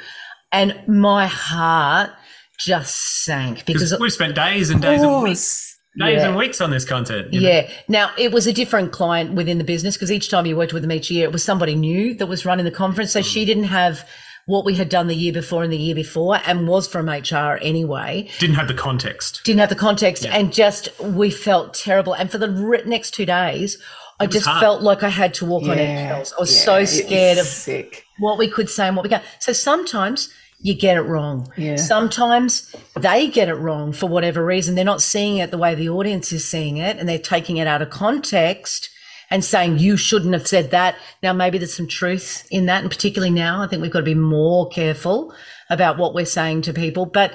And 0.51 0.75
my 0.87 1.27
heart 1.27 2.09
just 2.57 3.23
sank 3.23 3.65
because 3.65 3.97
we've 3.99 4.11
spent 4.11 4.35
days 4.35 4.71
and 4.71 4.81
days 4.81 5.01
and 5.01 5.23
weeks 5.23 5.68
days 5.97 6.21
yeah. 6.21 6.27
and 6.27 6.37
weeks 6.37 6.61
on 6.61 6.71
this 6.71 6.85
content. 6.85 7.33
Yeah. 7.33 7.61
Know? 7.61 7.67
Now 7.87 8.11
it 8.17 8.31
was 8.31 8.47
a 8.47 8.53
different 8.53 8.91
client 8.91 9.33
within 9.33 9.57
the 9.57 9.63
business 9.63 9.95
because 9.95 10.11
each 10.11 10.29
time 10.29 10.45
you 10.45 10.55
worked 10.55 10.73
with 10.73 10.83
them 10.83 10.91
each 10.91 11.09
year, 11.09 11.25
it 11.25 11.31
was 11.31 11.43
somebody 11.43 11.75
new 11.75 12.13
that 12.15 12.27
was 12.27 12.45
running 12.45 12.65
the 12.65 12.71
conference. 12.71 13.11
So 13.11 13.21
mm. 13.21 13.25
she 13.25 13.45
didn't 13.45 13.65
have 13.65 14.07
what 14.45 14.65
we 14.65 14.73
had 14.75 14.89
done 14.89 15.07
the 15.07 15.15
year 15.15 15.31
before 15.33 15.63
and 15.63 15.71
the 15.71 15.77
year 15.77 15.93
before 15.93 16.39
and 16.45 16.67
was 16.67 16.87
from 16.87 17.07
HR 17.07 17.59
anyway. 17.61 18.27
Didn't 18.39 18.55
have 18.55 18.67
the 18.67 18.73
context. 18.73 19.41
Didn't 19.43 19.59
have 19.59 19.69
the 19.69 19.75
context 19.75 20.23
yeah. 20.23 20.35
and 20.35 20.51
just 20.51 20.89
we 20.99 21.29
felt 21.29 21.73
terrible. 21.73 22.13
And 22.13 22.31
for 22.31 22.39
the 22.39 22.47
next 22.85 23.11
two 23.11 23.25
days, 23.25 23.77
I 24.19 24.25
just 24.25 24.47
hard. 24.47 24.59
felt 24.59 24.81
like 24.81 25.03
I 25.03 25.09
had 25.09 25.33
to 25.35 25.45
walk 25.45 25.63
yeah. 25.63 25.71
on 25.71 25.77
eggshells. 25.77 26.33
I 26.37 26.41
was 26.41 26.53
yeah. 26.53 26.63
so 26.63 26.85
scared 26.85 27.37
of 27.37 27.45
sick. 27.45 28.03
what 28.17 28.37
we 28.37 28.49
could 28.49 28.69
say 28.69 28.87
and 28.87 28.95
what 28.95 29.03
we 29.03 29.09
can't. 29.09 29.23
So 29.39 29.53
sometimes 29.53 30.29
you 30.61 30.75
get 30.75 30.97
it 30.97 31.01
wrong. 31.01 31.51
Yeah. 31.55 31.77
Sometimes 31.77 32.75
they 32.95 33.29
get 33.29 33.47
it 33.47 33.55
wrong 33.55 33.93
for 33.93 34.07
whatever 34.07 34.45
reason. 34.45 34.75
They're 34.75 34.83
not 34.83 35.01
seeing 35.01 35.37
it 35.37 35.51
the 35.51 35.57
way 35.57 35.73
the 35.73 35.89
audience 35.89 36.31
is 36.33 36.47
seeing 36.47 36.77
it 36.77 36.97
and 36.97 37.07
they're 37.07 37.17
taking 37.17 37.57
it 37.57 37.67
out 37.67 37.81
of 37.81 37.89
context 37.89 38.89
and 39.29 39.43
saying, 39.43 39.77
you 39.77 39.95
shouldn't 39.95 40.33
have 40.33 40.47
said 40.47 40.71
that. 40.71 40.95
Now, 41.23 41.33
maybe 41.33 41.57
there's 41.57 41.73
some 41.73 41.87
truth 41.87 42.47
in 42.51 42.65
that. 42.65 42.81
And 42.81 42.91
particularly 42.91 43.33
now, 43.33 43.61
I 43.61 43.67
think 43.67 43.81
we've 43.81 43.91
got 43.91 43.99
to 43.99 44.05
be 44.05 44.15
more 44.15 44.67
careful 44.69 45.33
about 45.69 45.97
what 45.97 46.13
we're 46.13 46.25
saying 46.25 46.63
to 46.63 46.73
people. 46.73 47.05
But 47.05 47.33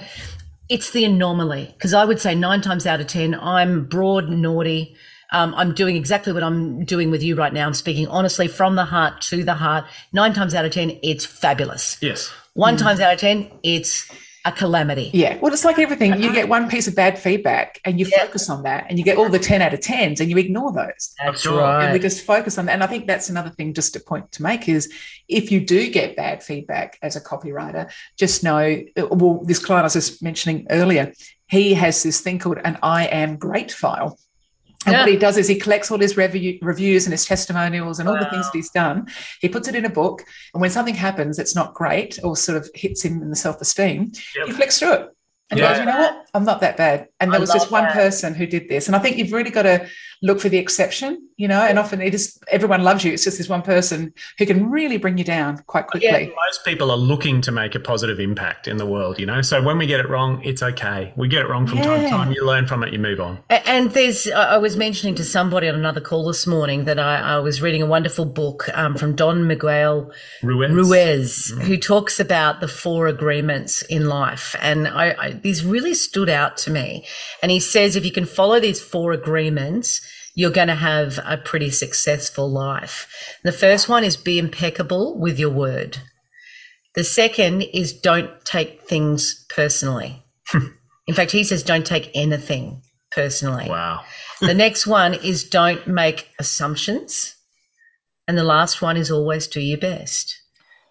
it's 0.69 0.91
the 0.91 1.05
anomaly 1.05 1.71
because 1.75 1.95
I 1.95 2.05
would 2.05 2.21
say 2.21 2.35
nine 2.35 2.61
times 2.61 2.87
out 2.87 3.01
of 3.01 3.07
10, 3.07 3.35
I'm 3.35 3.87
broad, 3.87 4.29
naughty. 4.29 4.97
Um, 5.31 5.55
I'm 5.55 5.75
doing 5.75 5.97
exactly 5.97 6.33
what 6.33 6.43
I'm 6.43 6.85
doing 6.85 7.11
with 7.11 7.23
you 7.23 7.37
right 7.37 7.53
now. 7.53 7.67
I'm 7.67 7.75
speaking 7.75 8.07
honestly 8.09 8.49
from 8.49 8.77
the 8.77 8.85
heart 8.85 9.21
to 9.23 9.45
the 9.45 9.55
heart. 9.55 9.85
Nine 10.13 10.35
times 10.35 10.55
out 10.55 10.65
of 10.65 10.73
10, 10.73 10.99
it's 11.03 11.25
fabulous. 11.25 11.97
Yes. 12.03 12.33
One 12.55 12.77
mm. 12.77 12.81
times 12.81 13.01
out 13.01 13.13
of 13.13 13.21
10, 13.21 13.51
it's 13.63 14.11
a 14.47 14.53
calamity. 14.53 15.11
Yeah. 15.15 15.39
Well, 15.39 15.53
it's 15.53 15.65
like 15.65 15.79
everything. 15.79 16.21
You 16.23 16.33
get 16.33 16.49
one 16.49 16.69
piece 16.69 16.87
of 16.87 16.95
bad 16.95 17.19
feedback 17.19 17.81
and 17.85 17.99
you 17.99 18.07
yeah. 18.07 18.25
focus 18.25 18.51
on 18.51 18.63
that, 18.65 18.87
and 18.89 18.99
you 18.99 19.05
get 19.05 19.17
all 19.17 19.31
the 19.31 19.39
10 19.39 19.63
out 19.63 19.73
of 19.73 19.81
10s 19.81 20.21
and 20.21 20.29
you 20.29 20.37
ignore 20.37 20.71
those. 20.71 21.15
That's 21.23 21.47
right. 21.47 21.85
And 21.85 21.93
we 21.95 21.99
just 21.99 22.27
focus 22.27 22.59
on 22.59 22.67
that. 22.67 22.73
And 22.73 22.85
I 22.85 22.87
think 22.87 23.07
that's 23.07 23.31
another 23.31 23.49
thing, 23.49 23.73
just 23.73 23.97
a 23.97 24.01
point 24.01 24.31
to 24.33 24.43
make 24.43 24.69
is 24.69 24.93
if 25.29 25.51
you 25.51 25.61
do 25.61 25.91
get 25.91 26.17
bad 26.17 26.43
feedback 26.43 26.99
as 27.01 27.17
a 27.17 27.23
copywriter, 27.23 27.91
just 28.19 28.45
know, 28.45 28.83
well, 28.97 29.43
this 29.45 29.65
client 29.65 29.85
I 29.85 29.87
was 29.87 29.95
just 29.95 30.23
mentioning 30.23 30.67
earlier, 30.69 31.13
he 31.49 31.73
has 31.75 32.03
this 32.03 32.21
thing 32.21 32.39
called 32.39 32.59
an 32.65 32.79
I 32.83 33.07
am 33.07 33.37
great 33.37 33.73
file. 33.73 34.19
And 34.87 34.93
yeah. 34.93 35.01
what 35.01 35.09
he 35.09 35.17
does 35.17 35.37
is 35.37 35.49
he 35.49 35.57
collects 35.57 35.91
all 35.91 35.99
his 35.99 36.17
review, 36.17 36.59
reviews 36.63 37.07
and 37.07 37.13
his 37.13 37.25
testimonials 37.25 37.99
and 37.99 38.09
all 38.09 38.15
wow. 38.15 38.25
the 38.25 38.31
things 38.31 38.45
that 38.47 38.57
he's 38.57 38.71
done. 38.71 39.09
He 39.41 39.49
puts 39.49 39.69
it 39.69 39.75
in 39.75 39.85
a 39.85 39.91
book. 39.91 40.25
And 40.53 40.61
when 40.61 40.71
something 40.71 40.95
happens 40.95 41.37
that's 41.37 41.55
not 41.55 41.75
great 41.75 42.19
or 42.23 42.37
sort 42.37 42.59
of 42.59 42.69
hits 42.75 43.05
him 43.05 43.23
in 43.23 43.31
the 43.31 43.37
self 43.37 43.61
esteem, 43.61 44.13
yep. 44.37 44.47
he 44.47 44.53
flicks 44.53 44.79
through 44.79 44.93
it 44.93 45.09
and 45.51 45.61
yeah. 45.61 45.71
goes, 45.71 45.79
you 45.81 45.85
know 45.87 45.99
what? 45.99 46.27
I'm 46.35 46.45
not 46.45 46.61
that 46.61 46.77
bad. 46.77 47.09
And 47.21 47.31
there 47.31 47.39
I 47.39 47.41
was 47.41 47.53
just 47.53 47.71
one 47.71 47.85
that. 47.85 47.93
person 47.93 48.35
who 48.35 48.47
did 48.47 48.69
this. 48.69 48.87
And 48.87 48.97
I 48.97 48.99
think 48.99 49.17
you've 49.17 49.33
really 49.33 49.51
got 49.51 49.63
to 49.63 49.89
look 50.25 50.41
for 50.41 50.49
the 50.49 50.57
exception, 50.57 51.21
you 51.37 51.47
know, 51.47 51.61
and 51.61 51.79
often 51.79 52.01
it 52.01 52.15
is 52.15 52.39
everyone 52.51 52.83
loves 52.83 53.05
you. 53.05 53.13
It's 53.13 53.25
just 53.25 53.37
this 53.37 53.49
one 53.49 53.61
person 53.61 54.15
who 54.39 54.47
can 54.47 54.71
really 54.71 54.97
bring 54.97 55.19
you 55.19 55.25
down 55.25 55.59
quite 55.67 55.87
quickly. 55.87 56.09
Yeah, 56.09 56.19
most 56.47 56.65
people 56.65 56.91
are 56.91 56.97
looking 56.97 57.43
to 57.43 57.53
make 57.53 57.75
a 57.75 57.81
positive 57.81 58.19
impact 58.19 58.67
in 58.67 58.79
the 58.79 58.87
world, 58.87 59.19
you 59.19 59.27
know. 59.27 59.43
So 59.43 59.63
when 59.63 59.77
we 59.77 59.87
get 59.87 60.01
it 60.01 60.09
wrong, 60.09 60.41
it's 60.43 60.63
okay. 60.63 61.13
We 61.17 61.29
get 61.29 61.43
it 61.43 61.49
wrong 61.49 61.67
from 61.67 61.79
yeah. 61.79 61.85
time 61.85 62.03
to 62.05 62.09
time. 62.09 62.33
You 62.33 62.47
learn 62.47 62.67
from 62.67 62.83
it, 62.83 62.91
you 62.91 62.99
move 62.99 63.21
on. 63.21 63.39
And 63.51 63.91
there's, 63.91 64.27
I 64.31 64.57
was 64.57 64.79
mentioning 64.79 65.15
to 65.17 65.25
somebody 65.25 65.69
on 65.69 65.75
another 65.75 66.01
call 66.01 66.25
this 66.25 66.47
morning 66.47 66.85
that 66.85 66.99
I, 66.99 67.17
I 67.17 67.39
was 67.41 67.61
reading 67.61 67.83
a 67.83 67.87
wonderful 67.87 68.25
book 68.25 68.71
um, 68.73 68.97
from 68.97 69.15
Don 69.15 69.47
Miguel 69.47 70.11
Ruiz, 70.43 70.71
Ruiz 70.71 71.53
mm. 71.55 71.63
who 71.65 71.77
talks 71.77 72.19
about 72.19 72.63
the 72.63 72.69
four 72.69 73.09
agreements 73.09 73.83
in 73.83 74.07
life. 74.07 74.57
And 74.63 74.89
I, 74.89 75.15
I, 75.19 75.31
these 75.33 75.67
really 75.67 75.93
stood 75.93 76.31
out 76.31 76.57
to 76.59 76.71
me. 76.71 77.05
And 77.43 77.53
he 77.53 77.61
says 77.61 77.95
if 77.95 78.07
you 78.07 78.13
can 78.13 78.25
follow 78.25 78.59
these 78.59 78.81
four 78.81 79.13
agreements, 79.13 80.01
you're 80.35 80.51
going 80.51 80.69
to 80.69 80.75
have 80.75 81.19
a 81.25 81.37
pretty 81.37 81.71
successful 81.71 82.51
life. 82.51 83.09
The 83.45 83.53
first 83.53 83.89
one 83.89 84.05
is 84.05 84.17
be 84.17 84.39
impeccable 84.39 85.19
with 85.19 85.39
your 85.39 85.51
word. 85.51 85.99
The 86.95 87.05
second 87.05 87.63
is 87.63 87.93
don't 87.93 88.31
take 88.45 88.83
things 88.83 89.45
personally. 89.49 90.25
In 91.07 91.15
fact, 91.15 91.31
he 91.33 91.45
says 91.45 91.63
don't 91.63 91.87
take 91.87 92.11
anything 92.15 92.83
personally. 93.11 93.69
Wow. 93.69 94.03
the 94.41 94.55
next 94.55 94.87
one 94.87 95.15
is 95.15 95.45
don't 95.45 95.87
make 95.87 96.29
assumptions. 96.39 97.37
And 98.27 98.39
the 98.39 98.45
last 98.45 98.81
one 98.81 98.97
is 98.97 99.11
always 99.11 99.47
do 99.47 99.61
your 99.61 99.79
best. 99.79 100.41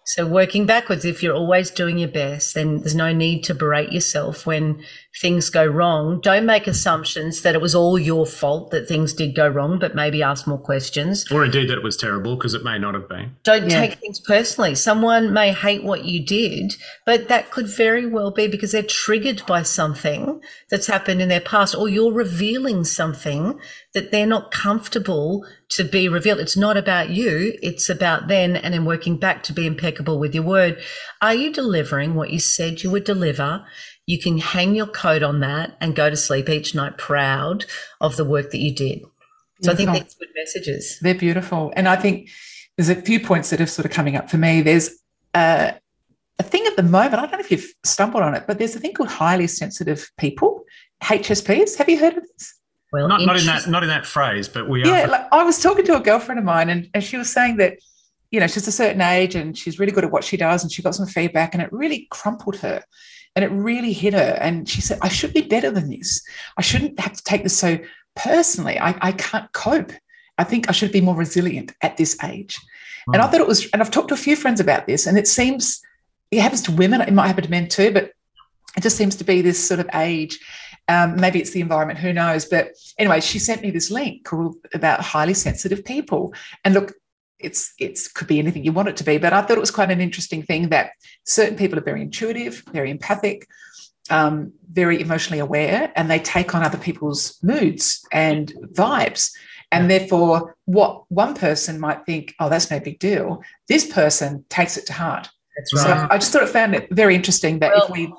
So 0.06 0.26
working 0.26 0.66
backwards, 0.66 1.04
if 1.04 1.22
you're 1.22 1.34
always 1.34 1.70
doing 1.70 1.98
your 1.98 2.08
best, 2.08 2.54
then 2.54 2.78
there's 2.78 2.94
no 2.94 3.12
need 3.12 3.42
to 3.44 3.54
berate 3.54 3.90
yourself 3.90 4.46
when 4.46 4.84
things 5.20 5.48
go 5.48 5.64
wrong. 5.64 6.20
Don't 6.20 6.46
make 6.46 6.66
assumptions 6.66 7.42
that 7.42 7.54
it 7.54 7.60
was 7.60 7.74
all 7.74 7.98
your 7.98 8.26
fault 8.26 8.70
that 8.72 8.88
things 8.88 9.12
did 9.12 9.34
go 9.34 9.46
wrong, 9.48 9.78
but 9.78 9.94
maybe 9.94 10.22
ask 10.22 10.46
more 10.46 10.58
questions. 10.58 11.24
Or 11.30 11.44
indeed 11.44 11.70
that 11.70 11.78
it 11.78 11.84
was 11.84 11.96
terrible 11.96 12.36
because 12.36 12.54
it 12.54 12.64
may 12.64 12.78
not 12.78 12.94
have 12.94 13.08
been. 13.08 13.36
Don't 13.44 13.70
yeah. 13.70 13.80
take 13.80 14.00
things 14.00 14.20
personally. 14.20 14.74
Someone 14.74 15.32
may 15.32 15.52
hate 15.52 15.84
what 15.84 16.04
you 16.04 16.24
did, 16.24 16.74
but 17.06 17.28
that 17.28 17.50
could 17.50 17.68
very 17.68 18.06
well 18.06 18.32
be 18.32 18.48
because 18.48 18.72
they're 18.72 18.82
triggered 18.82 19.42
by 19.46 19.62
something 19.62 20.40
that's 20.70 20.86
happened 20.86 21.22
in 21.22 21.28
their 21.28 21.40
past, 21.40 21.74
or 21.74 21.88
you're 21.88 22.12
revealing 22.12 22.84
something 22.84 23.58
that 23.92 24.10
they're 24.10 24.26
not 24.26 24.50
comfortable 24.50 25.46
to 25.68 25.84
be 25.84 26.08
revealed. 26.08 26.40
It's 26.40 26.56
not 26.56 26.76
about 26.76 27.10
you, 27.10 27.56
it's 27.62 27.88
about 27.88 28.26
them 28.26 28.56
and 28.56 28.74
then 28.74 28.84
working 28.84 29.16
back 29.16 29.44
to 29.44 29.52
be 29.52 29.66
impeccable 29.66 30.18
with 30.18 30.34
your 30.34 30.44
word. 30.44 30.82
Are 31.22 31.34
you 31.34 31.52
delivering 31.52 32.14
what 32.14 32.30
you 32.30 32.40
said 32.40 32.82
you 32.82 32.90
would 32.90 33.04
deliver? 33.04 33.64
You 34.06 34.18
can 34.18 34.38
hang 34.38 34.74
your 34.74 34.86
coat 34.86 35.22
on 35.22 35.40
that 35.40 35.76
and 35.80 35.96
go 35.96 36.10
to 36.10 36.16
sleep 36.16 36.48
each 36.48 36.74
night 36.74 36.98
proud 36.98 37.64
of 38.00 38.16
the 38.16 38.24
work 38.24 38.50
that 38.50 38.58
you 38.58 38.74
did. 38.74 39.04
So 39.62 39.72
I 39.72 39.74
think 39.74 39.90
that's 39.90 40.14
good 40.14 40.28
messages. 40.36 40.98
They're 41.00 41.14
beautiful. 41.14 41.72
And 41.74 41.88
I 41.88 41.96
think 41.96 42.28
there's 42.76 42.90
a 42.90 42.96
few 42.96 43.20
points 43.20 43.50
that 43.50 43.60
are 43.60 43.66
sort 43.66 43.86
of 43.86 43.92
coming 43.92 44.16
up 44.16 44.28
for 44.28 44.36
me. 44.36 44.60
There's 44.60 44.90
a, 45.32 45.74
a 46.38 46.42
thing 46.42 46.66
at 46.66 46.76
the 46.76 46.82
moment, 46.82 47.14
I 47.14 47.26
don't 47.26 47.32
know 47.32 47.38
if 47.38 47.50
you've 47.50 47.72
stumbled 47.84 48.22
on 48.22 48.34
it, 48.34 48.44
but 48.46 48.58
there's 48.58 48.74
a 48.76 48.80
thing 48.80 48.92
called 48.92 49.08
highly 49.08 49.46
sensitive 49.46 50.10
people, 50.18 50.64
HSPs. 51.02 51.76
Have 51.76 51.88
you 51.88 51.98
heard 51.98 52.16
of 52.16 52.24
this? 52.36 52.54
Well, 52.92 53.08
not, 53.08 53.22
not 53.22 53.38
in 53.38 53.46
that 53.46 53.68
not 53.68 53.82
in 53.82 53.88
that 53.88 54.06
phrase, 54.06 54.48
but 54.48 54.68
we 54.68 54.84
yeah, 54.84 55.04
are. 55.04 55.08
Like, 55.08 55.26
I 55.32 55.42
was 55.42 55.60
talking 55.60 55.84
to 55.86 55.96
a 55.96 56.00
girlfriend 56.00 56.38
of 56.38 56.44
mine, 56.44 56.68
and, 56.68 56.88
and 56.94 57.02
she 57.02 57.16
was 57.16 57.28
saying 57.28 57.56
that 57.56 57.78
you 58.30 58.38
know 58.38 58.46
she's 58.46 58.68
a 58.68 58.72
certain 58.72 59.00
age 59.00 59.34
and 59.34 59.58
she's 59.58 59.80
really 59.80 59.90
good 59.90 60.04
at 60.04 60.12
what 60.12 60.22
she 60.22 60.36
does, 60.36 60.62
and 60.62 60.70
she 60.70 60.80
got 60.80 60.94
some 60.94 61.06
feedback, 61.06 61.54
and 61.54 61.62
it 61.62 61.72
really 61.72 62.06
crumpled 62.10 62.56
her. 62.58 62.84
And 63.36 63.44
it 63.44 63.48
really 63.48 63.92
hit 63.92 64.14
her. 64.14 64.38
And 64.40 64.68
she 64.68 64.80
said, 64.80 64.98
I 65.02 65.08
should 65.08 65.34
be 65.34 65.42
better 65.42 65.70
than 65.70 65.90
this. 65.90 66.22
I 66.56 66.62
shouldn't 66.62 66.98
have 67.00 67.14
to 67.14 67.24
take 67.24 67.42
this 67.42 67.58
so 67.58 67.78
personally. 68.14 68.78
I, 68.78 68.96
I 69.00 69.12
can't 69.12 69.52
cope. 69.52 69.92
I 70.38 70.44
think 70.44 70.68
I 70.68 70.72
should 70.72 70.92
be 70.92 71.00
more 71.00 71.16
resilient 71.16 71.74
at 71.82 71.96
this 71.96 72.16
age. 72.24 72.58
And 73.12 73.20
I 73.20 73.26
thought 73.26 73.40
it 73.40 73.46
was, 73.46 73.68
and 73.72 73.82
I've 73.82 73.90
talked 73.90 74.08
to 74.08 74.14
a 74.14 74.18
few 74.18 74.34
friends 74.34 74.60
about 74.60 74.86
this, 74.86 75.06
and 75.06 75.18
it 75.18 75.28
seems 75.28 75.82
it 76.30 76.40
happens 76.40 76.62
to 76.62 76.72
women, 76.72 77.00
it 77.00 77.12
might 77.12 77.26
happen 77.26 77.44
to 77.44 77.50
men 77.50 77.68
too, 77.68 77.92
but 77.92 78.12
it 78.76 78.82
just 78.82 78.96
seems 78.96 79.14
to 79.16 79.24
be 79.24 79.42
this 79.42 79.66
sort 79.66 79.80
of 79.80 79.88
age. 79.94 80.38
Um, 80.88 81.16
maybe 81.16 81.40
it's 81.40 81.50
the 81.50 81.60
environment, 81.60 81.98
who 81.98 82.12
knows? 82.12 82.44
But 82.46 82.72
anyway, 82.98 83.20
she 83.20 83.38
sent 83.38 83.62
me 83.62 83.70
this 83.70 83.90
link 83.90 84.24
called 84.24 84.56
about 84.74 85.00
highly 85.00 85.34
sensitive 85.34 85.84
people. 85.84 86.34
And 86.64 86.74
look, 86.74 86.92
it's 87.44 87.72
it's 87.78 88.08
could 88.08 88.26
be 88.26 88.38
anything 88.38 88.64
you 88.64 88.72
want 88.72 88.88
it 88.88 88.96
to 88.98 89.04
be, 89.04 89.18
but 89.18 89.32
I 89.32 89.42
thought 89.42 89.56
it 89.56 89.60
was 89.60 89.70
quite 89.70 89.90
an 89.90 90.00
interesting 90.00 90.42
thing 90.42 90.68
that 90.70 90.92
certain 91.24 91.56
people 91.56 91.78
are 91.78 91.82
very 91.82 92.02
intuitive, 92.02 92.62
very 92.72 92.90
empathic, 92.90 93.46
um, 94.10 94.52
very 94.70 95.00
emotionally 95.00 95.40
aware, 95.40 95.92
and 95.96 96.10
they 96.10 96.18
take 96.18 96.54
on 96.54 96.62
other 96.62 96.78
people's 96.78 97.38
moods 97.42 98.04
and 98.12 98.52
vibes. 98.72 99.32
And 99.72 99.90
therefore, 99.90 100.56
what 100.66 101.02
one 101.10 101.34
person 101.34 101.80
might 101.80 102.06
think, 102.06 102.34
oh, 102.38 102.48
that's 102.48 102.70
no 102.70 102.78
big 102.78 103.00
deal, 103.00 103.42
this 103.66 103.92
person 103.92 104.44
takes 104.48 104.76
it 104.76 104.86
to 104.86 104.92
heart. 104.92 105.28
That's 105.56 105.82
So 105.82 106.06
I 106.10 106.16
just 106.18 106.32
thought 106.32 106.44
it 106.44 106.48
found 106.48 106.74
it 106.76 106.88
very 106.92 107.14
interesting 107.14 107.58
that 107.58 107.72
Well- 107.72 107.84
if 107.84 107.90
we, 107.90 108.12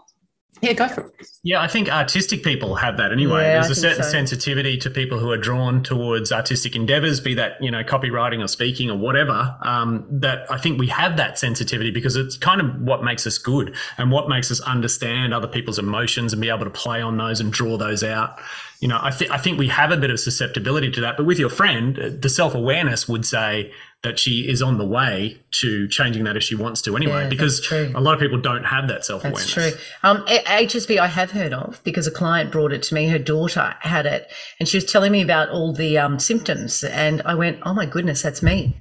yeah, 0.62 0.74
go 0.74 0.88
for 0.88 1.02
it. 1.02 1.28
Yeah, 1.44 1.62
I 1.62 1.68
think 1.68 1.90
artistic 1.90 2.44
people 2.44 2.76
have 2.76 2.98
that 2.98 3.12
anyway. 3.12 3.44
Yeah, 3.44 3.54
There's 3.62 3.68
I 3.68 3.72
a 3.72 3.76
certain 3.76 4.04
so. 4.04 4.10
sensitivity 4.10 4.78
to 4.78 4.90
people 4.90 5.20
who 5.20 5.30
are 5.30 5.38
drawn 5.38 5.84
towards 5.84 6.32
artistic 6.32 6.76
endeavors, 6.76 7.20
be 7.20 7.34
that, 7.36 7.62
you 7.62 7.70
know, 7.70 7.84
copywriting 7.84 8.44
or 8.44 8.48
speaking 8.48 8.90
or 8.90 8.98
whatever, 8.98 9.56
um, 9.62 10.06
that 10.10 10.50
I 10.52 10.58
think 10.58 10.80
we 10.80 10.88
have 10.88 11.18
that 11.18 11.38
sensitivity 11.38 11.92
because 11.92 12.16
it's 12.16 12.38
kind 12.38 12.62
of 12.62 12.82
what 12.82 13.04
makes 13.04 13.28
us 13.28 13.38
good 13.38 13.76
and 13.98 14.12
what 14.12 14.30
makes 14.30 14.50
us 14.50 14.62
understand 14.62 15.34
other 15.34 15.48
people's 15.48 15.78
emotions 15.78 16.34
and 16.34 16.42
be 16.42 16.50
able 16.50 16.66
to 16.66 16.72
play 16.72 17.02
on 17.02 17.18
those 17.18 17.40
and 17.42 17.52
draw 17.52 17.78
those 17.78 18.04
out. 18.04 18.40
You 18.86 18.90
know, 18.90 19.00
I, 19.02 19.10
th- 19.10 19.32
I 19.32 19.40
think 19.40 19.58
we 19.58 19.68
have 19.70 19.90
a 19.90 19.98
bit 19.98 20.12
of 20.12 20.20
susceptibility 20.20 20.92
to 20.92 21.02
that. 21.02 21.18
But 21.18 21.26
with 21.26 21.40
your 21.40 21.50
friend, 21.50 21.98
uh, 21.98 22.10
the 22.20 22.30
self 22.30 22.54
awareness 22.54 23.10
would 23.10 23.26
say 23.26 23.74
that 24.04 24.20
she 24.20 24.48
is 24.48 24.62
on 24.62 24.78
the 24.78 24.86
way 24.86 25.42
to 25.62 25.88
changing 25.88 26.24
that 26.26 26.38
if 26.38 26.44
she 26.44 26.54
wants 26.54 26.84
to 26.84 26.96
anyway, 26.96 27.24
Yeah, 27.24 27.30
because 27.30 27.68
a 27.72 28.00
lot 28.00 28.14
of 28.14 28.20
people 28.20 28.40
don't 28.40 28.64
have 28.64 28.88
that 28.90 29.04
self 29.04 29.24
awareness. 29.24 29.56
That's 29.56 29.76
true. 29.76 29.82
Um, 30.04 30.24
HSP 30.28 31.00
I 31.00 31.08
have 31.08 31.32
heard 31.32 31.52
of 31.52 31.84
because 31.84 32.06
a 32.06 32.12
client 32.12 32.52
brought 32.52 32.72
it 32.72 32.84
to 32.84 32.94
me. 32.94 33.08
Her 33.08 33.18
daughter 33.18 33.74
had 33.80 34.06
it, 34.06 34.32
and 34.60 34.70
she 34.70 34.78
was 34.78 34.86
telling 34.86 35.12
me 35.12 35.24
about 35.24 35.50
all 35.50 35.74
the 35.74 35.98
um, 35.98 36.20
symptoms, 36.20 36.84
and 36.84 37.24
I 37.26 37.34
went, 37.34 37.62
"Oh 37.64 37.74
my 37.74 37.88
goodness, 37.88 38.22
that's 38.22 38.44
me. 38.44 38.78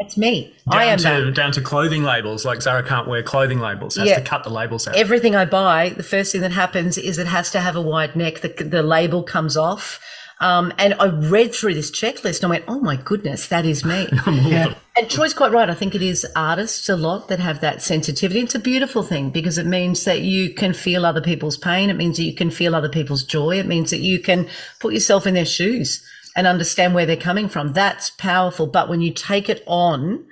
That's 0.00 0.16
me. 0.16 0.54
I 0.68 0.84
down 0.84 0.88
am 0.92 0.98
to 0.98 1.24
that." 1.26 1.34
down 1.34 1.52
to 1.52 1.60
clothing 1.60 2.02
labels. 2.04 2.44
Like 2.44 2.62
Zara 2.62 2.82
can't 2.82 3.08
wear 3.08 3.22
clothing 3.22 3.60
labels; 3.60 3.96
has 3.96 4.08
Yeah. 4.08 4.16
to 4.16 4.24
cut 4.24 4.44
the 4.44 4.50
labels 4.50 4.86
out. 4.86 4.96
Everything 4.96 5.34
I 5.34 5.44
buy, 5.44 5.90
the 5.90 6.02
first 6.02 6.32
thing 6.32 6.40
that 6.42 6.52
happens 6.52 6.98
is 6.98 7.18
it 7.18 7.26
has 7.26 7.50
to 7.52 7.60
have 7.60 7.74
a 7.76 7.82
wide 7.82 8.14
neck. 8.14 8.40
The, 8.40 8.48
the 8.48 8.82
label 8.82 9.22
comes 9.22 9.56
off. 9.56 10.00
Um, 10.40 10.72
and 10.78 10.94
I 11.00 11.06
read 11.06 11.52
through 11.52 11.74
this 11.74 11.90
checklist 11.90 12.36
and 12.36 12.44
I 12.44 12.48
went, 12.50 12.64
oh 12.68 12.78
my 12.78 12.94
goodness, 12.94 13.48
that 13.48 13.66
is 13.66 13.84
me. 13.84 14.06
Yeah. 14.26 14.74
And 14.96 15.10
Troy's 15.10 15.34
quite 15.34 15.52
right. 15.52 15.68
I 15.68 15.74
think 15.74 15.94
it 15.96 16.02
is 16.02 16.24
artists 16.36 16.88
a 16.88 16.96
lot 16.96 17.26
that 17.28 17.40
have 17.40 17.60
that 17.60 17.82
sensitivity. 17.82 18.40
It's 18.40 18.54
a 18.54 18.60
beautiful 18.60 19.02
thing 19.02 19.30
because 19.30 19.58
it 19.58 19.66
means 19.66 20.04
that 20.04 20.20
you 20.22 20.54
can 20.54 20.72
feel 20.72 21.04
other 21.04 21.20
people's 21.20 21.56
pain. 21.56 21.90
It 21.90 21.94
means 21.96 22.18
that 22.18 22.24
you 22.24 22.34
can 22.34 22.50
feel 22.50 22.74
other 22.74 22.88
people's 22.88 23.22
joy. 23.24 23.58
It 23.58 23.66
means 23.66 23.90
that 23.90 23.98
you 23.98 24.20
can 24.20 24.48
put 24.80 24.94
yourself 24.94 25.26
in 25.26 25.34
their 25.34 25.44
shoes 25.44 26.04
and 26.38 26.46
understand 26.46 26.94
where 26.94 27.04
they're 27.04 27.16
coming 27.16 27.48
from. 27.48 27.72
That's 27.72 28.10
powerful. 28.10 28.68
But 28.68 28.88
when 28.88 29.00
you 29.00 29.12
take 29.12 29.48
it 29.48 29.64
on, 29.66 30.24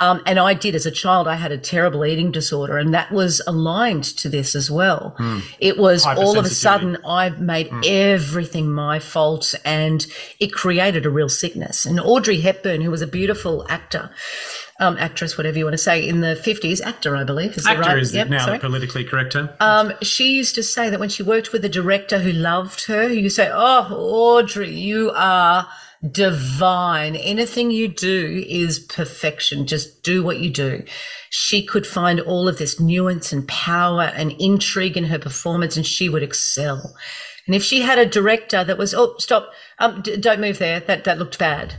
um, 0.00 0.22
and 0.24 0.38
I 0.38 0.54
did 0.54 0.74
as 0.74 0.86
a 0.86 0.90
child, 0.90 1.28
I 1.28 1.34
had 1.34 1.52
a 1.52 1.58
terrible 1.58 2.06
eating 2.06 2.32
disorder, 2.32 2.78
and 2.78 2.94
that 2.94 3.12
was 3.12 3.42
aligned 3.46 4.04
to 4.16 4.30
this 4.30 4.56
as 4.56 4.70
well. 4.70 5.14
It 5.60 5.76
was 5.76 6.06
all 6.06 6.38
of 6.38 6.46
a 6.46 6.48
sudden 6.48 6.96
I 7.06 7.28
made 7.28 7.70
everything 7.86 8.72
my 8.72 8.98
fault, 8.98 9.54
and 9.62 10.06
it 10.40 10.54
created 10.54 11.04
a 11.04 11.10
real 11.10 11.28
sickness. 11.28 11.84
And 11.84 12.00
Audrey 12.00 12.40
Hepburn, 12.40 12.80
who 12.80 12.90
was 12.90 13.02
a 13.02 13.06
beautiful 13.06 13.66
actor, 13.68 14.10
um, 14.82 14.96
actress, 14.98 15.38
whatever 15.38 15.56
you 15.58 15.64
want 15.64 15.74
to 15.74 15.78
say, 15.78 16.06
in 16.06 16.20
the 16.20 16.34
50s, 16.44 16.80
actor, 16.82 17.16
I 17.16 17.24
believe. 17.24 17.56
Is 17.56 17.66
Actor 17.66 17.80
right? 17.80 17.98
is 17.98 18.12
Yep, 18.14 18.28
now 18.28 18.44
sorry. 18.46 18.58
the 18.58 18.62
politically 18.62 19.04
correct 19.04 19.32
term. 19.32 19.48
Um, 19.60 19.92
she 20.02 20.32
used 20.34 20.54
to 20.56 20.62
say 20.62 20.90
that 20.90 20.98
when 21.00 21.08
she 21.08 21.22
worked 21.22 21.52
with 21.52 21.64
a 21.64 21.68
director 21.68 22.18
who 22.18 22.32
loved 22.32 22.84
her, 22.86 23.08
who 23.08 23.14
used 23.14 23.36
to 23.36 23.42
say, 23.44 23.50
Oh, 23.52 23.86
Audrey, 23.94 24.70
you 24.70 25.12
are 25.14 25.68
divine. 26.10 27.14
Anything 27.14 27.70
you 27.70 27.86
do 27.88 28.44
is 28.48 28.80
perfection. 28.80 29.66
Just 29.68 30.02
do 30.02 30.24
what 30.24 30.38
you 30.40 30.50
do. 30.50 30.82
She 31.30 31.64
could 31.64 31.86
find 31.86 32.20
all 32.20 32.48
of 32.48 32.58
this 32.58 32.80
nuance 32.80 33.32
and 33.32 33.46
power 33.46 34.12
and 34.14 34.32
intrigue 34.40 34.96
in 34.96 35.04
her 35.04 35.18
performance, 35.18 35.76
and 35.76 35.86
she 35.86 36.08
would 36.08 36.22
excel. 36.24 36.94
And 37.46 37.54
if 37.54 37.62
she 37.62 37.82
had 37.82 37.98
a 37.98 38.06
director 38.06 38.64
that 38.64 38.78
was, 38.78 38.94
oh, 38.94 39.14
stop, 39.18 39.50
um, 39.78 40.02
d- 40.02 40.16
don't 40.16 40.40
move 40.40 40.58
there, 40.58 40.80
that, 40.80 41.04
that 41.04 41.18
looked 41.18 41.38
bad. 41.38 41.74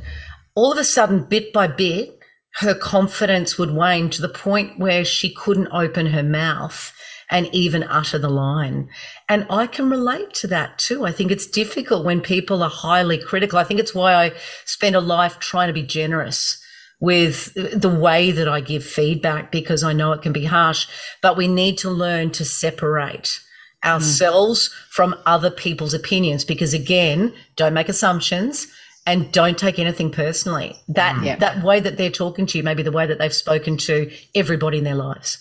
All 0.56 0.72
of 0.72 0.78
a 0.78 0.84
sudden, 0.84 1.24
bit 1.26 1.52
by 1.54 1.68
bit, 1.68 2.20
her 2.58 2.76
confidence 2.76 3.58
would 3.58 3.72
wane 3.72 4.10
to 4.12 4.22
the 4.22 4.30
point 4.30 4.78
where 4.80 5.04
she 5.04 5.34
couldn't 5.34 5.70
open 5.72 6.08
her 6.08 6.24
mouth 6.24 6.94
and 7.30 7.48
even 7.54 7.84
utter 7.84 8.20
the 8.20 8.30
line. 8.30 8.88
And 9.28 9.48
I 9.50 9.66
can 9.66 9.90
relate 9.90 10.34
to 10.36 10.48
that 10.48 10.78
too. 10.78 11.06
I 11.06 11.12
think 11.12 11.32
it's 11.32 11.48
difficult 11.48 12.06
when 12.06 12.22
people 12.22 12.62
are 12.62 12.70
highly 12.70 13.18
critical. 13.18 13.58
I 13.58 13.64
think 13.64 13.80
it's 13.80 13.96
why 13.96 14.14
I 14.14 14.34
spend 14.66 14.96
a 14.96 15.02
life 15.02 15.40
trying 15.40 15.68
to 15.68 15.74
be 15.74 15.84
generous 15.84 16.62
with 17.00 17.54
the 17.56 17.90
way 17.90 18.32
that 18.32 18.48
I 18.48 18.62
give 18.62 18.86
feedback 18.86 19.52
because 19.52 19.84
I 19.84 19.94
know 19.94 20.12
it 20.12 20.22
can 20.22 20.32
be 20.32 20.46
harsh, 20.46 20.88
but 21.22 21.36
we 21.36 21.48
need 21.48 21.78
to 21.80 21.90
learn 21.90 22.32
to 22.32 22.46
separate 22.46 23.40
hmm. 23.84 23.90
ourselves 23.90 24.70
from 24.90 25.16
other 25.26 25.50
people's 25.50 25.94
opinions 25.96 26.46
because 26.46 26.74
again, 26.74 27.34
don't 27.56 27.74
make 27.74 27.90
assumptions 27.90 28.68
and 29.06 29.32
don't 29.32 29.58
take 29.58 29.80
anything 29.80 30.12
personally. 30.12 30.76
That 30.88 31.16
mm. 31.16 31.26
Yeah. 31.26 31.36
that 31.38 31.64
way 31.64 31.80
that 31.80 31.98
they're 31.98 32.10
talking 32.10 32.46
to 32.48 32.58
you, 32.58 32.64
maybe 32.64 32.84
the 32.84 32.92
way 32.92 33.06
that 33.06 33.20
they've 33.20 33.34
spoken 33.34 33.78
to 33.78 34.12
everybody 34.36 34.78
in 34.78 34.84
their 34.84 34.96
lives. 34.96 35.40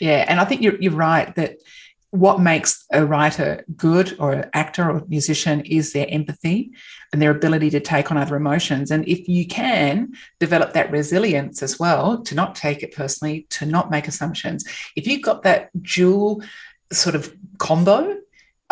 Yeah, 0.00 0.24
and 0.26 0.40
I 0.40 0.44
think 0.44 0.62
you're, 0.62 0.80
you're 0.80 0.92
right 0.92 1.34
that 1.36 1.58
what 2.10 2.40
makes 2.40 2.84
a 2.92 3.06
writer 3.06 3.64
good 3.74 4.14
or 4.18 4.32
an 4.32 4.50
actor 4.52 4.90
or 4.90 5.02
musician 5.08 5.62
is 5.62 5.92
their 5.92 6.06
empathy 6.10 6.70
and 7.10 7.22
their 7.22 7.30
ability 7.30 7.70
to 7.70 7.80
take 7.80 8.10
on 8.10 8.18
other 8.18 8.36
emotions. 8.36 8.90
And 8.90 9.08
if 9.08 9.26
you 9.28 9.46
can 9.46 10.12
develop 10.38 10.74
that 10.74 10.90
resilience 10.90 11.62
as 11.62 11.78
well, 11.78 12.22
to 12.24 12.34
not 12.34 12.54
take 12.54 12.82
it 12.82 12.94
personally, 12.94 13.46
to 13.50 13.64
not 13.64 13.90
make 13.90 14.08
assumptions, 14.08 14.64
if 14.94 15.06
you've 15.06 15.22
got 15.22 15.42
that 15.44 15.70
dual 15.82 16.42
sort 16.92 17.14
of 17.14 17.34
combo 17.56 18.18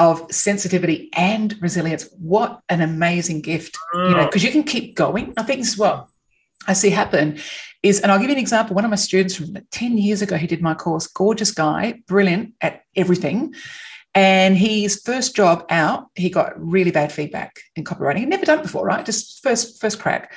of 0.00 0.32
sensitivity 0.32 1.10
and 1.14 1.54
resilience, 1.60 2.08
what 2.18 2.60
an 2.70 2.80
amazing 2.80 3.42
gift, 3.42 3.76
you 3.92 4.10
know, 4.10 4.24
because 4.24 4.42
you 4.42 4.50
can 4.50 4.62
keep 4.62 4.96
going. 4.96 5.34
I 5.36 5.42
think 5.42 5.60
this 5.60 5.72
is 5.72 5.78
what 5.78 6.08
I 6.66 6.72
see 6.72 6.88
happen 6.88 7.38
is, 7.82 8.00
and 8.00 8.10
I'll 8.10 8.18
give 8.18 8.30
you 8.30 8.34
an 8.34 8.40
example. 8.40 8.74
One 8.74 8.84
of 8.84 8.90
my 8.90 8.96
students 8.96 9.36
from 9.36 9.54
10 9.70 9.98
years 9.98 10.22
ago, 10.22 10.36
he 10.36 10.46
did 10.46 10.62
my 10.62 10.74
course, 10.74 11.06
gorgeous 11.06 11.50
guy, 11.50 12.00
brilliant 12.06 12.54
at 12.62 12.82
everything. 12.96 13.54
And 14.14 14.56
his 14.56 15.02
first 15.04 15.36
job 15.36 15.66
out, 15.68 16.06
he 16.14 16.30
got 16.30 16.58
really 16.58 16.90
bad 16.90 17.12
feedback 17.12 17.60
in 17.76 17.84
copywriting. 17.84 18.20
He'd 18.20 18.28
never 18.30 18.46
done 18.46 18.60
it 18.60 18.62
before, 18.62 18.86
right? 18.86 19.04
Just 19.04 19.42
first, 19.42 19.80
first 19.80 20.00
crack. 20.00 20.32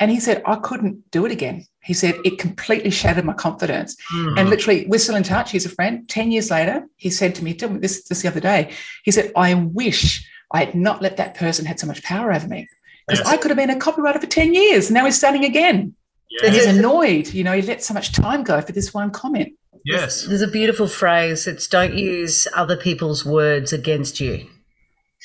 And 0.00 0.10
he 0.10 0.18
said, 0.18 0.42
I 0.44 0.56
couldn't 0.56 1.10
do 1.12 1.24
it 1.24 1.32
again. 1.32 1.64
He 1.82 1.94
said, 1.94 2.16
it 2.24 2.38
completely 2.38 2.90
shattered 2.90 3.24
my 3.24 3.32
confidence. 3.34 3.96
Hmm. 4.10 4.38
And 4.38 4.50
literally, 4.50 4.86
we're 4.88 4.98
still 4.98 5.14
in 5.14 5.22
touch. 5.22 5.52
He's 5.52 5.66
a 5.66 5.70
friend. 5.70 6.08
10 6.08 6.32
years 6.32 6.50
later, 6.50 6.84
he 6.96 7.10
said 7.10 7.34
to 7.36 7.44
me, 7.44 7.54
tell 7.54 7.70
me 7.70 7.78
this, 7.78 8.02
this 8.04 8.22
the 8.22 8.28
other 8.28 8.40
day, 8.40 8.72
he 9.04 9.10
said, 9.12 9.30
I 9.36 9.54
wish 9.54 10.28
I 10.50 10.64
had 10.64 10.74
not 10.74 11.00
let 11.02 11.16
that 11.18 11.34
person 11.34 11.64
had 11.64 11.78
so 11.78 11.86
much 11.86 12.02
power 12.02 12.32
over 12.32 12.48
me. 12.48 12.68
Because 13.06 13.20
Yes. 13.20 13.28
I 13.28 13.36
could 13.36 13.50
have 13.50 13.58
been 13.58 13.70
a 13.70 13.76
copywriter 13.76 14.20
for 14.20 14.26
10 14.26 14.54
years. 14.54 14.90
Now 14.90 15.04
he's 15.04 15.16
starting 15.18 15.44
again. 15.44 15.94
Yeah. 16.30 16.46
And 16.46 16.54
he's 16.54 16.66
annoyed. 16.66 17.28
You 17.28 17.44
know, 17.44 17.52
he 17.52 17.62
let 17.62 17.82
so 17.84 17.94
much 17.94 18.12
time 18.12 18.42
go 18.42 18.60
for 18.62 18.72
this 18.72 18.92
one 18.94 19.10
comment. 19.10 19.52
yes. 19.84 20.24
There's 20.26 20.42
a 20.42 20.48
beautiful 20.48 20.88
phrase. 20.88 21.46
It's 21.46 21.68
don't 21.68 21.94
use 21.94 22.48
other 22.56 22.76
people's 22.76 23.24
words 23.24 23.72
against 23.72 24.20
you. 24.20 24.48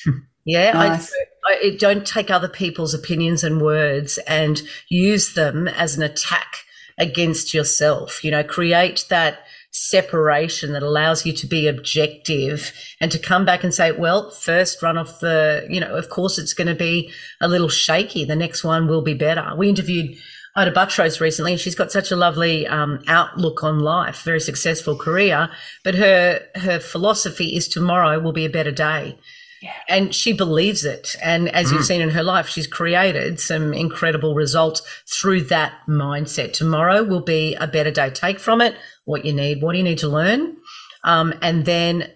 yeah, 0.44 0.72
Nice. 0.72 1.10
I, 1.10 1.16
I, 1.16 1.24
it, 1.52 1.78
don't 1.78 2.06
take 2.06 2.30
other 2.30 2.48
people's 2.48 2.94
opinions 2.94 3.44
and 3.44 3.60
words 3.60 4.18
and 4.26 4.62
use 4.88 5.34
them 5.34 5.68
as 5.68 5.96
an 5.96 6.02
attack 6.02 6.64
against 6.98 7.54
yourself. 7.54 8.22
You 8.24 8.30
know, 8.30 8.44
create 8.44 9.06
that 9.08 9.40
separation 9.72 10.72
that 10.72 10.82
allows 10.82 11.24
you 11.24 11.32
to 11.32 11.46
be 11.46 11.68
objective 11.68 12.72
and 13.00 13.12
to 13.12 13.18
come 13.18 13.44
back 13.44 13.62
and 13.62 13.72
say, 13.72 13.92
well, 13.92 14.30
first 14.30 14.82
run 14.82 14.98
off 14.98 15.20
the, 15.20 15.64
you 15.70 15.78
know, 15.78 15.94
of 15.94 16.08
course 16.10 16.38
it's 16.38 16.54
going 16.54 16.66
to 16.66 16.74
be 16.74 17.10
a 17.40 17.48
little 17.48 17.68
shaky. 17.68 18.24
The 18.24 18.34
next 18.36 18.64
one 18.64 18.88
will 18.88 19.02
be 19.02 19.14
better. 19.14 19.54
We 19.56 19.68
interviewed 19.68 20.16
Ita 20.56 20.72
Buttrose 20.72 21.20
recently, 21.20 21.52
and 21.52 21.60
she's 21.60 21.76
got 21.76 21.92
such 21.92 22.10
a 22.10 22.16
lovely 22.16 22.66
um, 22.66 23.00
outlook 23.06 23.62
on 23.62 23.78
life, 23.78 24.22
very 24.22 24.40
successful 24.40 24.96
career. 24.96 25.48
But 25.84 25.94
her 25.94 26.42
her 26.56 26.80
philosophy 26.80 27.56
is 27.56 27.68
tomorrow 27.68 28.18
will 28.18 28.32
be 28.32 28.44
a 28.44 28.50
better 28.50 28.72
day, 28.72 29.16
Yeah. 29.62 29.72
and 29.88 30.14
she 30.14 30.32
believes 30.32 30.84
it. 30.84 31.16
And 31.22 31.48
as 31.50 31.70
you've 31.70 31.84
seen 31.84 32.00
in 32.00 32.10
her 32.10 32.22
life, 32.22 32.48
she's 32.48 32.66
created 32.66 33.38
some 33.38 33.74
incredible 33.74 34.34
results 34.34 34.80
through 35.06 35.42
that 35.44 35.74
mindset. 35.86 36.54
Tomorrow 36.54 37.04
will 37.04 37.20
be 37.20 37.54
a 37.56 37.66
better 37.66 37.90
day. 37.90 38.08
Take 38.10 38.40
from 38.40 38.62
it 38.62 38.74
what 39.04 39.24
you 39.24 39.34
need. 39.34 39.62
What 39.62 39.72
do 39.72 39.78
you 39.78 39.84
need 39.84 39.98
to 39.98 40.08
learn, 40.08 40.56
um, 41.04 41.34
and 41.42 41.66
then 41.66 42.10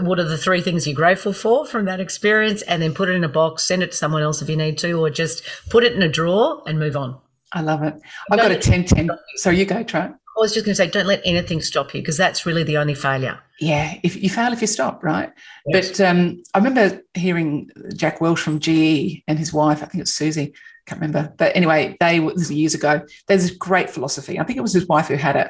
what 0.00 0.18
are 0.18 0.24
the 0.24 0.38
three 0.38 0.60
things 0.60 0.86
you're 0.86 0.96
grateful 0.96 1.32
for 1.32 1.64
from 1.64 1.84
that 1.84 2.00
experience 2.00 2.62
and 2.62 2.82
then 2.82 2.92
put 2.92 3.08
it 3.08 3.12
in 3.12 3.22
a 3.22 3.28
box 3.28 3.62
send 3.62 3.80
it 3.80 3.92
to 3.92 3.96
someone 3.96 4.22
else 4.22 4.42
if 4.42 4.48
you 4.48 4.56
need 4.56 4.76
to 4.76 4.94
or 4.94 5.08
just 5.08 5.44
put 5.70 5.84
it 5.84 5.92
in 5.92 6.02
a 6.02 6.08
drawer 6.08 6.60
and 6.66 6.80
move 6.80 6.96
on 6.96 7.16
I 7.52 7.62
love 7.62 7.82
it. 7.82 7.94
I've 8.30 8.38
got 8.38 8.50
a 8.50 8.58
10 8.58 8.84
10. 8.84 9.10
So 9.36 9.50
you 9.50 9.64
go, 9.64 9.82
try. 9.82 10.10
I 10.38 10.42
was 10.42 10.54
just 10.54 10.64
going 10.64 10.72
to 10.72 10.76
say, 10.76 10.88
don't 10.88 11.06
let 11.06 11.20
anything 11.24 11.60
stop 11.60 11.94
you 11.94 12.00
because 12.00 12.16
that's 12.16 12.46
really 12.46 12.62
the 12.62 12.76
only 12.76 12.94
failure. 12.94 13.40
Yeah, 13.60 13.94
if 14.04 14.14
you 14.22 14.30
fail 14.30 14.52
if 14.52 14.60
you 14.60 14.68
stop, 14.68 15.02
right? 15.02 15.32
Yes. 15.66 15.90
But 15.90 16.00
um, 16.06 16.42
I 16.54 16.58
remember 16.58 17.02
hearing 17.14 17.70
Jack 17.94 18.20
Welch 18.20 18.40
from 18.40 18.60
GE 18.60 19.22
and 19.26 19.38
his 19.38 19.52
wife, 19.52 19.82
I 19.82 19.86
think 19.86 20.02
it's 20.02 20.14
Suzy, 20.14 20.52
I 20.54 20.90
can't 20.90 21.00
remember. 21.00 21.34
But 21.36 21.56
anyway, 21.56 21.96
they 21.98 22.20
this 22.20 22.34
was 22.34 22.52
years 22.52 22.74
ago. 22.74 23.02
There's 23.26 23.48
this 23.48 23.56
great 23.56 23.90
philosophy. 23.90 24.38
I 24.38 24.44
think 24.44 24.58
it 24.58 24.62
was 24.62 24.72
his 24.72 24.86
wife 24.86 25.08
who 25.08 25.16
had 25.16 25.34
it, 25.34 25.48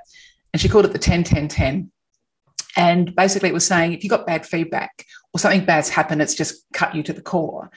and 0.52 0.60
she 0.60 0.68
called 0.68 0.86
it 0.86 0.92
the 0.92 0.98
10 0.98 1.24
10 1.24 1.48
10. 1.48 1.90
And 2.76 3.14
basically, 3.14 3.50
it 3.50 3.54
was 3.54 3.66
saying 3.66 3.92
if 3.92 4.02
you 4.02 4.10
got 4.10 4.26
bad 4.26 4.46
feedback 4.46 5.04
or 5.34 5.40
something 5.40 5.64
bad's 5.64 5.90
happened, 5.90 6.22
it's 6.22 6.34
just 6.34 6.64
cut 6.72 6.94
you 6.94 7.02
to 7.02 7.12
the 7.12 7.20
core. 7.20 7.70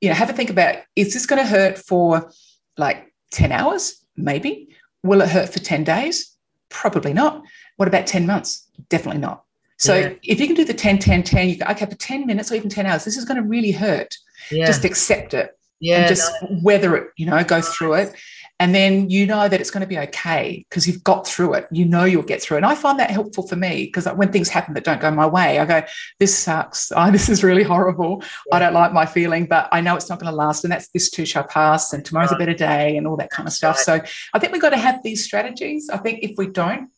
You 0.00 0.10
know, 0.10 0.14
have 0.14 0.28
a 0.28 0.34
think 0.34 0.50
about 0.50 0.76
is 0.94 1.14
this 1.14 1.26
going 1.26 1.42
to 1.42 1.48
hurt 1.48 1.78
for 1.78 2.30
like 2.76 3.12
10 3.32 3.50
hours? 3.50 4.04
Maybe. 4.16 4.68
Will 5.02 5.20
it 5.20 5.28
hurt 5.28 5.48
for 5.48 5.58
10 5.58 5.84
days? 5.84 6.34
Probably 6.68 7.12
not. 7.12 7.42
What 7.76 7.88
about 7.88 8.06
10 8.06 8.26
months? 8.26 8.68
Definitely 8.88 9.20
not. 9.20 9.44
So 9.78 9.94
yeah. 9.94 10.12
if 10.24 10.40
you 10.40 10.46
can 10.46 10.56
do 10.56 10.64
the 10.64 10.74
10, 10.74 10.98
10, 10.98 11.22
10, 11.22 11.48
you 11.48 11.56
go, 11.56 11.66
okay, 11.66 11.86
for 11.86 11.94
10 11.94 12.26
minutes 12.26 12.50
or 12.50 12.56
even 12.56 12.68
10 12.68 12.84
hours, 12.86 13.04
this 13.04 13.16
is 13.16 13.24
going 13.24 13.40
to 13.40 13.48
really 13.48 13.70
hurt. 13.70 14.14
Yeah. 14.50 14.66
Just 14.66 14.84
accept 14.84 15.34
it. 15.34 15.56
Yeah. 15.80 15.98
And 15.98 16.08
just 16.08 16.32
no. 16.42 16.58
weather 16.62 16.96
it, 16.96 17.10
you 17.16 17.26
know, 17.26 17.42
go 17.44 17.60
through 17.60 17.94
it 17.94 18.14
and 18.60 18.74
then 18.74 19.08
you 19.08 19.24
know 19.26 19.48
that 19.48 19.60
it's 19.60 19.70
going 19.70 19.82
to 19.82 19.86
be 19.86 19.98
okay 19.98 20.64
because 20.68 20.86
you've 20.86 21.04
got 21.04 21.26
through 21.26 21.54
it. 21.54 21.66
You 21.70 21.84
know 21.84 22.04
you'll 22.04 22.22
get 22.22 22.42
through 22.42 22.56
it. 22.56 22.58
And 22.58 22.66
i 22.66 22.74
find 22.74 22.98
that 22.98 23.10
helpful 23.10 23.46
for 23.46 23.56
me 23.56 23.84
because 23.84 24.06
when 24.06 24.32
things 24.32 24.48
happen 24.48 24.74
that 24.74 24.84
don't 24.84 25.00
go 25.00 25.10
my 25.10 25.26
way 25.26 25.58
i 25.58 25.64
go 25.64 25.82
this 26.18 26.36
sucks. 26.36 26.92
Oh, 26.98 27.10
this 27.12 27.28
is 27.28 27.44
really 27.44 27.62
horrible. 27.62 28.22
Yeah. 28.22 28.56
i 28.56 28.58
don't 28.58 28.74
like 28.74 28.92
my 28.92 29.06
feeling 29.06 29.46
but 29.46 29.68
i 29.72 29.80
know 29.80 29.94
it's 29.94 30.08
not 30.08 30.18
going 30.18 30.30
to 30.30 30.36
last 30.36 30.64
and 30.64 30.72
that's 30.72 30.88
this 30.88 31.10
too 31.10 31.24
shall 31.24 31.44
pass 31.44 31.92
and 31.92 32.04
tomorrow's 32.04 32.32
a 32.32 32.36
better 32.36 32.54
day 32.54 32.96
and 32.96 33.06
all 33.06 33.16
that 33.16 33.30
kind 33.30 33.46
of 33.46 33.52
stuff 33.52 33.78
so 33.78 34.00
i 34.34 34.38
think 34.38 34.52
we've 34.52 34.62
got 34.62 34.70
to 34.70 34.76
have 34.76 35.02
these 35.02 35.24
strategies. 35.24 35.88
I 35.90 35.98
think 35.98 36.20
if 36.22 36.32
we 36.36 36.48
don't 36.48 36.90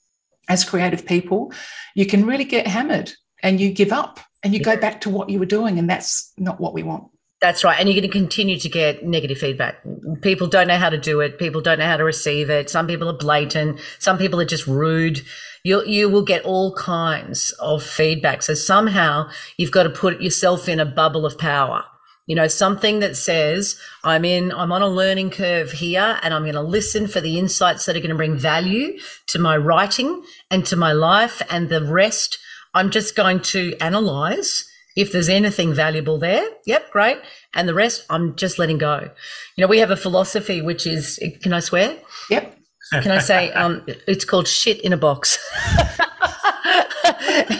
as 0.49 0.65
creative 0.65 1.05
people 1.05 1.53
you 1.95 2.07
can 2.07 2.25
really 2.27 2.45
get 2.45 2.67
hammered 2.67 3.13
and 3.43 3.61
you 3.61 3.71
give 3.73 3.93
up 3.93 4.21
and 4.43 4.55
you 4.55 4.61
go 4.63 4.77
back 4.77 5.03
to 5.03 5.11
what 5.11 5.29
you 5.29 5.39
were 5.39 5.47
doing 5.47 5.79
and 5.79 5.89
that's 5.89 6.33
not 6.39 6.61
what 6.61 6.73
we 6.73 6.83
want 6.83 7.05
that's 7.41 7.64
right. 7.64 7.78
And 7.78 7.88
you're 7.88 7.99
going 7.99 8.11
to 8.11 8.18
continue 8.18 8.59
to 8.59 8.68
get 8.68 9.05
negative 9.05 9.38
feedback. 9.38 9.82
People 10.20 10.47
don't 10.47 10.68
know 10.68 10.76
how 10.76 10.91
to 10.91 10.99
do 10.99 11.20
it. 11.20 11.38
People 11.38 11.62
don't 11.62 11.78
know 11.78 11.86
how 11.86 11.97
to 11.97 12.05
receive 12.05 12.51
it. 12.51 12.68
Some 12.68 12.86
people 12.86 13.09
are 13.09 13.16
blatant. 13.16 13.80
Some 13.99 14.18
people 14.18 14.41
are 14.41 14.47
just 14.47 14.66
rude. 14.66 15.22
You, 15.64 15.84
you 15.86 16.11
will 16.11 16.24
get 16.24 16.45
all 16.45 16.74
kinds 16.74 17.53
of 17.53 17.82
feedback. 17.82 18.43
So 18.43 18.53
somehow 18.53 19.30
you've 19.57 19.72
got 19.72 19.84
to 19.84 19.91
put 19.91 20.20
yourself 20.20 20.68
in 20.68 20.80
a 20.80 20.84
bubble 20.84 21.24
of 21.24 21.38
power. 21.38 21.84
You 22.26 22.36
know, 22.36 22.47
something 22.47 23.01
that 23.01 23.16
says, 23.16 23.80
I'm 24.05 24.24
in, 24.24 24.53
I'm 24.53 24.70
on 24.70 24.82
a 24.82 24.88
learning 24.88 25.30
curve 25.30 25.72
here 25.72 26.20
and 26.22 26.32
I'm 26.32 26.43
going 26.43 26.55
to 26.55 26.62
listen 26.62 27.09
for 27.09 27.20
the 27.20 27.38
insights 27.38 27.86
that 27.86 27.97
are 27.97 28.01
going 28.01 28.11
to 28.11 28.16
bring 28.16 28.36
value 28.36 28.99
to 29.28 29.38
my 29.38 29.57
writing 29.57 30.22
and 30.51 30.64
to 30.66 30.76
my 30.76 30.93
life 30.93 31.43
and 31.51 31.68
the 31.68 31.82
rest. 31.82 32.38
I'm 32.74 32.91
just 32.91 33.16
going 33.16 33.41
to 33.41 33.74
analyze 33.80 34.70
if 34.97 35.12
there's 35.12 35.28
anything 35.28 35.72
valuable 35.74 36.18
there, 36.18 36.47
yep, 36.66 36.91
great. 36.91 37.18
And 37.55 37.68
the 37.68 37.74
rest, 37.74 38.05
I'm 38.11 38.36
just 38.36 38.59
letting 38.59 38.78
go. 38.78 39.11
You 39.57 39.62
know, 39.62 39.68
we 39.68 39.78
have 39.78 39.91
a 39.91 39.97
philosophy 39.97 40.62
which 40.62 40.86
is, 40.86 41.18
can 41.43 41.53
I 41.53 41.61
swear? 41.61 41.97
Yep. 42.30 42.57
Can 42.93 43.12
I 43.12 43.18
say, 43.18 43.53
um, 43.55 43.84
it's 44.07 44.24
called 44.24 44.49
shit 44.49 44.80
in 44.80 44.93
a 44.93 44.97
box. 44.97 45.38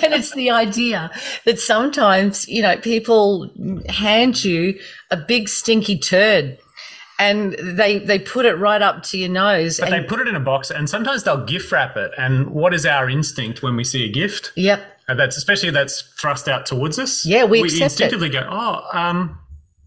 and 0.03 0.15
it's 0.15 0.35
the 0.35 0.51
idea 0.51 1.11
that 1.45 1.59
sometimes, 1.59 2.49
you 2.49 2.63
know, 2.63 2.77
people 2.79 3.51
hand 3.89 4.45
you 4.45 4.79
a 5.11 5.17
big 5.17 5.49
stinky 5.49 5.99
turd 5.99 6.59
and 7.21 7.53
they 7.61 7.99
they 7.99 8.19
put 8.19 8.47
it 8.47 8.55
right 8.55 8.81
up 8.81 9.03
to 9.05 9.19
your 9.19 9.29
nose. 9.29 9.79
But 9.79 9.91
they 9.91 10.03
put 10.03 10.21
it 10.21 10.27
in 10.27 10.35
a 10.35 10.41
box, 10.41 10.71
and 10.71 10.89
sometimes 10.89 11.23
they'll 11.23 11.45
gift 11.45 11.71
wrap 11.71 11.97
it. 11.97 12.13
And 12.17 12.51
what 12.51 12.75
is 12.75 12.87
our 12.87 13.09
instinct 13.09 13.63
when 13.63 13.77
we 13.77 13.85
see 13.85 14.05
a 14.05 14.09
gift? 14.09 14.53
Yep. 14.57 14.83
And 15.07 15.19
that's 15.19 15.37
especially 15.37 15.71
that's 15.71 16.03
thrust 16.19 16.49
out 16.49 16.67
towards 16.67 16.99
us. 16.99 17.27
Yeah, 17.27 17.45
we, 17.45 17.63
we 17.63 17.83
instinctively 17.83 18.29
it. 18.29 18.33
go, 18.33 18.49
oh, 18.51 18.87
um, 18.93 19.39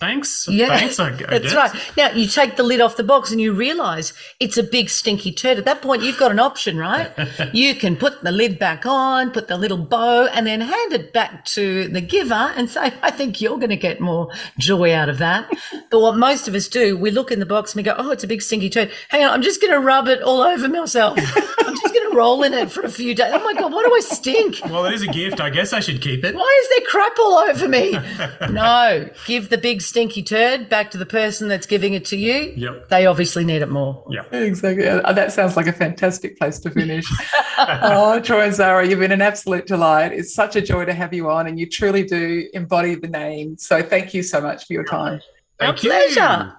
thanks. 0.04 0.48
Yeah, 0.50 0.68
thanks. 0.68 1.00
I, 1.00 1.08
I 1.08 1.12
that's 1.12 1.44
guess. 1.44 1.56
right. 1.56 1.98
Now 1.98 2.12
you 2.12 2.28
take 2.28 2.56
the 2.56 2.64
lid 2.64 2.82
off 2.82 2.98
the 2.98 3.04
box 3.04 3.32
and 3.32 3.40
you 3.40 3.54
realise 3.54 4.14
it's 4.40 4.58
a 4.58 4.64
big 4.64 4.90
stinky 4.90 5.32
turd. 5.32 5.58
At 5.58 5.66
that 5.66 5.82
point, 5.82 6.04
you've 6.04 6.18
got 6.18 6.32
an 6.32 6.40
option, 6.40 6.78
right? 6.78 7.12
you 7.54 7.76
can 7.76 7.96
put 7.96 8.24
the 8.24 8.32
lid 8.32 8.60
back 8.60 8.86
on, 8.86 9.32
put 9.32 9.48
the 9.48 9.58
little 9.58 9.78
bow, 9.78 10.28
and 10.34 10.46
then 10.46 10.62
hand 10.62 10.94
it 10.94 11.14
back 11.14 11.46
to 11.46 11.88
the 11.88 12.02
giver 12.02 12.54
and 12.56 12.70
say, 12.70 12.94
"I 13.02 13.12
think 13.12 13.42
you're 13.42 13.58
going 13.58 13.70
to 13.70 13.78
get 13.78 14.00
more 14.00 14.30
joy 14.60 14.94
out 14.94 15.10
of 15.10 15.18
that." 15.20 15.50
but 15.90 16.00
what 16.00 16.18
most 16.18 16.48
of 16.48 16.56
us 16.56 16.68
do, 16.68 16.98
we 16.98 17.12
look 17.12 17.32
in 17.32 17.40
the 17.40 17.46
box 17.46 17.74
and 17.74 17.78
we 17.78 17.84
go, 17.84 17.96
"Oh, 17.98 18.12
it's 18.12 18.24
a 18.24 18.28
big 18.28 18.42
stinky 18.42 18.70
turd. 18.70 18.92
Hang 19.10 19.24
on, 19.24 19.32
I'm 19.32 19.42
just 19.42 19.62
going 19.62 19.74
to 19.74 19.80
rub 19.80 20.08
it 20.08 20.22
all 20.22 20.42
over 20.42 20.68
myself. 20.68 21.18
I'm 22.14 22.20
just 22.20 22.38
going 22.38 22.44
to 22.44 22.44
roll 22.44 22.44
in 22.44 22.54
it 22.54 22.72
for 22.72 22.82
a 22.82 22.90
few 22.90 23.16
days. 23.16 23.32
Oh 23.34 23.44
my 23.44 23.54
god, 23.54 23.72
why 23.72 23.84
do 23.84 23.94
I 23.94 24.00
stink? 24.00 24.60
Well, 24.66 24.86
it 24.86 24.94
is 24.94 25.02
a 25.02 25.08
gift. 25.08 25.42
I 25.42 25.50
guess 25.50 25.74
I 25.74 25.80
should 25.80 26.02
keep 26.02 26.24
it. 26.24 26.36
Why 26.36 26.62
is 26.64 26.70
there 26.70 26.88
crap 26.88 27.18
all 27.20 27.38
over 27.38 27.68
me? 27.68 27.98
no, 28.50 29.10
give 29.26 29.50
the 29.50 29.58
big 29.58 29.82
stinky 29.82 30.24
turd 30.24 30.70
back 30.70 30.92
to 30.92 30.98
the 30.98 31.06
person 31.06 31.48
that's 31.48 31.66
giving 31.66 31.94
it 31.94 32.06
to 32.06 32.18
you. 32.18 32.54
Yep. 32.56 32.90
They 32.90 33.06
obviously 33.06 33.44
need 33.44 33.62
it 33.62 33.70
more. 33.70 34.06
Yeah. 34.10 34.24
Exactly. 34.32 34.88
Uh, 34.88 35.14
that 35.14 35.32
sounds 35.32 35.56
like 35.56 35.68
a 35.68 35.74
fantastic 35.74 36.38
place 36.38 36.60
to 36.60 36.70
finish. 36.70 37.06
oh, 37.58 38.20
Troy 38.20 38.42
and 38.42 38.54
Zara, 38.54 38.88
you've 38.88 39.00
been 39.00 39.12
an 39.12 39.22
absolute 39.22 39.68
delight. 39.68 40.14
It's 40.14 40.34
such 40.34 40.56
a 40.56 40.62
joy 40.62 40.86
to 40.86 40.94
have 40.94 41.14
you 41.14 41.30
on, 41.30 41.48
and 41.48 41.60
you 41.60 41.70
truly 41.70 42.04
do 42.04 42.48
embody 42.54 42.96
the 42.96 43.08
name. 43.08 43.58
So 43.58 43.82
thank 43.82 44.14
you 44.14 44.24
so 44.24 44.42
much 44.42 44.66
for 44.66 44.74
your 44.74 44.84
time. 44.84 45.22
Thank 45.60 45.76
Our 45.76 45.78
pleasure. 45.78 46.54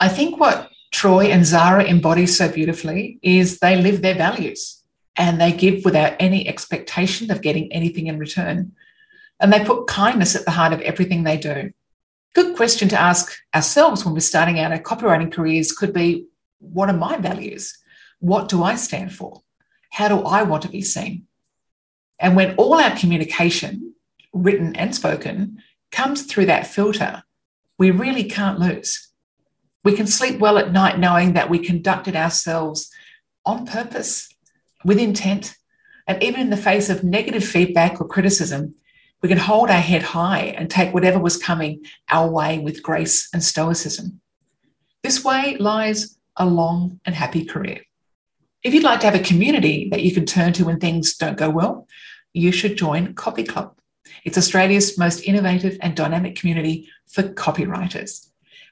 I 0.00 0.08
think 0.08 0.40
what 0.40 0.69
Troy 0.90 1.26
and 1.26 1.46
Zara 1.46 1.84
embody 1.84 2.26
so 2.26 2.50
beautifully 2.50 3.18
is 3.22 3.58
they 3.58 3.76
live 3.76 4.02
their 4.02 4.14
values 4.14 4.82
and 5.16 5.40
they 5.40 5.52
give 5.52 5.84
without 5.84 6.14
any 6.18 6.48
expectation 6.48 7.30
of 7.30 7.42
getting 7.42 7.72
anything 7.72 8.06
in 8.06 8.18
return 8.18 8.72
and 9.40 9.52
they 9.52 9.64
put 9.64 9.86
kindness 9.86 10.36
at 10.36 10.44
the 10.44 10.50
heart 10.50 10.72
of 10.72 10.80
everything 10.82 11.24
they 11.24 11.36
do. 11.36 11.72
Good 12.34 12.56
question 12.56 12.88
to 12.90 13.00
ask 13.00 13.32
ourselves 13.54 14.04
when 14.04 14.14
we're 14.14 14.20
starting 14.20 14.60
out 14.60 14.72
our 14.72 14.78
copywriting 14.78 15.32
careers 15.32 15.72
could 15.72 15.92
be 15.92 16.26
what 16.58 16.90
are 16.90 16.96
my 16.96 17.16
values? 17.16 17.76
What 18.20 18.48
do 18.48 18.62
I 18.62 18.74
stand 18.76 19.14
for? 19.14 19.42
How 19.90 20.08
do 20.08 20.20
I 20.20 20.42
want 20.42 20.62
to 20.62 20.68
be 20.68 20.82
seen? 20.82 21.26
And 22.18 22.36
when 22.36 22.54
all 22.56 22.74
our 22.74 22.96
communication, 22.96 23.94
written 24.32 24.76
and 24.76 24.94
spoken, 24.94 25.62
comes 25.90 26.26
through 26.26 26.46
that 26.46 26.66
filter, 26.66 27.24
we 27.78 27.90
really 27.90 28.24
can't 28.24 28.60
lose. 28.60 29.09
We 29.82 29.94
can 29.94 30.06
sleep 30.06 30.38
well 30.38 30.58
at 30.58 30.72
night 30.72 30.98
knowing 30.98 31.32
that 31.32 31.48
we 31.48 31.58
conducted 31.58 32.14
ourselves 32.14 32.90
on 33.46 33.66
purpose, 33.66 34.28
with 34.84 34.98
intent, 34.98 35.56
and 36.06 36.22
even 36.22 36.40
in 36.40 36.50
the 36.50 36.56
face 36.56 36.90
of 36.90 37.04
negative 37.04 37.44
feedback 37.44 38.00
or 38.00 38.08
criticism, 38.08 38.74
we 39.22 39.28
can 39.28 39.38
hold 39.38 39.70
our 39.70 39.80
head 39.80 40.02
high 40.02 40.54
and 40.56 40.70
take 40.70 40.94
whatever 40.94 41.18
was 41.18 41.36
coming 41.36 41.84
our 42.10 42.28
way 42.30 42.58
with 42.58 42.82
grace 42.82 43.28
and 43.32 43.42
stoicism. 43.42 44.20
This 45.02 45.24
way 45.24 45.56
lies 45.58 46.18
a 46.36 46.46
long 46.46 47.00
and 47.04 47.14
happy 47.14 47.44
career. 47.44 47.80
If 48.62 48.74
you'd 48.74 48.82
like 48.82 49.00
to 49.00 49.06
have 49.06 49.14
a 49.14 49.24
community 49.24 49.88
that 49.90 50.02
you 50.02 50.12
can 50.12 50.26
turn 50.26 50.52
to 50.54 50.64
when 50.64 50.80
things 50.80 51.16
don't 51.16 51.38
go 51.38 51.48
well, 51.48 51.86
you 52.32 52.52
should 52.52 52.76
join 52.76 53.14
Copy 53.14 53.44
Club. 53.44 53.76
It's 54.24 54.38
Australia's 54.38 54.98
most 54.98 55.20
innovative 55.20 55.78
and 55.80 55.96
dynamic 55.96 56.36
community 56.36 56.88
for 57.08 57.22
copywriters, 57.22 58.29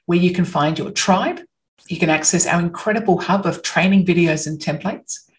where 0.09 0.17
you 0.17 0.33
can 0.33 0.43
find 0.43 0.79
your 0.79 0.89
tribe. 0.89 1.39
You 1.87 1.99
can 1.99 2.09
access 2.09 2.47
our 2.47 2.59
incredible 2.59 3.21
hub 3.21 3.45
of 3.45 3.61
training 3.61 4.07
videos 4.07 4.47
and 4.47 4.57
templates. 4.57 5.29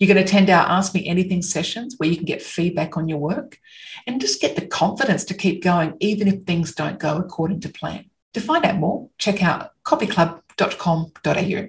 You 0.00 0.08
can 0.08 0.16
attend 0.16 0.50
our 0.50 0.66
Ask 0.66 0.94
Me 0.94 1.06
Anything 1.06 1.42
sessions 1.42 1.94
where 1.96 2.08
you 2.08 2.16
can 2.16 2.24
get 2.24 2.42
feedback 2.42 2.96
on 2.96 3.08
your 3.08 3.18
work 3.18 3.60
and 4.04 4.20
just 4.20 4.40
get 4.40 4.56
the 4.56 4.66
confidence 4.66 5.24
to 5.26 5.34
keep 5.34 5.62
going, 5.62 5.94
even 6.00 6.26
if 6.26 6.42
things 6.42 6.74
don't 6.74 6.98
go 6.98 7.18
according 7.18 7.60
to 7.60 7.68
plan. 7.68 8.10
To 8.34 8.40
find 8.40 8.64
out 8.64 8.78
more, 8.78 9.08
check 9.16 9.44
out 9.44 9.70
copyclub.com.au. 9.84 11.68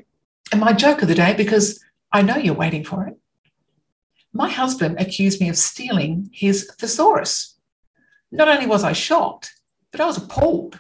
And 0.52 0.60
my 0.60 0.74
joke 0.74 1.04
of 1.04 1.10
the 1.10 1.14
day, 1.14 1.36
because 1.36 1.80
I 2.12 2.24
know 2.24 2.38
you're 2.38 2.56
waiting 2.56 2.84
for 2.84 3.06
it. 3.06 3.20
My 4.34 4.50
husband 4.50 5.00
accused 5.00 5.40
me 5.40 5.50
of 5.50 5.60
stealing 5.60 6.32
his 6.34 6.68
thesaurus. 6.80 7.56
Not 8.32 8.48
only 8.48 8.66
was 8.66 8.84
I 8.84 8.94
shocked, 8.94 9.54
but 9.92 10.02
I 10.02 10.08
was 10.08 10.18
appalled, 10.18 10.80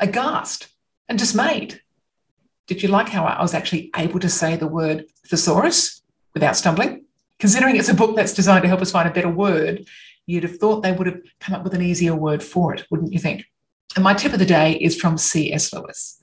aghast, 0.00 0.68
and 1.08 1.18
dismayed. 1.18 1.80
Did 2.66 2.82
you 2.82 2.88
like 2.88 3.08
how 3.08 3.24
I 3.24 3.40
was 3.40 3.54
actually 3.54 3.90
able 3.96 4.20
to 4.20 4.28
say 4.28 4.56
the 4.56 4.66
word 4.66 5.06
thesaurus? 5.26 5.98
without 6.38 6.56
stumbling. 6.56 7.04
Considering 7.38 7.76
it's 7.76 7.88
a 7.88 7.94
book 7.94 8.16
that's 8.16 8.34
designed 8.34 8.62
to 8.62 8.68
help 8.68 8.80
us 8.80 8.92
find 8.92 9.08
a 9.08 9.12
better 9.12 9.28
word, 9.28 9.86
you'd 10.26 10.44
have 10.44 10.56
thought 10.58 10.82
they 10.82 10.92
would 10.92 11.06
have 11.06 11.20
come 11.40 11.54
up 11.54 11.64
with 11.64 11.74
an 11.74 11.82
easier 11.82 12.14
word 12.14 12.42
for 12.42 12.74
it, 12.74 12.86
wouldn't 12.90 13.12
you 13.12 13.18
think? 13.18 13.44
And 13.96 14.04
my 14.04 14.14
tip 14.14 14.32
of 14.32 14.38
the 14.38 14.46
day 14.46 14.74
is 14.74 15.00
from 15.00 15.18
C.S. 15.18 15.72
Lewis. 15.72 16.20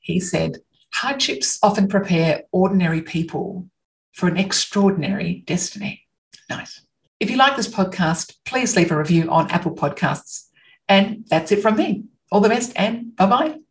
He 0.00 0.18
said, 0.20 0.58
Hardships 0.94 1.58
often 1.62 1.88
prepare 1.88 2.42
ordinary 2.52 3.02
people 3.02 3.68
for 4.12 4.28
an 4.28 4.36
extraordinary 4.36 5.44
destiny. 5.46 6.06
Nice. 6.48 6.80
If 7.20 7.30
you 7.30 7.36
like 7.36 7.56
this 7.56 7.68
podcast, 7.68 8.36
please 8.44 8.76
leave 8.76 8.90
a 8.90 8.96
review 8.96 9.30
on 9.30 9.50
Apple 9.50 9.74
Podcasts. 9.74 10.48
And 10.88 11.24
that's 11.28 11.52
it 11.52 11.60
from 11.60 11.76
me. 11.76 12.04
All 12.30 12.40
the 12.40 12.48
best 12.48 12.72
and 12.76 13.14
bye 13.16 13.26
bye. 13.26 13.65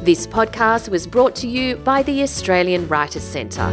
This 0.03 0.26
podcast 0.26 0.91
was 0.91 1.07
brought 1.07 1.35
to 1.37 1.49
you 1.49 1.76
by 1.76 2.03
the 2.03 2.22
Australian 2.22 2.87
Writers 2.89 3.24
Centre. 3.24 3.70